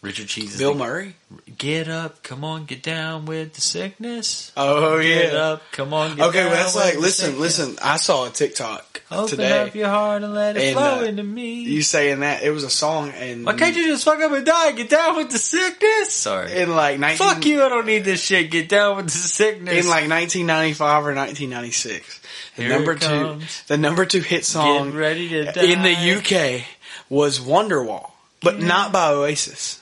[0.01, 1.15] Richard Cheese Bill the- Murray.
[1.59, 4.51] Get up, come on, get down with the sickness.
[4.57, 7.77] Oh Get up, come on, get Okay, well that's like listen, listen.
[7.83, 9.59] I saw a TikTok Open today.
[9.61, 11.61] up your heart and let it And, flow uh, into me.
[11.63, 14.45] You saying that it was a song, and Why can't you just fuck up and
[14.45, 14.71] die?
[14.71, 16.11] Get down with the sickness.
[16.13, 16.51] Sorry.
[16.57, 17.63] in like 19, Fuck you!
[17.63, 18.49] I don't need this shit.
[18.49, 19.73] Get down with the sickness.
[19.85, 22.21] in like 1995 or 1996.
[22.55, 25.63] The Here number two, the number two hit song ready to die.
[25.65, 26.65] in the UK
[27.09, 28.11] was Wonderwall,
[28.41, 28.67] but Yeah.
[28.67, 29.80] not by Oasis,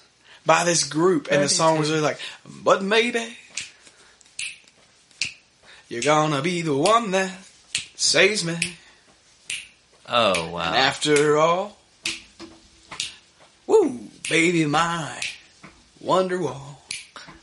[0.49, 1.27] by this group.
[1.29, 3.37] And the song was really like, but maybe
[5.87, 7.31] you're gonna be the one that
[7.93, 8.57] saves me.
[10.07, 10.63] Oh wow.
[10.65, 11.77] And after all,
[13.67, 15.21] Woo, baby, my
[16.03, 16.77] Wonderwall.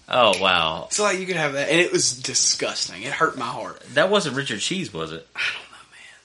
[0.09, 3.05] Oh wow, So like you could have that, and it was disgusting.
[3.05, 3.83] It hurt my heart.
[3.95, 5.25] that wasn't Richard Cheese, was it?
[5.37, 6.19] I don't know, man.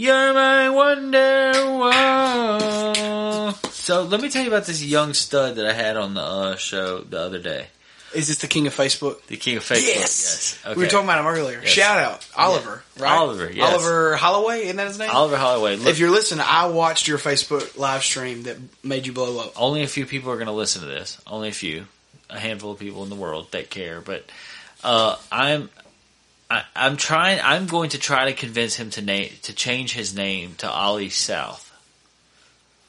[0.00, 1.52] You're my wonder.
[3.72, 6.54] So let me tell you about this young stud that I had on the uh,
[6.54, 7.66] show the other day.
[8.14, 9.26] Is this the king of Facebook?
[9.26, 9.88] The king of Facebook.
[9.88, 10.60] Yes.
[10.64, 10.76] Yes.
[10.76, 11.58] We were talking about him earlier.
[11.60, 11.70] Yes.
[11.70, 12.84] Shout out, Oliver.
[12.96, 13.10] Right?
[13.10, 13.72] Oliver, yes.
[13.74, 14.66] Oliver Holloway.
[14.66, 15.10] Isn't that his name?
[15.10, 15.74] Oliver Holloway.
[15.74, 19.60] Look, if you're listening, I watched your Facebook live stream that made you blow up.
[19.60, 21.20] only a few people are going to listen to this.
[21.26, 21.86] Only a few,
[22.30, 24.00] a handful of people in the world that care.
[24.00, 24.24] But
[24.84, 25.70] uh, I'm,
[26.50, 27.40] I, I'm trying.
[27.42, 31.10] I'm going to try to convince him to name to change his name to Ollie
[31.10, 31.64] South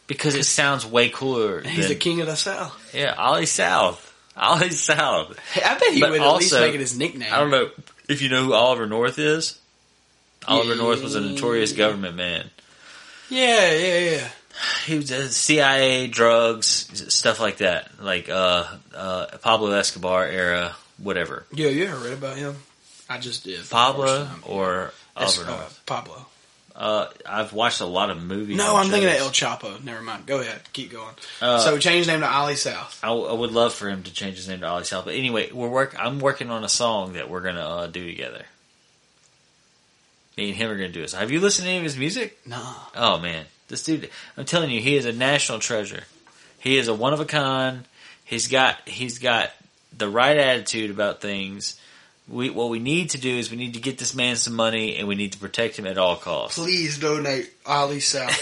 [0.07, 1.61] because it sounds way cooler.
[1.61, 2.93] He's than, the king of the South.
[2.93, 4.05] Yeah, Ollie South.
[4.37, 5.37] Ollie South.
[5.53, 7.31] Hey, I bet he But would at least make it his nickname.
[7.31, 7.69] I don't know
[8.07, 9.59] if you know who Oliver North is.
[10.47, 10.81] Oliver Yeah.
[10.81, 12.49] North was a notorious government man.
[13.29, 14.27] Yeah, yeah, yeah.
[14.85, 18.65] He was uh, CIA, drugs, stuff like that, like uh,
[18.95, 21.45] uh, Pablo Escobar era, whatever.
[21.53, 22.55] Yeah, yeah, ever read about him?
[23.09, 23.67] I just did.
[23.69, 25.69] Pablo or Oliver uh.
[25.85, 26.25] Pablo.
[26.75, 28.55] Uh, I've watched a lot of movies.
[28.55, 29.29] No, I'm thinking of El.
[29.31, 29.83] Chapo.
[29.83, 30.25] Never mind.
[30.25, 30.61] Go ahead.
[30.71, 31.13] Keep going.
[31.41, 32.97] Uh, so change his name to Ollie South.
[33.03, 35.03] I, I would love for him to change his name to Ollie South.
[35.03, 35.93] But anyway, we're work.
[35.99, 38.45] I'm working on a song that we're gonna uh, do together.
[40.37, 41.13] Me and him are gonna do this.
[41.13, 42.39] Have you listened to any of his music?
[42.45, 42.75] Nah.
[42.95, 44.09] Oh man, this dude!
[44.37, 46.03] I'm telling you, he is a national treasure.
[46.59, 47.83] He is a one of a kind.
[48.23, 49.51] He's got he's got
[49.97, 51.77] the right attitude about things.
[52.29, 54.97] We what we need to do is we need to get this man some money
[54.97, 56.59] and we need to protect him at all costs.
[56.59, 58.37] Please donate Ollie South.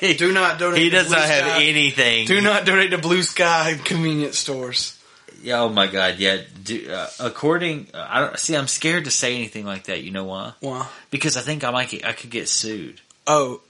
[0.18, 0.80] Do not donate.
[0.80, 1.64] he does not have Sky.
[1.64, 2.26] anything.
[2.26, 4.98] Do not donate to Blue Sky convenience stores.
[5.42, 6.18] Yeah, oh my god!
[6.20, 8.56] Yeah, do, uh, according uh, I don't see.
[8.56, 10.02] I'm scared to say anything like that.
[10.04, 10.52] You know why?
[10.60, 10.86] Why?
[11.10, 13.00] Because I think I might get, I could get sued.
[13.26, 13.60] Oh,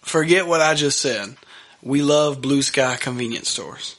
[0.00, 1.36] forget what I just said.
[1.82, 3.96] We love Blue Sky convenience stores,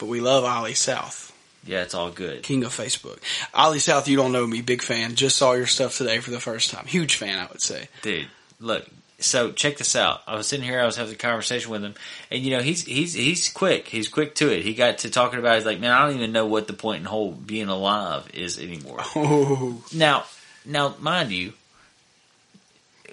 [0.00, 1.25] but we love Ollie South,
[1.66, 2.42] Yeah, it's all good.
[2.42, 3.18] king of Facebook.
[3.54, 5.14] Ollie South, you don't know me, big fan.
[5.14, 6.86] Just saw your stuff today for the first time.
[6.86, 7.88] Huge fan, I would say.
[8.02, 8.28] dude.
[8.60, 8.86] Look,
[9.18, 10.22] so check this out.
[10.26, 11.94] I was sitting here, I was having a conversation with him,
[12.30, 13.86] and you know he's he's he's quick.
[13.88, 14.62] He's quick to it.
[14.62, 15.56] He got to talking about.
[15.56, 18.58] He's like, man, I don't even know what the point in whole being alive is
[18.58, 19.00] anymore.
[19.16, 20.24] Oh, Now,
[20.64, 21.52] now, mind you,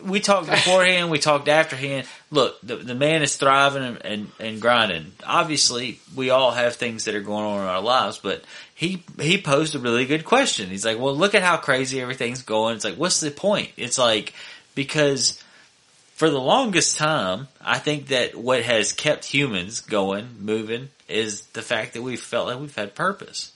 [0.02, 1.12] we talked beforehand.
[1.12, 2.08] we talked afterhand.
[2.32, 5.12] Look, the the man is thriving and, and and grinding.
[5.26, 8.44] Obviously, we all have things that are going on in our lives, but
[8.74, 10.70] he he posed a really good question.
[10.70, 13.72] He's like, "Well, look at how crazy everything's going." It's like, what's the point?
[13.78, 14.34] It's like
[14.76, 15.42] because
[16.16, 21.62] for the longest time, I think that what has kept humans going, moving, is the
[21.62, 23.53] fact that we felt like we've had purpose.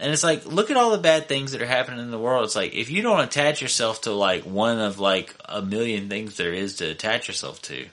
[0.00, 2.44] And it's like, look at all the bad things that are happening in the world.
[2.44, 6.36] It's like, if you don't attach yourself to like one of like a million things
[6.36, 7.86] there is to attach yourself to,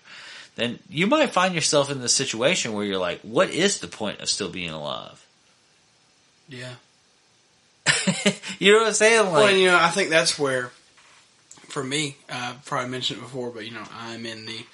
[0.55, 4.19] then you might find yourself in the situation where you're like, what is the point
[4.19, 5.25] of still being alive?
[6.47, 6.75] yeah.
[8.59, 9.25] you know what I'm saying?
[9.25, 10.71] Well, Like, and, you know, I think that's where,
[11.67, 14.65] for me, I've probably mentioned it before, but you know, I'm in the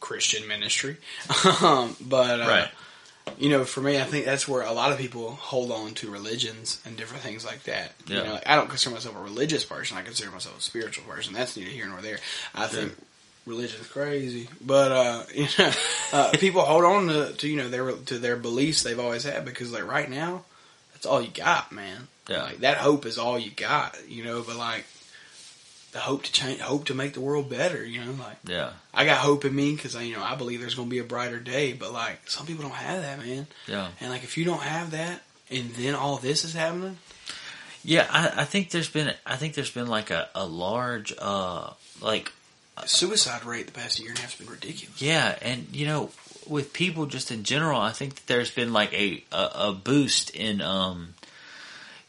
[0.00, 0.96] Christian ministry.
[1.62, 2.68] um, but uh, right.
[3.38, 6.10] You know, for me, I think that's where a lot of people hold on to
[6.10, 7.92] religions and different things like that.
[8.06, 8.22] You Yeah.
[8.24, 9.96] know, like, I don't consider myself a religious person.
[9.98, 11.34] I consider myself a spiritual person.
[11.34, 12.18] That's neither here nor there.
[12.54, 12.96] I think
[13.46, 15.72] religion's crazy, but uh, you know,
[16.12, 19.44] uh, people hold on to, to you know their to their beliefs they've always had
[19.44, 20.44] because like right now,
[20.92, 22.08] that's all you got, man.
[22.28, 22.42] Yeah.
[22.42, 24.42] Like that hope is all you got, you know.
[24.42, 24.84] But like
[25.92, 28.12] the hope to change, hope to make the world better, you know.
[28.12, 28.70] Like Yeah.
[28.92, 31.04] I got hope in me because you know I believe there's going to be a
[31.04, 31.72] brighter day.
[31.72, 33.46] But like some people don't have that, man.
[33.66, 33.88] Yeah.
[34.00, 36.98] And like if you don't have that, and then all this is happening,
[37.82, 38.06] Yeah.
[38.10, 41.70] I, I think there's been, I think there's been like a, a large, uh,
[42.02, 42.32] like,
[42.80, 45.00] the suicide rate the past year and a half has been ridiculous.
[45.02, 46.10] Yeah, and you know,
[46.46, 50.30] with people just in general, I think that there's been like a a, a boost
[50.30, 51.14] in um,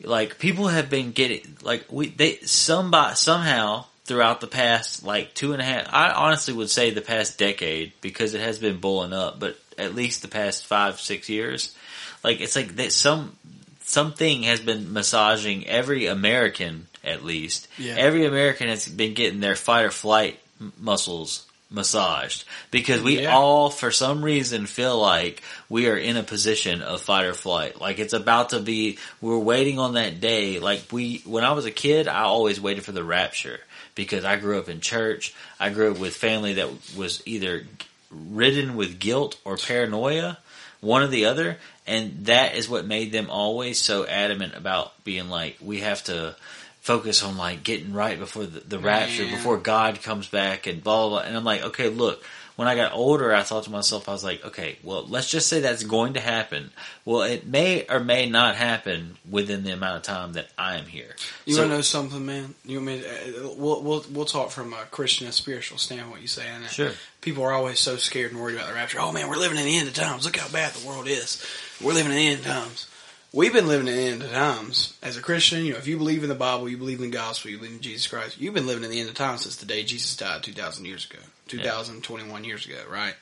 [0.04, 5.54] like people have been getting like we they somebody somehow throughout the past like two
[5.54, 5.88] and a half.
[5.92, 9.96] I honestly would say the past decade because it has been blowing up, but at
[9.96, 11.76] least the past five six years,
[12.24, 13.36] like it's like that some
[13.82, 17.68] something has been massaging every American at least.
[17.78, 17.96] Yeah.
[17.98, 22.46] Every American has been getting their fight or flight m- muscles massaged.
[22.72, 23.36] Because we Yeah.
[23.36, 27.80] all for some reason feel like we are in a position of fight or flight.
[27.80, 30.60] Like it's about to be we're waiting on that day.
[30.60, 33.60] Like we when i was a kid i always waited for the rapture.
[33.96, 35.34] Because i grew up in church.
[35.60, 37.66] I grew up with family that was either
[38.10, 40.38] ridden with guilt or paranoia
[40.82, 41.58] one or the other.
[41.86, 46.36] And that is what made them always so adamant about being like we have to
[46.82, 49.36] focus on like getting right before the, the rapture Man.
[49.36, 52.24] before god comes back and blah blah blah and i'm like okay look
[52.60, 55.48] when I got older, I thought to myself, I was like, okay, well, let's just
[55.48, 56.72] say that's going to happen.
[57.06, 60.84] Well, it may or may not happen within the amount of time that I am
[60.84, 61.16] here.
[61.46, 62.56] You So- want to know something, man?
[62.66, 63.00] You want me?
[63.00, 66.22] To, uh, we'll we'll we'll talk from a Christian and spiritual standpoint.
[66.22, 66.72] You saying that?
[66.72, 66.92] Sure.
[67.22, 69.00] People are always so scared and worried about the rapture.
[69.00, 70.26] Oh man, we're living in the end of times.
[70.26, 71.42] Look how bad the world is.
[71.82, 72.88] We're living in the end of times.
[73.32, 75.64] We've been living in the end of times as a Christian.
[75.64, 77.74] You know, if you believe in the Bible, you believe in the gospel, you believe
[77.74, 78.40] in Jesus Christ.
[78.40, 80.86] You've been living in the end of times since the day Jesus died, two thousand
[80.86, 83.14] years ago, two thousand twenty-one years ago, right?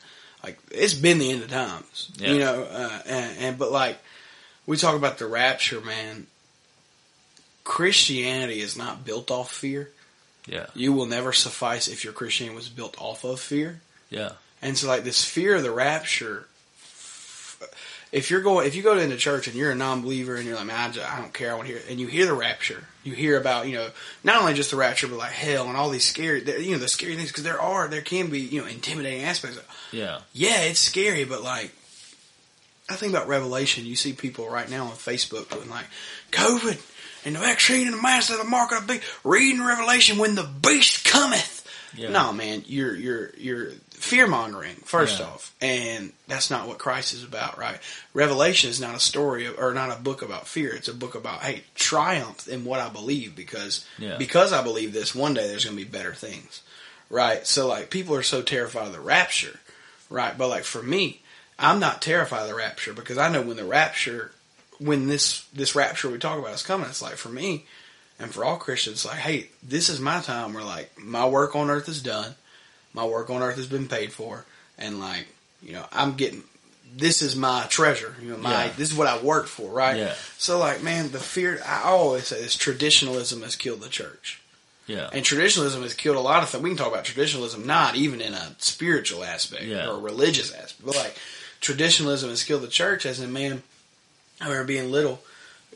[0.43, 2.09] Like it's been the end of times.
[2.17, 2.31] Yeah.
[2.31, 3.97] You know, uh, and, and but like
[4.65, 6.27] we talk about the rapture, man.
[7.65, 9.89] Christianity is not built off fear.
[10.45, 13.81] Yeah, You will never suffice if your Christianity was built off of fear.
[14.09, 14.31] yeah,
[14.61, 16.47] And so, like this fear of the rapture,
[18.11, 20.65] if you're going, if you go into church and you're a non-believer and you're like,
[20.67, 22.33] man, I, just, I don't care, I want to hear, it," and you hear the
[22.33, 23.89] rapture, you hear about, you know,
[24.23, 26.87] not only just the rapture, but like hell and all these scary, you know, the
[26.87, 29.57] scary things because there are, there can be, you know, intimidating aspects.
[29.57, 31.73] Of, yeah, yeah, it's scary, but like,
[32.89, 33.85] I think about Revelation.
[33.85, 35.87] You see people right now on Facebook doing like
[36.31, 36.79] COVID
[37.25, 39.05] and the vaccine and the mask of the mark of the beast.
[39.25, 41.67] Reading Revelation when the beast cometh.
[41.97, 42.09] yeah.
[42.09, 43.71] No, man, you're you're you're
[44.07, 45.27] fear mongering first Yeah.
[45.27, 47.79] off, and that's not what Christ is about, right?
[48.13, 50.73] Revelation is not a story of, or not a book about fear.
[50.73, 54.17] It's a book about hey, triumph in what I believe because Yeah.
[54.17, 55.13] because I believe this.
[55.13, 56.61] One day there's going to be better things,
[57.09, 57.45] right?
[57.45, 59.59] So like people are so terrified of the rapture,
[60.09, 60.37] right?
[60.37, 61.21] But like for me,
[61.59, 64.31] I'm not terrified of the rapture because I know when the rapture,
[64.79, 67.65] when this this rapture we talk about is coming, it's like for me
[68.19, 71.69] and for all Christians, like, hey, this is my time where like my work on
[71.69, 72.33] earth is done,
[72.97, 74.43] my work on earth has been paid for,
[74.77, 75.27] and like
[75.63, 76.43] you know I'm getting
[76.95, 78.71] this is my treasure, you know, my Yeah.
[78.75, 79.97] this is what I worked for, right?
[79.97, 80.15] Yeah.
[80.37, 84.41] So like, man, the fear I always say this: traditionalism has killed the church.
[84.87, 86.63] yeah, And traditionalism has killed a lot of things.
[86.63, 89.87] We can talk about traditionalism, not even in a spiritual aspect Yeah.
[89.89, 91.15] or religious aspect, but like
[91.61, 93.05] traditionalism has killed the church.
[93.05, 93.63] As in, man,
[94.39, 95.21] I remember being little.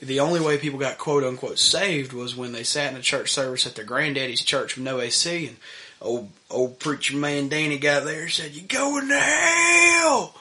[0.02, 3.32] The only way people got quote unquote saved was when they sat in a church
[3.32, 5.58] service at their granddaddy's church with no AC, and
[6.02, 10.36] old old preacher man Danny got there and said, "You going to hell?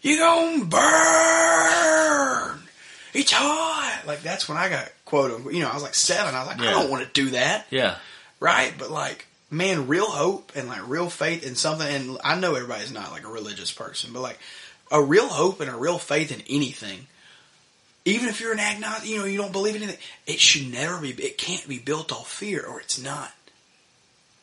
[0.00, 2.58] You gonna burn?
[3.14, 5.54] It's hot." Like that's when I got quote unquote.
[5.54, 6.34] You know, I was like seven.
[6.34, 7.96] I was like, I don't want to do that yeah,
[8.40, 8.72] right?
[8.78, 11.86] But like, man, real hope and like real faith in something.
[11.86, 14.38] And I know everybody's not like a religious person, but like
[14.90, 17.06] a real hope and a real faith in anything.
[18.04, 21.00] Even if you're an agnostic, you know, you don't believe in anything, it should never
[21.00, 23.30] be, it can't be built off fear or it's not.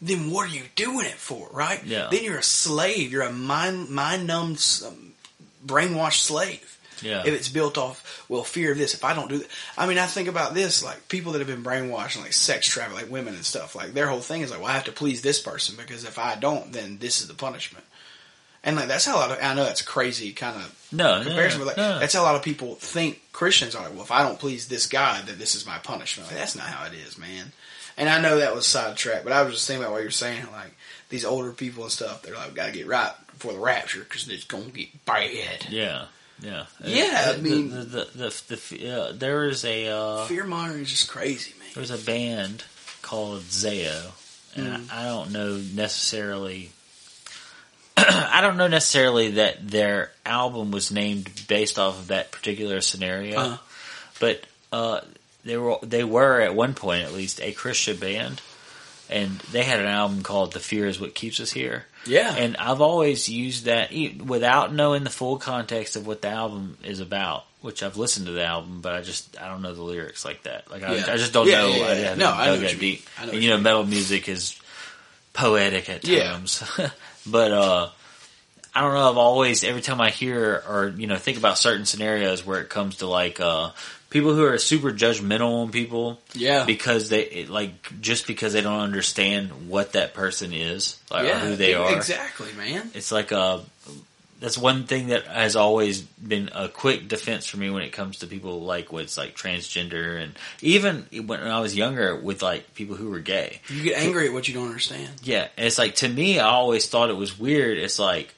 [0.02, 1.84] Then what are you doing it for, right?
[1.84, 2.08] Yeah.
[2.10, 3.12] Then you're a slave.
[3.12, 5.14] You're a mind, mind numbed, um,
[5.66, 6.70] brainwashed slave
[7.04, 9.48] yeah, if it's built off well fear of this if i don't do that
[9.78, 12.68] i mean i think about this like people that have been brainwashed and like sex
[12.68, 14.92] traffic like women and stuff like their whole thing is like well i have to
[14.92, 17.86] please this person because if i don't then this is the punishment
[18.64, 21.60] and like that's how a lot of i know that's crazy kind of no, comparison
[21.60, 22.00] no, but like no.
[22.00, 24.68] that's how a lot of people think christians are like well if i don't please
[24.68, 27.52] this guy then this is my punishment like, that's not how it is man
[28.00, 30.44] and i know that was sidetracked but i was just thinking about what you're saying
[30.52, 30.76] like
[31.10, 34.44] these older people and stuff they're like gotta get right before the rapture because it's
[34.46, 36.06] gonna get bad yeah,
[36.42, 38.08] yeah, Yeah, I The- mean- the the
[38.48, 41.98] the, the, uh, there is a uh, fear mongering is just crazy man There's a
[41.98, 42.64] band
[43.02, 44.12] called Zao,
[44.56, 44.92] and Mm.
[44.92, 46.72] I, I don't know necessarily.
[47.98, 53.38] I don't know necessarily that their album was named based off of that particular scenario,
[53.40, 53.58] Uh-huh.
[54.20, 55.02] but uh,
[55.44, 58.42] they were they were at one point at least a Christian band,
[59.10, 62.34] and they had an album called "The Fear Is What Keeps Us Here." Yeah.
[62.36, 63.92] And I've always used that
[64.26, 67.46] without knowing the full context of what the album is about.
[67.62, 70.44] Which I've listened to the album, but I just I don't know the lyrics like
[70.44, 70.72] that.
[70.72, 71.06] Like I, Yeah.
[71.12, 71.68] I just don't Yeah, know.
[71.76, 72.80] yeah, I No, I know what you mean.
[72.80, 73.08] deep.
[73.20, 73.64] I know and you know, mean.
[73.64, 74.58] metal music is
[75.34, 76.64] poetic at times.
[77.28, 77.90] but uh,
[78.74, 79.10] I don't know.
[79.10, 82.70] I've always every time I hear or you know think about certain scenarios where it
[82.70, 83.72] comes to like uh,
[84.10, 86.66] people who are super judgmental on people Yeah.
[86.66, 91.56] because they like just because they don't understand what that person is like, or who
[91.56, 91.96] they are.
[91.96, 92.90] Exactly, man.
[92.94, 93.62] It's like a
[94.40, 98.20] that's one thing that has always been a quick defense for me when it comes
[98.20, 100.32] to people like what's like transgender and
[100.62, 103.60] even when I was younger with like people who were gay.
[103.68, 105.10] You get angry at what you don't understand.
[105.24, 107.78] Yeah, and it's like to me, I always thought it was weird.
[107.78, 108.34] It's like,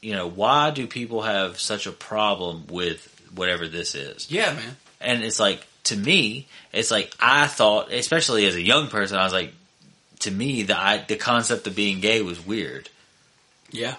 [0.00, 4.28] you know, why do people have such a problem with whatever this is?
[4.32, 4.76] Yeah, man.
[5.00, 9.24] And it's like to me, it's like I thought, especially as a young person, I
[9.24, 9.52] was like,
[10.20, 12.88] to me, the I, the concept of being gay was weird.
[13.72, 13.94] Yeah.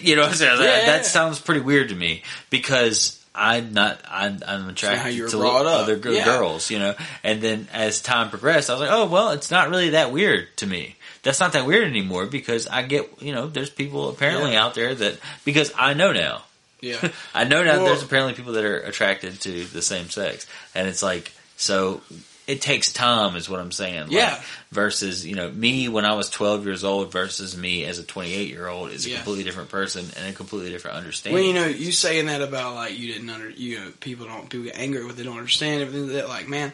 [0.00, 0.50] you know what I'm saying?
[0.50, 1.02] Was like, Yeah, yeah, that yeah.
[1.02, 4.00] sounds pretty weird to me because I'm not.
[4.10, 6.24] I'm, I'm attracted you to other g- Yeah.
[6.24, 6.96] girls, you know.
[7.22, 10.48] And then as time progressed, I was like, oh well, it's not really that weird
[10.56, 10.96] to me.
[11.22, 14.64] That's not that weird anymore because I get, you know, there's people apparently Yeah.
[14.64, 16.42] out there that because I know now.
[16.82, 17.10] Yeah.
[17.34, 20.86] I know now Well- there's apparently people that are attracted to the same sex, and
[20.86, 22.02] it's like so.
[22.44, 24.02] It takes time, is what I'm saying.
[24.08, 24.42] Like, Yeah.
[24.72, 28.48] Versus, you know, me when I was 12 years old versus me as a 28
[28.48, 29.16] year old is a Yeah.
[29.18, 31.34] completely different person and a completely different understanding.
[31.34, 34.50] Well, you know, you saying that about like you didn't under, you know, people don't
[34.50, 36.28] people get angry with they don't understand everything that.
[36.28, 36.72] Like, man,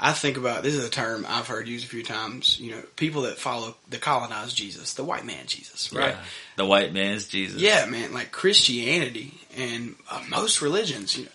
[0.00, 2.58] I think about this is a term I've heard used a few times.
[2.60, 6.14] You know, people that follow the colonized Jesus, the white man Jesus, right?
[6.14, 6.24] Yeah.
[6.56, 7.60] The white man's Jesus.
[7.60, 8.12] Yeah, man.
[8.14, 11.30] Like Christianity and uh, most religions, you know,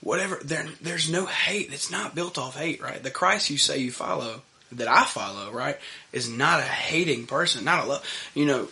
[0.00, 0.40] whatever.
[0.42, 1.72] There, there's no hate.
[1.72, 3.02] It's not built off hate, right?
[3.02, 4.40] The Christ you say you follow,
[4.72, 5.76] that I follow, right,
[6.10, 8.30] is not a hating person, not a love.
[8.34, 8.68] You know,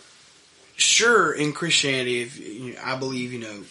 [0.77, 3.63] sure in Christianity, if you know, I believe, you know.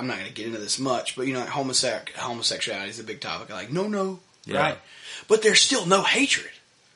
[0.00, 2.98] I'm not going to get into this much, but you know, like homosexuality, homosexuality is
[3.00, 3.50] a big topic.
[3.50, 4.58] Like, no, no, Yeah.
[4.60, 4.78] right?
[5.28, 6.50] But there's still no hatred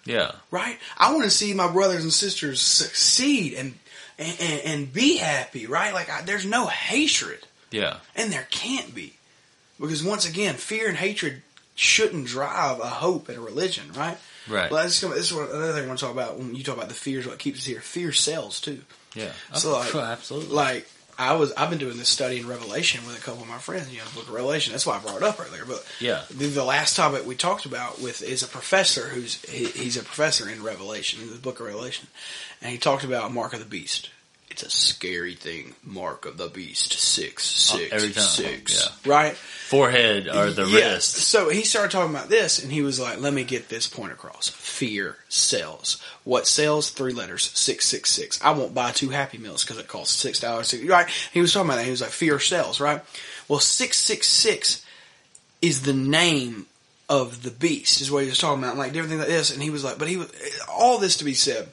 [0.07, 0.33] Yeah.
[0.51, 0.79] right?
[0.99, 3.75] I want to see my brothers and sisters succeed and
[4.17, 5.93] and, and, and be happy, right?
[5.93, 7.41] Like I, there's no hatred,
[7.73, 7.97] Yeah.
[8.15, 9.15] and there can't be,
[9.81, 11.43] because once again, fear and hatred
[11.75, 14.17] shouldn't drive a hope in a religion, right?
[14.49, 14.71] Right.
[14.71, 16.89] Well, this is, what, another thing I want to talk about when you talk about
[16.89, 17.27] the fears.
[17.27, 17.81] What keeps us here?
[17.81, 18.83] Fear sells too.
[19.17, 19.33] Yeah.
[19.55, 20.55] So oh, like, Oh, absolutely.
[20.55, 23.59] like I was, I've been doing this study in Revelation with a couple of my
[23.59, 23.91] friends.
[23.93, 24.73] You know, the Book of Revelation.
[24.73, 25.65] That's why I brought it up earlier.
[25.67, 26.23] But Yeah.
[26.31, 30.03] the, the last topic we talked about with is a professor who's he, he's a
[30.03, 32.09] professor in Revelation, in the Book of Revelation,
[32.63, 34.11] and he talked about Mark of the Beast.
[34.55, 38.23] It's a scary thing, Mark of the Beast, six, oh, six, Oh, every time.
[38.23, 38.89] six, Yeah.
[39.13, 39.37] right?
[39.37, 40.93] Forehead or the Yeah.
[40.93, 41.17] wrist.
[41.17, 44.13] So he started talking about this, and he was like, "Let me get this point
[44.13, 44.51] across.
[44.51, 45.97] Fear sells.
[46.23, 46.91] What sells?
[46.91, 48.39] Three letters, six six six.
[48.43, 50.73] I won't buy two Happy Meals because it costs six dollars.
[50.73, 51.09] Right?
[51.33, 51.85] He was talking about that.
[51.87, 53.01] He was like, "Fear sells." Right?
[53.49, 54.83] Well, six six six
[55.61, 56.67] is the name
[57.09, 58.01] of the beast.
[58.01, 58.77] Is what he was talking about.
[58.77, 60.29] Like different things like this, and he was like, "But he was
[60.69, 61.73] all this to be said."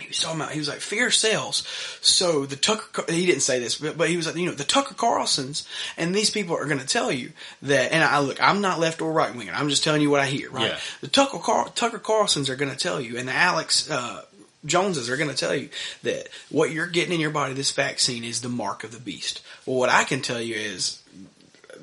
[0.00, 1.66] He was talking about, he was like, fear sells.
[2.00, 4.64] So the Tucker, he didn't say this, but, but he was like, you know, the
[4.64, 5.66] Tucker Carlsons
[5.96, 7.30] and these people are going to tell you
[7.62, 10.20] that, and I look, I'm not left or right wing, I'm just telling you what
[10.20, 10.72] I hear, right?
[10.72, 10.78] Yeah.
[11.00, 14.22] The Tucker, Car- Tucker Carlsons are going to tell you, and the Alex, uh,
[14.66, 15.68] Joneses are going to tell you
[16.04, 19.42] that what you're getting in your body, this vaccine, is the mark of the beast.
[19.66, 21.02] Well, what I can tell you is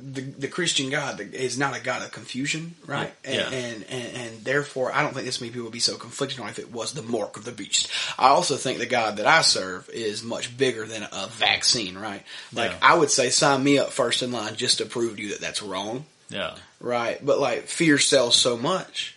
[0.02, 3.14] the, the Christian God is not a God of confusion, right?
[3.23, 3.49] Yeah.
[3.49, 6.40] And, and, and and therefore, I don't think this many people would be so conflicted
[6.40, 7.90] on if it was the mark of the beast.
[8.18, 12.23] I also think the God that I serve is much bigger than a vaccine, right?
[12.53, 12.78] Like Yeah.
[12.82, 15.41] I would say, sign me up first in line just to prove to you that
[15.41, 16.56] that's wrong, Yeah.
[16.80, 17.23] right?
[17.26, 19.15] But like fear sells so much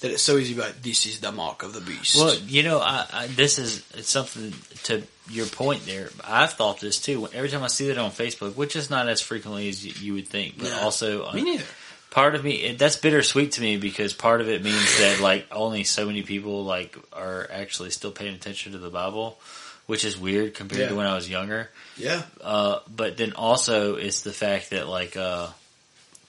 [0.00, 0.54] that it's so easy.
[0.54, 2.16] to be Like this is the mark of the beast.
[2.16, 4.52] Well, you know, I, I this is it's something
[4.84, 6.10] to your point there.
[6.24, 7.28] I've thought this too.
[7.32, 10.14] Every time I see that on Facebook, which is not as frequently as you, you
[10.14, 11.64] would think, but also uh, me neither.
[12.10, 15.46] part of me it, that's bittersweet to me because part of it means that like
[15.50, 19.38] only so many people like are actually still paying attention to the Bible,
[19.86, 20.88] which is weird compared Yeah.
[20.90, 21.70] to when I was younger.
[21.96, 25.48] Yeah, Uh, but then also it's the fact that like uh,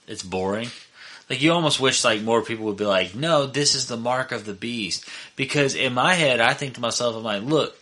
[0.07, 0.69] it's boring.
[1.29, 4.31] Like you almost wish like more people would be like, no, this is the mark
[4.31, 5.05] of the beast.
[5.35, 7.77] Because in my head, I think to myself, I'm like, look,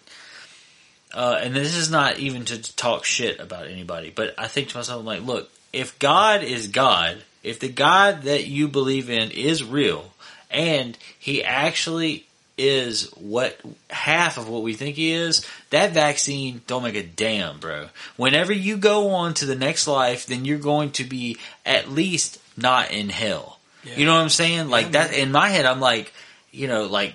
[1.13, 4.77] uh, and this is not even to talk shit about anybody, but I think to
[4.77, 9.31] myself, I'm like, look, if God is God, if the God that you believe in
[9.31, 10.13] is real,
[10.49, 12.25] and He actually
[12.57, 13.59] is what
[13.89, 17.89] half of what we think he is, that vaccine don't make a damn, bro.
[18.15, 22.39] Whenever you go on to the next life, then you're going to be at least
[22.57, 23.59] not in hell.
[23.83, 23.97] Yeah.
[23.97, 24.69] You know what I'm saying?
[24.69, 26.13] Like that in my head, I'm like,
[26.51, 27.13] you know, like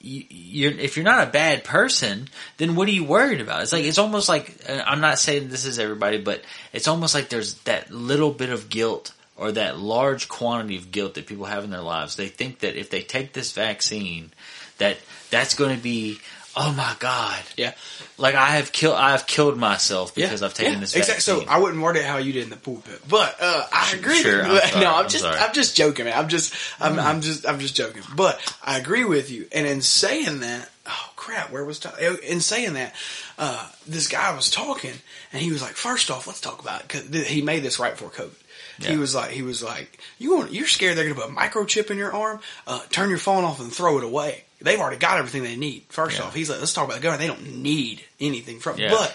[0.00, 3.62] you, you're if you're not a bad person, then what are you worried about?
[3.62, 6.42] It's like it's almost like I'm not saying this is everybody, but
[6.72, 11.14] it's almost like there's that little bit of guilt or that large quantity of guilt
[11.14, 12.16] that people have in their lives.
[12.16, 14.32] They think that if they take this vaccine,
[14.78, 14.96] that
[15.30, 16.18] that's going to be
[16.56, 17.74] oh my god, Yeah.
[18.18, 21.14] like I have killed I have killed myself because I've taken yeah, this exactly.
[21.34, 21.46] vaccine.
[21.46, 24.22] So I wouldn't word it how you did in the pulpit, but uh, I agree.
[24.22, 24.60] Sure, with I'm you.
[24.70, 25.38] sorry, no, I'm, I'm just, sorry.
[25.38, 26.18] I'm just joking, man.
[26.18, 28.02] I'm just, I'm, I'm just, I'm just joking.
[28.14, 29.46] But I agree with you.
[29.52, 32.94] And in saying that, oh crap, where was Ty- in saying that?
[33.38, 34.94] Uh, this guy was talking,
[35.32, 37.92] and he was like, first off, let's talk about it because he made this right
[37.92, 38.32] before COVID.
[38.78, 41.34] He was like, he was like, you want, you're scared they're going to put a
[41.34, 42.40] microchip in your arm?
[42.66, 44.44] Uh, turn your phone off and throw it away.
[44.60, 45.84] They've already got everything they need.
[45.88, 46.24] First Yeah.
[46.24, 47.20] off, he's like, let's talk about the government.
[47.20, 48.78] They don't need anything from.
[48.78, 48.90] Yeah.
[48.90, 49.14] But,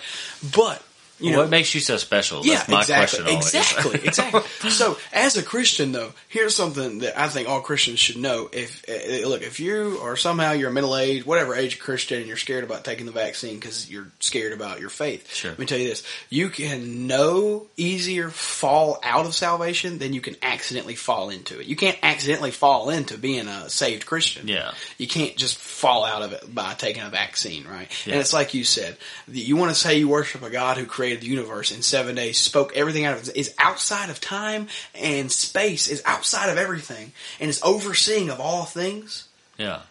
[0.55, 0.83] but
[1.21, 2.45] You know, what makes you so special?
[2.45, 3.27] yeah, That's my exactly, question.
[3.27, 3.53] Always.
[3.55, 4.69] exactly, exactly.
[4.71, 8.49] So, as a Christian, though, here's something that I think all Christians should know.
[8.51, 12.27] If uh, look, if you are somehow you're a middle age, whatever age Christian, and
[12.27, 15.51] you're scared about taking the vaccine because you're scared about your faith, Sure.
[15.51, 20.21] let me tell you this: you can no easier fall out of salvation than you
[20.21, 21.67] can accidentally fall into it.
[21.67, 24.47] You can't accidentally fall into being a saved Christian.
[24.47, 24.71] Yeah.
[24.97, 27.87] You can't just fall out of it by taking a vaccine, right?
[28.05, 28.13] Yeah.
[28.13, 28.97] And it's like you said,
[29.31, 32.37] you want to say you worship a God who created the universe in seven days,
[32.39, 37.11] spoke everything out of it, is outside of time and space, is outside of everything,
[37.41, 39.27] and is overseeing of all things.
[39.57, 39.81] Yeah,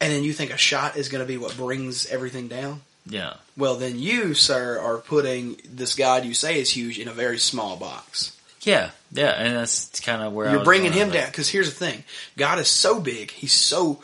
[0.00, 2.80] And then you think a shot is going to be what brings everything down?
[3.04, 7.12] yeah, Well, then you, sir, are putting this God you say is huge in a
[7.12, 8.36] very small box.
[8.62, 9.30] yeah, yeah.
[9.32, 12.04] And that's kind of where You're bringing him down because here's the thing:
[12.38, 14.02] God is so big, He's so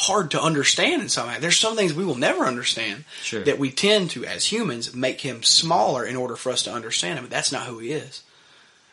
[0.00, 1.36] hard to understand in some way.
[1.40, 3.44] There's some things we will never understand Sure.
[3.44, 7.18] that we tend to, as humans, make Him smaller in order for us to understand
[7.18, 7.24] Him.
[7.24, 8.22] But that's not who He is,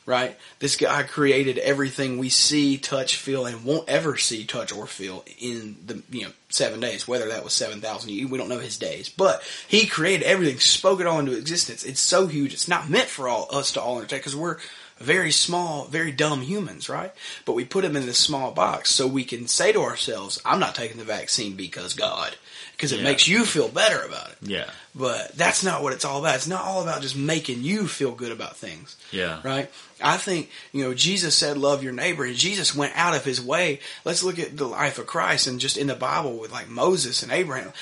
[0.05, 0.37] right?
[0.59, 5.23] This guy created everything we see, touch, feel, and won't ever see, touch, or feel
[5.39, 7.07] in the you know seven days.
[7.07, 10.99] Whether that was seven thousand, we don't know His days, but He created everything, spoke
[10.99, 11.83] it all into existence.
[11.83, 12.53] It's so huge.
[12.53, 14.57] It's not meant for all us to all understand because we're
[14.99, 17.11] very small, very dumb humans, right?
[17.45, 20.59] But we put them in this small box so we can say to ourselves, I'm
[20.59, 22.35] not taking the vaccine because God,
[22.77, 23.03] because it Yeah.
[23.05, 24.37] makes you feel better about it.
[24.43, 26.35] Yeah, But that's not what it's all about.
[26.35, 29.69] It's not all about just making you feel good about things, yeah, right?
[30.01, 33.41] I think, you know, Jesus said, love your neighbor, and Jesus went out of his
[33.41, 33.79] way.
[34.05, 37.23] Let's look at the life of Christ and just in the Bible with like Moses
[37.23, 37.73] and Abraham.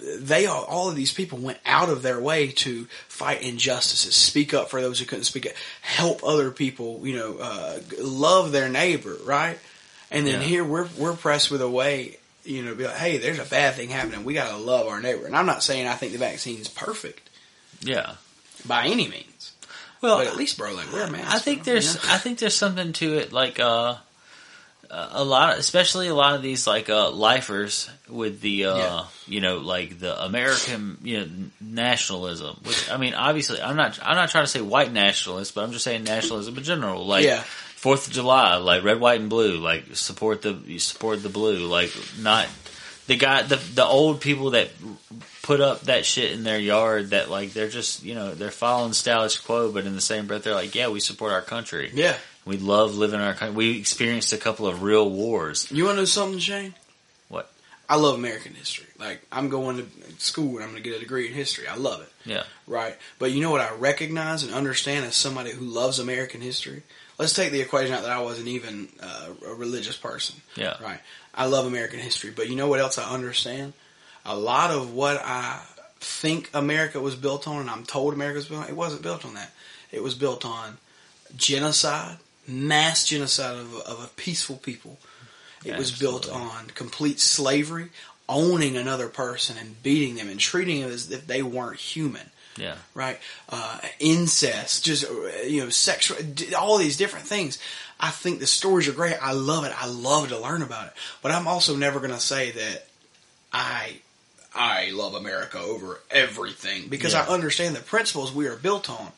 [0.00, 4.54] They all, all of these people went out of their way to fight injustices, speak
[4.54, 8.68] up for those who couldn't speak up, help other people, you know, uh, love their
[8.68, 9.58] neighbor, right?
[10.10, 10.46] And then Yeah.
[10.46, 12.17] here we're, we're pressed with a way,
[12.48, 14.24] you know, be like, hey, there's a bad thing happening.
[14.24, 15.26] We got to love our neighbor.
[15.26, 17.28] And I'm not saying I think the vaccine's perfect
[17.80, 18.14] yeah.
[18.66, 19.52] by any means.
[20.00, 21.34] Well, But at least, bro, like wear a mask.
[21.34, 22.14] I think bro, there's you know?
[22.14, 23.96] I think there's something to it like uh
[24.90, 29.04] a lot especially a lot of these like uh lifers with the uh Yeah.
[29.26, 31.28] you know like the American you know
[31.60, 35.64] nationalism which I mean obviously I'm not I'm not trying to say white nationalist but
[35.64, 37.44] I'm just saying nationalism in general like Yeah.
[37.78, 41.66] Fourth of July like red white and blue like support the you support the blue
[41.66, 42.48] like not
[43.06, 44.68] the guy the the old people that
[45.42, 48.92] put up that shit in their yard that like they're just you know they're following
[48.92, 52.16] status quo but in the same breath they're like yeah we support our country Yeah.
[52.44, 55.96] we love living in our country we experienced a couple of real wars You want
[55.96, 56.74] to know something, Shane?
[57.28, 57.50] What?
[57.88, 58.84] I love American history.
[58.98, 59.86] Like, I'm going to
[60.20, 61.66] school and I'm going to get a degree in history.
[61.66, 62.10] I love it.
[62.26, 62.96] yeah Right.
[63.18, 66.82] But you know what I recognize and understand as somebody who loves American history?
[67.18, 70.36] Let's take the equation out that I wasn't even uh, a religious person.
[70.54, 71.00] yeah Right.
[71.34, 73.72] I love American history, but you know what else I understand?
[74.24, 75.60] A lot of what I
[76.00, 79.24] think America was built on, and I'm told America was built on, it wasn't built
[79.24, 79.52] on that.
[79.90, 80.78] It was built on
[81.36, 84.98] genocide, mass genocide of, of a peaceful people.
[85.64, 87.88] It was built on complete slavery,
[88.28, 92.76] owning another person and beating them and treating them as if they weren't human yeah
[92.94, 93.18] right?
[93.48, 96.18] Uh, incest, just uh, you know, sexual,
[96.58, 97.58] all these different things.
[98.00, 99.16] I think the stories are great.
[99.20, 99.72] I love it.
[99.76, 100.92] I love to learn about it.
[101.22, 102.86] But I'm also never going to say that
[103.52, 103.96] I
[104.54, 107.24] I love America over everything because Yeah.
[107.28, 109.12] I understand the principles we are built on.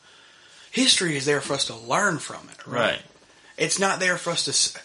[0.71, 2.79] History is there for us to learn from it, right?
[2.79, 3.01] right
[3.57, 4.79] It's not there for us to.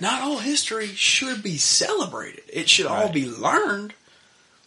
[0.00, 2.44] Not all history should be celebrated.
[2.52, 3.94] It should all be learned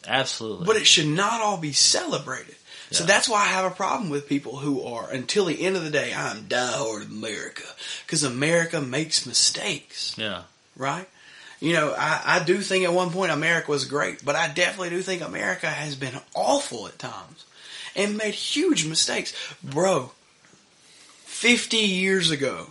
[0.07, 2.54] absolutely but it should not all be celebrated.
[2.91, 5.83] So that's why I have a problem with people who are, until the end of
[5.83, 7.63] the day, I'm diehard America.
[8.05, 10.43] Because America makes mistakes, yeah
[10.75, 11.07] right?
[11.59, 14.89] You know, I, I do think at one point America was great, but I definitely
[14.89, 17.45] do think America has been awful at times
[17.95, 19.33] and made huge mistakes.
[19.63, 20.11] Bro,
[21.23, 22.67] 50 years ago,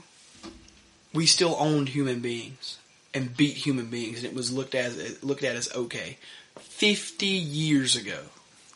[1.13, 2.79] we still owned human beings
[3.15, 6.19] and beat human beings, and it was looked at, looked at as okay.
[6.59, 8.21] 50 years ago.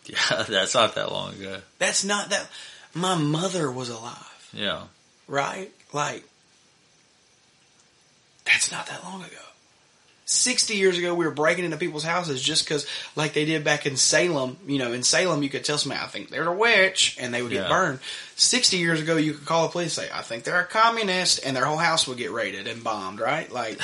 [0.31, 2.49] yeah that's not that long ago That's not that.
[2.95, 4.85] My mother was alive, yeah
[5.29, 5.71] right?
[5.93, 6.25] Like,
[8.45, 9.37] that's not that long ago.
[10.25, 12.87] 60 years ago, we were breaking into people's houses just because,
[13.17, 16.07] like they did back in Salem, you know, in Salem, you could tell somebody, I
[16.07, 17.69] think they're a witch, and they would get Yeah.
[17.69, 18.01] burned.
[18.37, 21.41] 60 years ago, you could call the police and say, I think they're a communist,
[21.47, 23.51] and their whole house would get raided and bombed, right?
[23.51, 23.79] Like,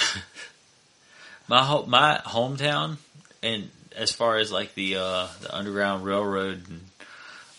[1.49, 2.97] my ho- my hometown
[3.43, 6.81] and as far as like the uh the underground railroad and,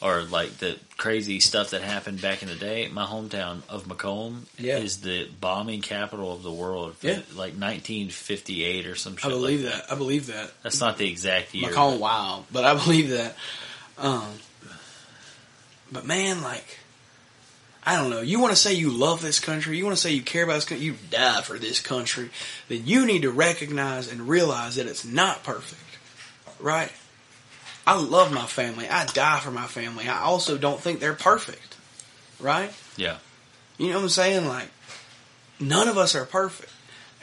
[0.01, 4.45] or like the crazy stuff that happened back in the day my hometown of Macomb
[4.57, 4.77] Yeah.
[4.77, 7.19] is the bombing capital of the world Yeah.
[7.35, 9.91] like 1958 or some shit I believe like that.
[9.91, 10.51] I believe that.
[10.63, 12.43] that's not the exact year Macomb, wow.
[12.51, 13.35] But I believe that.
[13.97, 14.27] Um,
[15.91, 16.79] But man, like,
[17.85, 18.21] I don't know.
[18.21, 20.55] You want to say you love this country, you want to say you care about
[20.55, 22.29] this country, you die for this country,
[22.67, 25.79] then you need to recognize and realize that it's not perfect.
[26.65, 26.91] Right?
[27.85, 28.89] I love my family.
[28.89, 30.07] I die for my family.
[30.07, 31.77] I also don't think they're perfect.
[32.39, 32.73] Right?
[32.97, 33.17] Yeah.
[33.77, 34.47] You know what I'm saying?
[34.47, 34.69] Like,
[35.59, 36.71] none of us are perfect.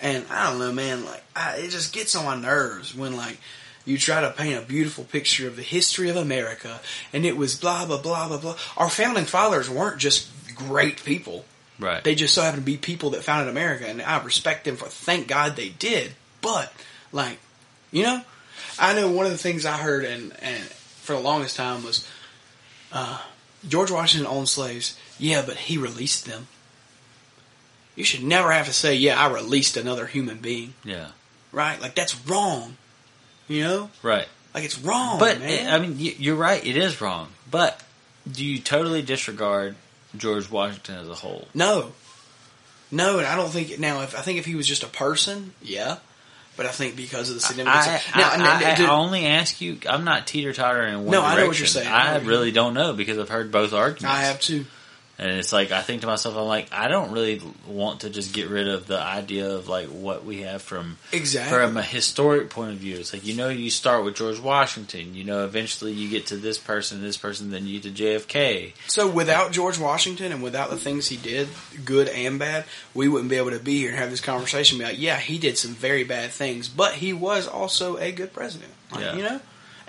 [0.00, 3.38] And I don't know, man, like, I, it just gets on my nerves when, like,
[3.84, 6.80] you try to paint a beautiful picture of the history of America
[7.12, 8.56] and it was blah, blah, blah, blah, blah.
[8.76, 11.44] Our founding fathers weren't just great people.
[11.80, 12.04] Right.
[12.04, 14.86] They just so happened to be people that founded America and I respect them for,
[14.86, 16.12] thank God they did.
[16.40, 16.72] But,
[17.10, 17.40] like,
[17.90, 18.22] you know,
[18.82, 22.06] I know one of the things I heard and, and for the longest time was,
[22.92, 23.20] uh,
[23.66, 24.98] George Washington owned slaves.
[25.18, 26.48] Yeah, but he released them.
[27.94, 30.74] You should never have to say, yeah, I released another human being.
[30.84, 31.08] yeah.
[31.52, 31.80] Right?
[31.80, 32.76] Like, that's wrong.
[33.46, 33.90] You know?
[34.02, 34.26] Right.
[34.54, 35.42] Like, it's wrong, But.
[35.42, 36.64] I mean, you're right.
[36.66, 37.28] It is wrong.
[37.50, 37.82] But
[38.30, 39.76] do you totally disregard
[40.16, 41.46] George Washington as a whole?
[41.54, 41.92] no.
[42.90, 45.54] No, and I don't think, now, if I think if he was just a person,
[45.62, 45.96] yeah.
[46.56, 48.98] But I think because of the significance I, of, now, I, now, I, now, I
[48.98, 49.78] only ask you.
[49.88, 51.88] I'm not teeter tottering No, I know what you're saying.
[51.88, 54.04] I I really don't know because I've heard both arguments.
[54.04, 54.66] I have too.
[55.18, 58.32] And it's like I think to myself, I'm like, I don't really want to just
[58.32, 61.56] get rid of the idea of like what we have from Exactly.
[61.56, 62.96] from a historic point of view.
[62.96, 65.14] It's like you know, you start with George Washington.
[65.14, 68.72] You know, eventually you get to this person, this person, then you get to JFK.
[68.88, 71.48] So without George Washington and without the things he did,
[71.84, 72.64] good and bad,
[72.94, 74.78] we wouldn't be able to be here and have this conversation.
[74.78, 78.32] Be like, yeah, he did some very bad things, but he was also a good
[78.32, 78.72] president.
[78.90, 79.16] Like, Yeah.
[79.16, 79.40] You know,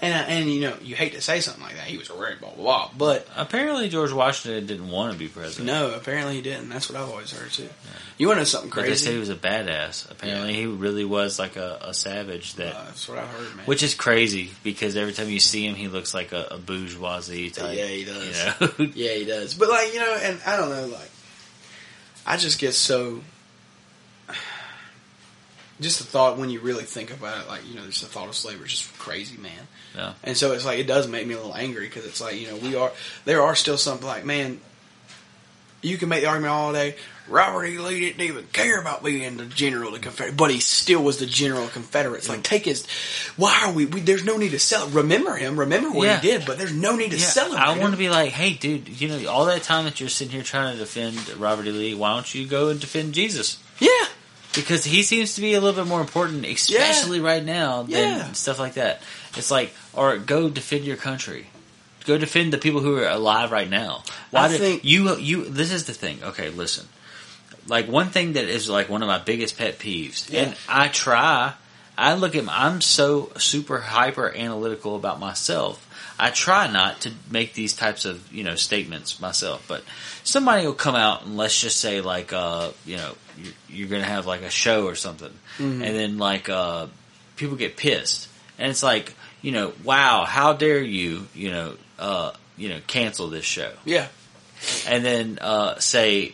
[0.03, 1.85] and and you know, you hate to say something like that.
[1.85, 5.27] He was a very blah blah blah, but Apparently, George Washington didn't want to be
[5.27, 5.67] president.
[5.67, 6.69] no, apparently he didn't.
[6.69, 7.69] That's what I've always heard too.
[8.17, 10.09] You want to know something But they say he was a badass.
[10.11, 13.65] Apparently, he really was like a, a savage that Uh, that's what I heard, man.
[13.65, 17.49] Which is crazy because every time you see him, he looks like a, a bourgeoisie
[17.49, 17.75] type.
[17.75, 18.37] Yeah, he does.
[18.37, 18.91] You know?
[18.95, 19.53] Yeah, he does.
[19.55, 21.09] But like you know, and I don't know, like
[22.27, 23.21] I just get so.
[25.81, 28.27] Just the thought when you really think about it, like you know, just the thought
[28.29, 29.67] of slavery is just crazy, man.
[29.95, 30.13] Yeah.
[30.23, 32.47] And so it's like it does make me a little angry because it's like you
[32.47, 32.91] know we are
[33.25, 34.59] there are still some like man,
[35.81, 36.95] you can make the argument all day.
[37.29, 37.77] Robert E.
[37.79, 41.19] Lee didn't even care about being the general of the Confederate, but he still was
[41.19, 42.27] the general of Confederates.
[42.27, 42.85] Like take his,
[43.37, 43.85] why are we?
[43.85, 44.89] we there's no need to sell.
[44.89, 46.19] Remember him, remember what Yeah.
[46.19, 47.61] he did, but there's no need to Yeah, celebrate.
[47.61, 50.33] I want to be like, hey, dude, you know, all that time that you're sitting
[50.33, 51.71] here trying to defend Robert E.
[51.71, 53.57] Lee, why don't you go and defend Jesus?
[53.79, 53.89] yeah.
[54.55, 58.31] Because he seems to be a little bit more important, especially right now, than Yeah.
[58.33, 59.01] stuff like that.
[59.35, 61.47] It's like, or go defend your country.
[62.05, 64.03] Go defend the people who are alive right now.
[64.29, 65.17] Why I do think- you?
[65.17, 65.45] You.
[65.45, 66.19] This is the thing.
[66.23, 66.87] Okay, listen.
[67.67, 70.41] Like one thing that is like one of my biggest pet peeves, Yeah.
[70.41, 71.53] and I try.
[71.97, 72.43] I look at.
[72.49, 75.87] I'm so super hyper analytical about myself.
[76.19, 79.83] I try not to make these types of you know statements myself, but
[80.23, 84.03] somebody will come out and let's just say like uh you know you're, you're gonna
[84.03, 86.87] have like a show or something, and then like uh
[87.35, 88.27] people get pissed,
[88.57, 93.27] and it's like you know wow how dare you you know uh you know cancel
[93.29, 94.07] this show, Yeah.
[94.87, 96.33] and then uh say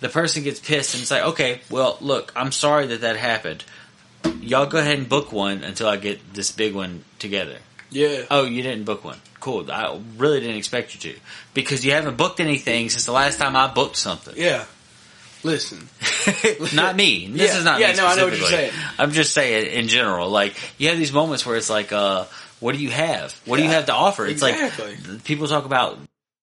[0.00, 3.64] the person gets pissed and it's like okay well look I'm sorry that that happened.
[4.40, 7.56] Y'all go ahead and book one until I get this big one together.
[7.90, 8.24] Yeah.
[8.30, 9.18] Oh, you didn't book one.
[9.40, 9.70] Cool.
[9.70, 11.18] I really didn't expect you to
[11.54, 14.34] because you haven't booked anything since the last time I booked something.
[14.36, 14.64] Yeah.
[15.42, 15.88] Listen.
[16.74, 17.28] not me.
[17.28, 18.72] This Yeah, is not yeah, me no, I know what you're saying.
[18.98, 20.28] I'm just saying in general.
[20.28, 22.26] Like you have these moments where it's like, uh,
[22.60, 23.32] what do you have?
[23.46, 24.26] What do you have to offer?
[24.26, 24.96] It's exactly.
[24.96, 25.98] like people talk about,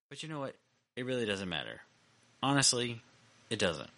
[0.10, 0.56] but you know what?
[0.96, 1.80] It really doesn't matter.
[2.42, 3.02] Honestly,
[3.50, 3.90] it doesn't.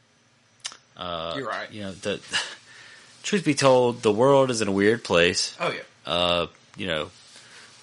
[0.97, 1.71] Uh, You're right.
[1.71, 2.19] You know, the
[3.23, 5.55] truth be told, the world is in a weird place.
[5.59, 5.81] Oh yeah.
[6.05, 7.09] Uh, you know,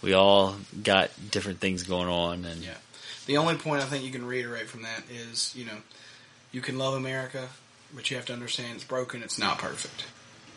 [0.02, 2.74] we all got different things going on, and Yeah.
[3.26, 5.76] The only point I think you can reiterate from that is, you know,
[6.52, 7.48] you can love America,
[7.94, 9.22] but you have to understand it's broken.
[9.22, 10.06] It's not perfect.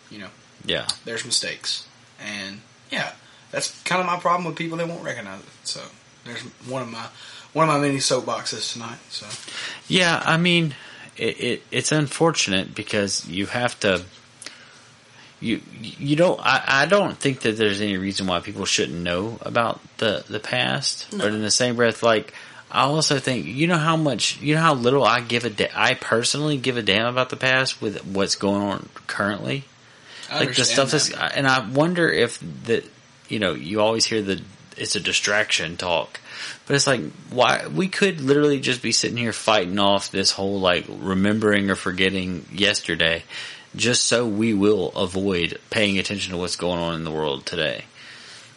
[0.10, 0.30] You know,
[0.66, 0.88] yeah.
[1.06, 1.88] there's mistakes,
[2.20, 2.61] and
[2.91, 3.11] yeah,
[3.52, 5.45] that's kind of my problem with people that won't recognize it.
[5.64, 5.82] So
[6.26, 7.06] there's one of my
[7.53, 8.99] one of my many soapboxes tonight.
[9.10, 9.28] So
[9.88, 10.76] Yeah, I mean,
[11.18, 14.03] it, it it's unfortunate because you have to.
[15.41, 16.40] You you don't.
[16.41, 20.40] I, I don't think that there's any reason why people shouldn't know about the the
[20.40, 21.11] past.
[21.14, 21.20] No.
[21.20, 22.34] But in the same breath, like
[22.72, 25.72] I also think you know how much you know how little I give a da-
[25.74, 29.66] I personally give a damn about the past with what's going on currently?
[30.32, 32.86] I like the stuff that's, and I wonder if that,
[33.28, 34.41] you know, you always hear the,
[34.78, 36.20] it's a distraction talk,
[36.66, 37.02] but it's like,
[37.32, 41.76] why, we could literally just be sitting here fighting off this whole like remembering or
[41.76, 43.24] forgetting yesterday
[43.76, 47.86] just so we will avoid paying attention to what's going on in the world today.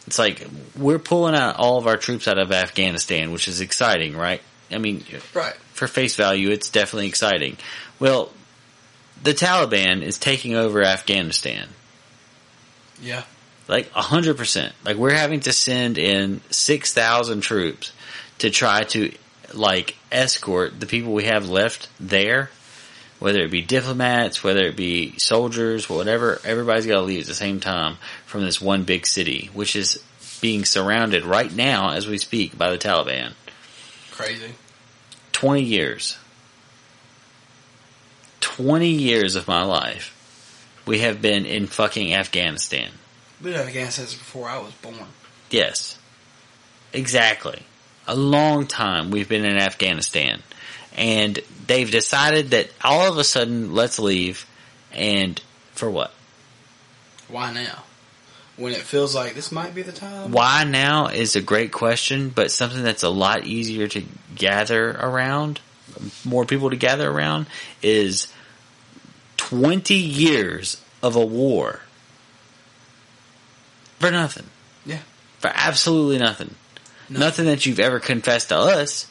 [0.06, 0.46] It's like
[0.76, 4.42] we're pulling out all of our troops out of Afghanistan, which is exciting, right?
[4.70, 5.04] I mean,
[5.34, 5.54] Right.
[5.74, 7.56] for face value, it's definitely exciting.
[8.00, 8.30] Well,
[9.22, 11.68] the Taliban is taking over Afghanistan.
[13.00, 13.22] Yeah.
[13.68, 14.74] Like a hundred percent.
[14.84, 17.92] Like we're having to send in six thousand troops
[18.38, 19.12] to try to
[19.54, 22.50] like escort the people we have left there,
[23.18, 26.40] whether it be diplomats, whether it be soldiers, whatever.
[26.44, 27.98] Everybody's got to leave at the same time
[28.32, 30.02] from this one big city, which is
[30.40, 33.34] being surrounded right now as we speak by the Taliban.
[34.10, 34.54] Crazy.
[35.32, 36.16] Twenty years.
[38.40, 40.16] Twenty years of my life,
[40.86, 42.90] we have been in fucking Afghanistan.
[43.40, 44.96] We've been in Afghanistan since before I was born.
[45.50, 45.98] Yes.
[46.94, 47.62] Exactly.
[48.08, 50.42] A long time we've been in Afghanistan.
[50.96, 54.46] And they've decided that all of a sudden, let's leave.
[54.90, 55.40] And
[55.72, 56.12] for what?
[57.28, 57.84] Why now?
[58.56, 60.30] When it feels like this might be the time.
[60.30, 64.04] Why now is a great question, but something that's a lot easier to
[64.34, 65.60] gather around,
[66.24, 67.46] more people to gather around,
[67.82, 68.32] is
[69.38, 71.80] 20 years of a war.
[73.98, 74.46] For nothing.
[74.84, 75.00] Yeah.
[75.38, 76.54] For absolutely nothing.
[77.08, 77.20] No.
[77.20, 79.06] Nothing that you've ever confessed to us.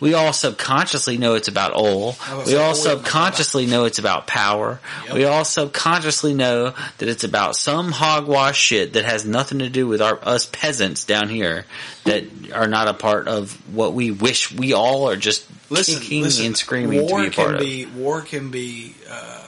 [0.00, 2.16] We all subconsciously know it's about oil.
[2.46, 4.80] We all subconsciously know it's about power.
[5.06, 5.14] Yep.
[5.14, 9.86] We all subconsciously know that it's about some hogwash shit that has nothing to do
[9.86, 11.64] with our us peasants down here
[12.04, 16.22] that are not a part of what we wish we all are just Listen, kicking
[16.24, 17.60] listen, and screaming war to be a part can of.
[17.60, 19.46] be war can be uh,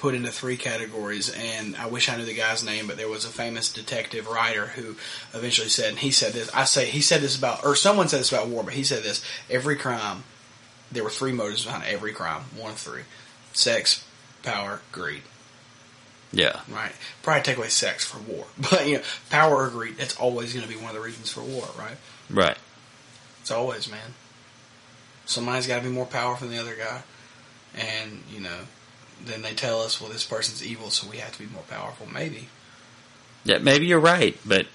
[0.00, 3.26] put into three categories, and I wish I knew the guy's name, but there was
[3.26, 4.96] a famous detective writer who
[5.34, 6.50] eventually said, and he said this.
[6.54, 9.02] I say he said this about, or someone said this about war, but he said
[9.02, 10.24] this: every crime,
[10.90, 12.44] there were three motives behind every crime.
[12.56, 13.02] One of three:
[13.52, 14.02] sex,
[14.42, 15.22] power, greed.
[16.32, 16.60] yeah.
[16.70, 16.92] Right?
[17.22, 19.98] Probably take away sex for war, but you know, power or greed.
[19.98, 21.98] That's always going to be one of the reasons for war, right?
[22.30, 22.56] Right.
[23.42, 24.14] It's always, man.
[25.26, 27.02] Somebody's got to be more powerful than the other guy.
[27.74, 28.60] And, you know,
[29.24, 32.06] then they tell us, well, this person's evil, so we have to be more powerful.
[32.12, 32.48] Maybe.
[33.44, 34.66] Yeah, maybe you're right, but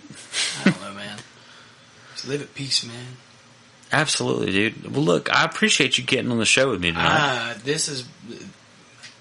[0.61, 1.17] I don't know, man.
[2.13, 3.17] Just live at peace, man.
[3.91, 4.91] absolutely, dude.
[4.91, 7.05] Well, look, I appreciate you getting on the show with me tonight.
[7.07, 8.07] Ah, this is.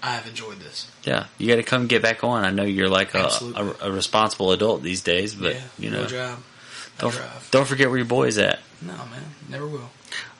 [0.01, 0.87] I have enjoyed this.
[1.03, 2.43] Yeah, you got to come get back on.
[2.45, 6.01] I know you're like a, a, a responsible adult these days, but yeah, you no
[6.01, 6.39] know, job.
[6.39, 7.47] No don't drive.
[7.51, 8.59] don't forget where your boy's at.
[8.81, 9.23] No, man.
[9.49, 9.89] Never will.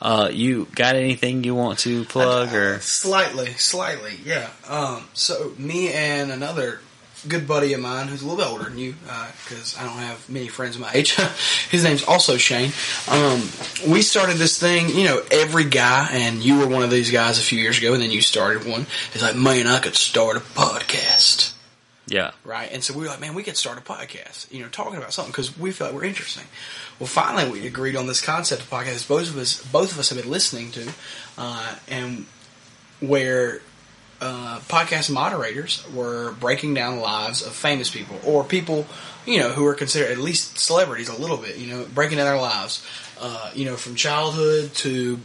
[0.01, 2.79] Uh, you got anything you want to plug or?
[2.79, 4.49] Slightly, slightly, yeah.
[4.67, 6.79] Um, so me and another
[7.27, 8.93] good buddy of mine who's a little bit older than you,
[9.43, 11.15] because I don't have many friends my age.
[11.71, 12.71] His name's also Shane.
[13.09, 13.41] Um,
[13.87, 17.39] we started this thing, you know, every guy, and you were one of these guys
[17.39, 18.85] a few years ago, and then you started one.
[19.13, 21.53] It's like, man, I could start a podcast
[22.07, 22.69] Yeah, right?
[22.71, 25.11] And so we were like, man, we could start a podcast, you know, talking about
[25.11, 26.43] something because we felt like we're interesting.
[26.99, 29.07] Well, finally, we agreed on this concept of podcast.
[29.07, 30.89] Both of us, both of us have been listening to,
[31.37, 32.25] uh, and
[33.01, 33.61] where
[34.21, 38.87] uh, podcast moderators were breaking down the lives of famous people or people,
[39.25, 42.25] you know, who are considered at least celebrities a little bit, you know, breaking down
[42.27, 42.85] their lives,
[43.19, 45.19] uh, you know, from childhood to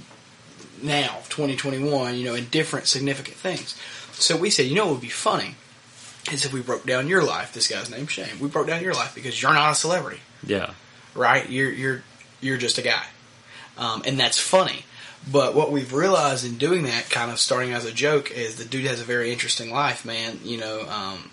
[0.83, 3.77] now, 2021, you know, in different significant things.
[4.13, 5.55] So we said, you know, it would be funny
[6.31, 7.53] is if we broke down your life.
[7.53, 8.39] This guy's name Shane.
[8.41, 10.75] We broke down your life because you're not a celebrity, yeah,
[11.15, 11.49] right?
[11.49, 12.03] You're you're
[12.41, 13.05] you're just a guy,
[13.78, 14.85] um, and that's funny.
[15.31, 18.65] But what we've realized in doing that, kind of starting as a joke, is the
[18.65, 20.41] dude has a very interesting life, man.
[20.43, 21.31] You know, um,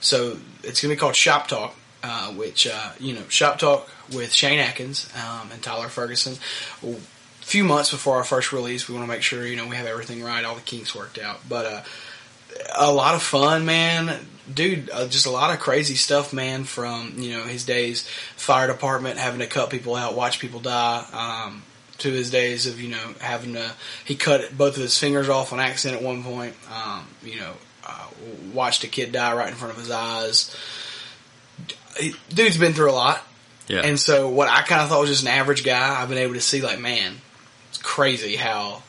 [0.00, 4.32] so it's gonna be called Shop Talk, uh, which uh, you know, Shop Talk with
[4.32, 6.34] Shane Atkins um, and Tyler Ferguson.
[6.82, 6.96] A
[7.40, 9.86] few months before our first release, we want to make sure you know we have
[9.86, 11.40] everything right, all the kinks worked out.
[11.48, 11.82] But uh,
[12.76, 14.26] a lot of fun, man.
[14.52, 16.64] Dude, uh, just a lot of crazy stuff, man.
[16.64, 18.06] From you know his days,
[18.36, 21.62] fire department, having to cut people out, watch people die, um,
[21.98, 23.72] to his days of you know having to
[24.04, 26.54] he cut both of his fingers off on accident at one point.
[26.70, 27.54] Um, you know,
[27.86, 28.06] uh,
[28.52, 30.54] watched a kid die right in front of his eyes.
[32.28, 33.24] Dude's been through a lot,
[33.68, 36.18] yeah, and so what I kind of thought was just an average guy, I've been
[36.18, 37.14] able to see like, man,
[37.70, 38.82] it's crazy how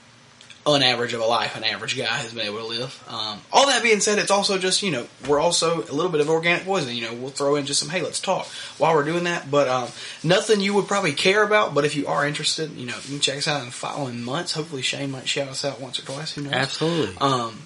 [0.67, 3.03] unaverage of a life an average guy has been able to live.
[3.07, 6.21] Um, all that being said, it's also just you know we're also a little bit
[6.21, 6.95] of organic poison.
[6.95, 8.47] You know, we'll throw in just some hey, let's talk
[8.77, 9.49] while we're doing that.
[9.51, 9.89] But um,
[10.23, 11.73] nothing you would probably care about.
[11.73, 14.23] But if you are interested, you know, you can check us out in the following
[14.23, 14.53] months.
[14.53, 16.33] Hopefully, Shane might shout us out once or twice.
[16.33, 16.53] Who knows?
[16.53, 17.15] absolutely.
[17.19, 17.61] Um,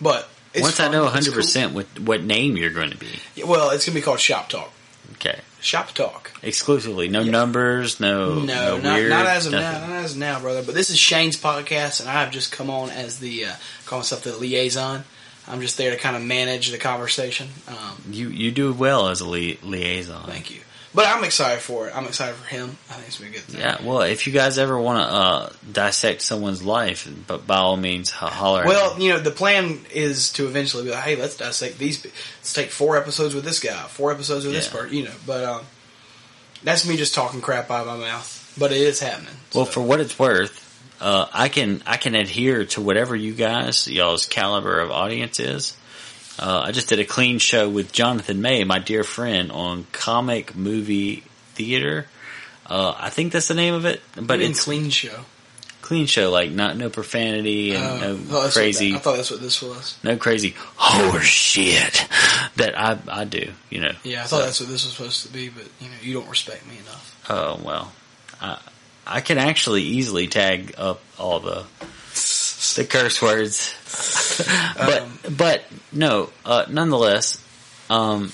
[0.00, 3.48] but it's Once I know 100 percent what what name you're going to be, cool.
[3.48, 4.70] well, it's gonna be called Shop Talk.
[5.14, 6.30] okay, Shop Talk.
[6.42, 9.80] exclusively, no numbers, no, No, no, not, weird, not as of nothing.
[9.80, 10.62] now, not as of now, brother.
[10.62, 13.52] But this is Shane's podcast, and I have just come on as the uh,
[13.86, 15.04] call myself the liaison
[15.46, 17.48] I'm just there to kind of manage the conversation.
[17.68, 20.24] Um, You you do well as a li- liaison.
[20.26, 20.60] thank you.
[20.94, 21.96] But I'm excited for it.
[21.96, 22.76] I'm excited for him.
[22.88, 23.60] I think it's gonna be a good thing.
[23.60, 27.76] Yeah, well, if you guys ever want to uh, dissect someone's life, but by all
[27.76, 28.60] means, ho- holler.
[28.62, 32.04] at Well, you know, the plan is to eventually be like, hey, let's dissect these.
[32.04, 34.72] Let's take four episodes with this guy, four episodes with this Yeah.
[34.72, 35.10] part, you know.
[35.26, 35.62] But um,
[36.62, 38.54] that's me just talking crap out of my mouth.
[38.56, 39.34] But it is happening.
[39.52, 40.60] well, for what it's worth,
[41.00, 45.76] uh, I can I can adhere to whatever you guys y'all's caliber of audience is.
[46.38, 50.56] Uh, I just did a clean show with Jonathan May, my dear friend, on comic
[50.56, 51.22] movie
[51.54, 52.06] theater.
[52.66, 55.24] Uh, I think that's the name of it, but it's clean show.
[55.82, 58.90] clean show, like not no profanity and thought no crazy.
[58.92, 59.96] that- I thought that's what this was.
[60.02, 62.06] no crazy horse shit
[62.56, 63.92] that I I do, you know.
[64.02, 65.50] Yeah, I thought that's what this was supposed to be.
[65.50, 67.24] But you know, you don't respect me enough.
[67.30, 67.92] Oh well,
[68.40, 68.58] I
[69.06, 71.64] I can actually easily tag up all the
[72.76, 73.74] the curse words,
[74.76, 77.42] but Um, but no, uh, nonetheless,
[77.90, 78.32] um,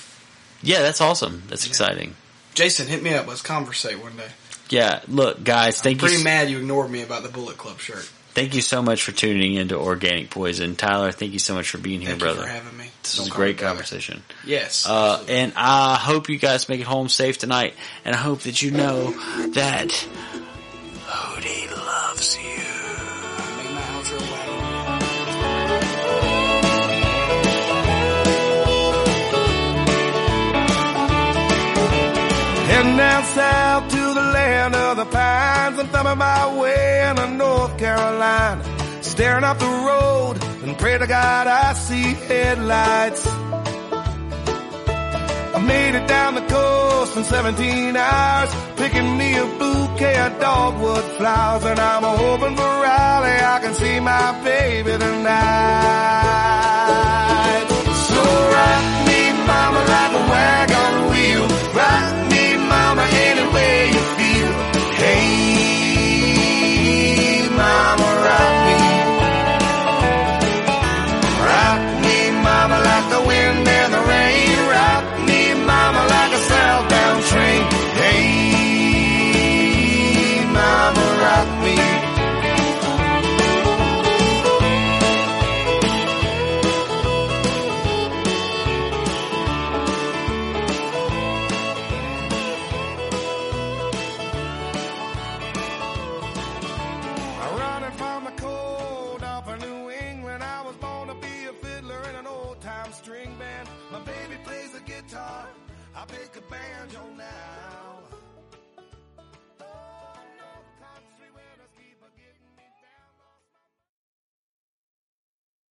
[0.61, 1.43] yeah, that's awesome.
[1.47, 2.15] That's exciting.
[2.53, 3.27] Jason, hit me up.
[3.27, 4.27] Let's conversate one day.
[4.69, 7.79] Yeah, look, guys, thank Pretty you, Pretty mad you ignored me about the Bullet Club
[7.79, 8.09] shirt.
[8.33, 11.11] thank you so much for tuning into Organic Poison, Tyler.
[11.11, 12.41] Thank you so much for being here, Thank you brother.
[12.43, 12.85] for having me.
[13.03, 14.23] This Don't was a great conversation.
[14.45, 14.87] Yes.
[14.87, 17.73] Uh, and I hope you guys make it home safe tonight.
[18.05, 19.11] And I hope that you know
[19.51, 19.89] that
[21.05, 22.80] Hootie loves you.
[32.71, 35.77] Heading down south to the land of the pines.
[35.77, 38.63] I'm thumbing my way into North Carolina.
[39.01, 43.27] Staring up the road and pray to God I see headlights.
[45.53, 51.03] I made it down the coast in 17 hours, picking me a bouquet of dogwood
[51.17, 55.41] flowers, and I'm hoping for Raleigh I can see my baby tonight.
[58.11, 58.21] So
[58.55, 60.30] rock me, mama, like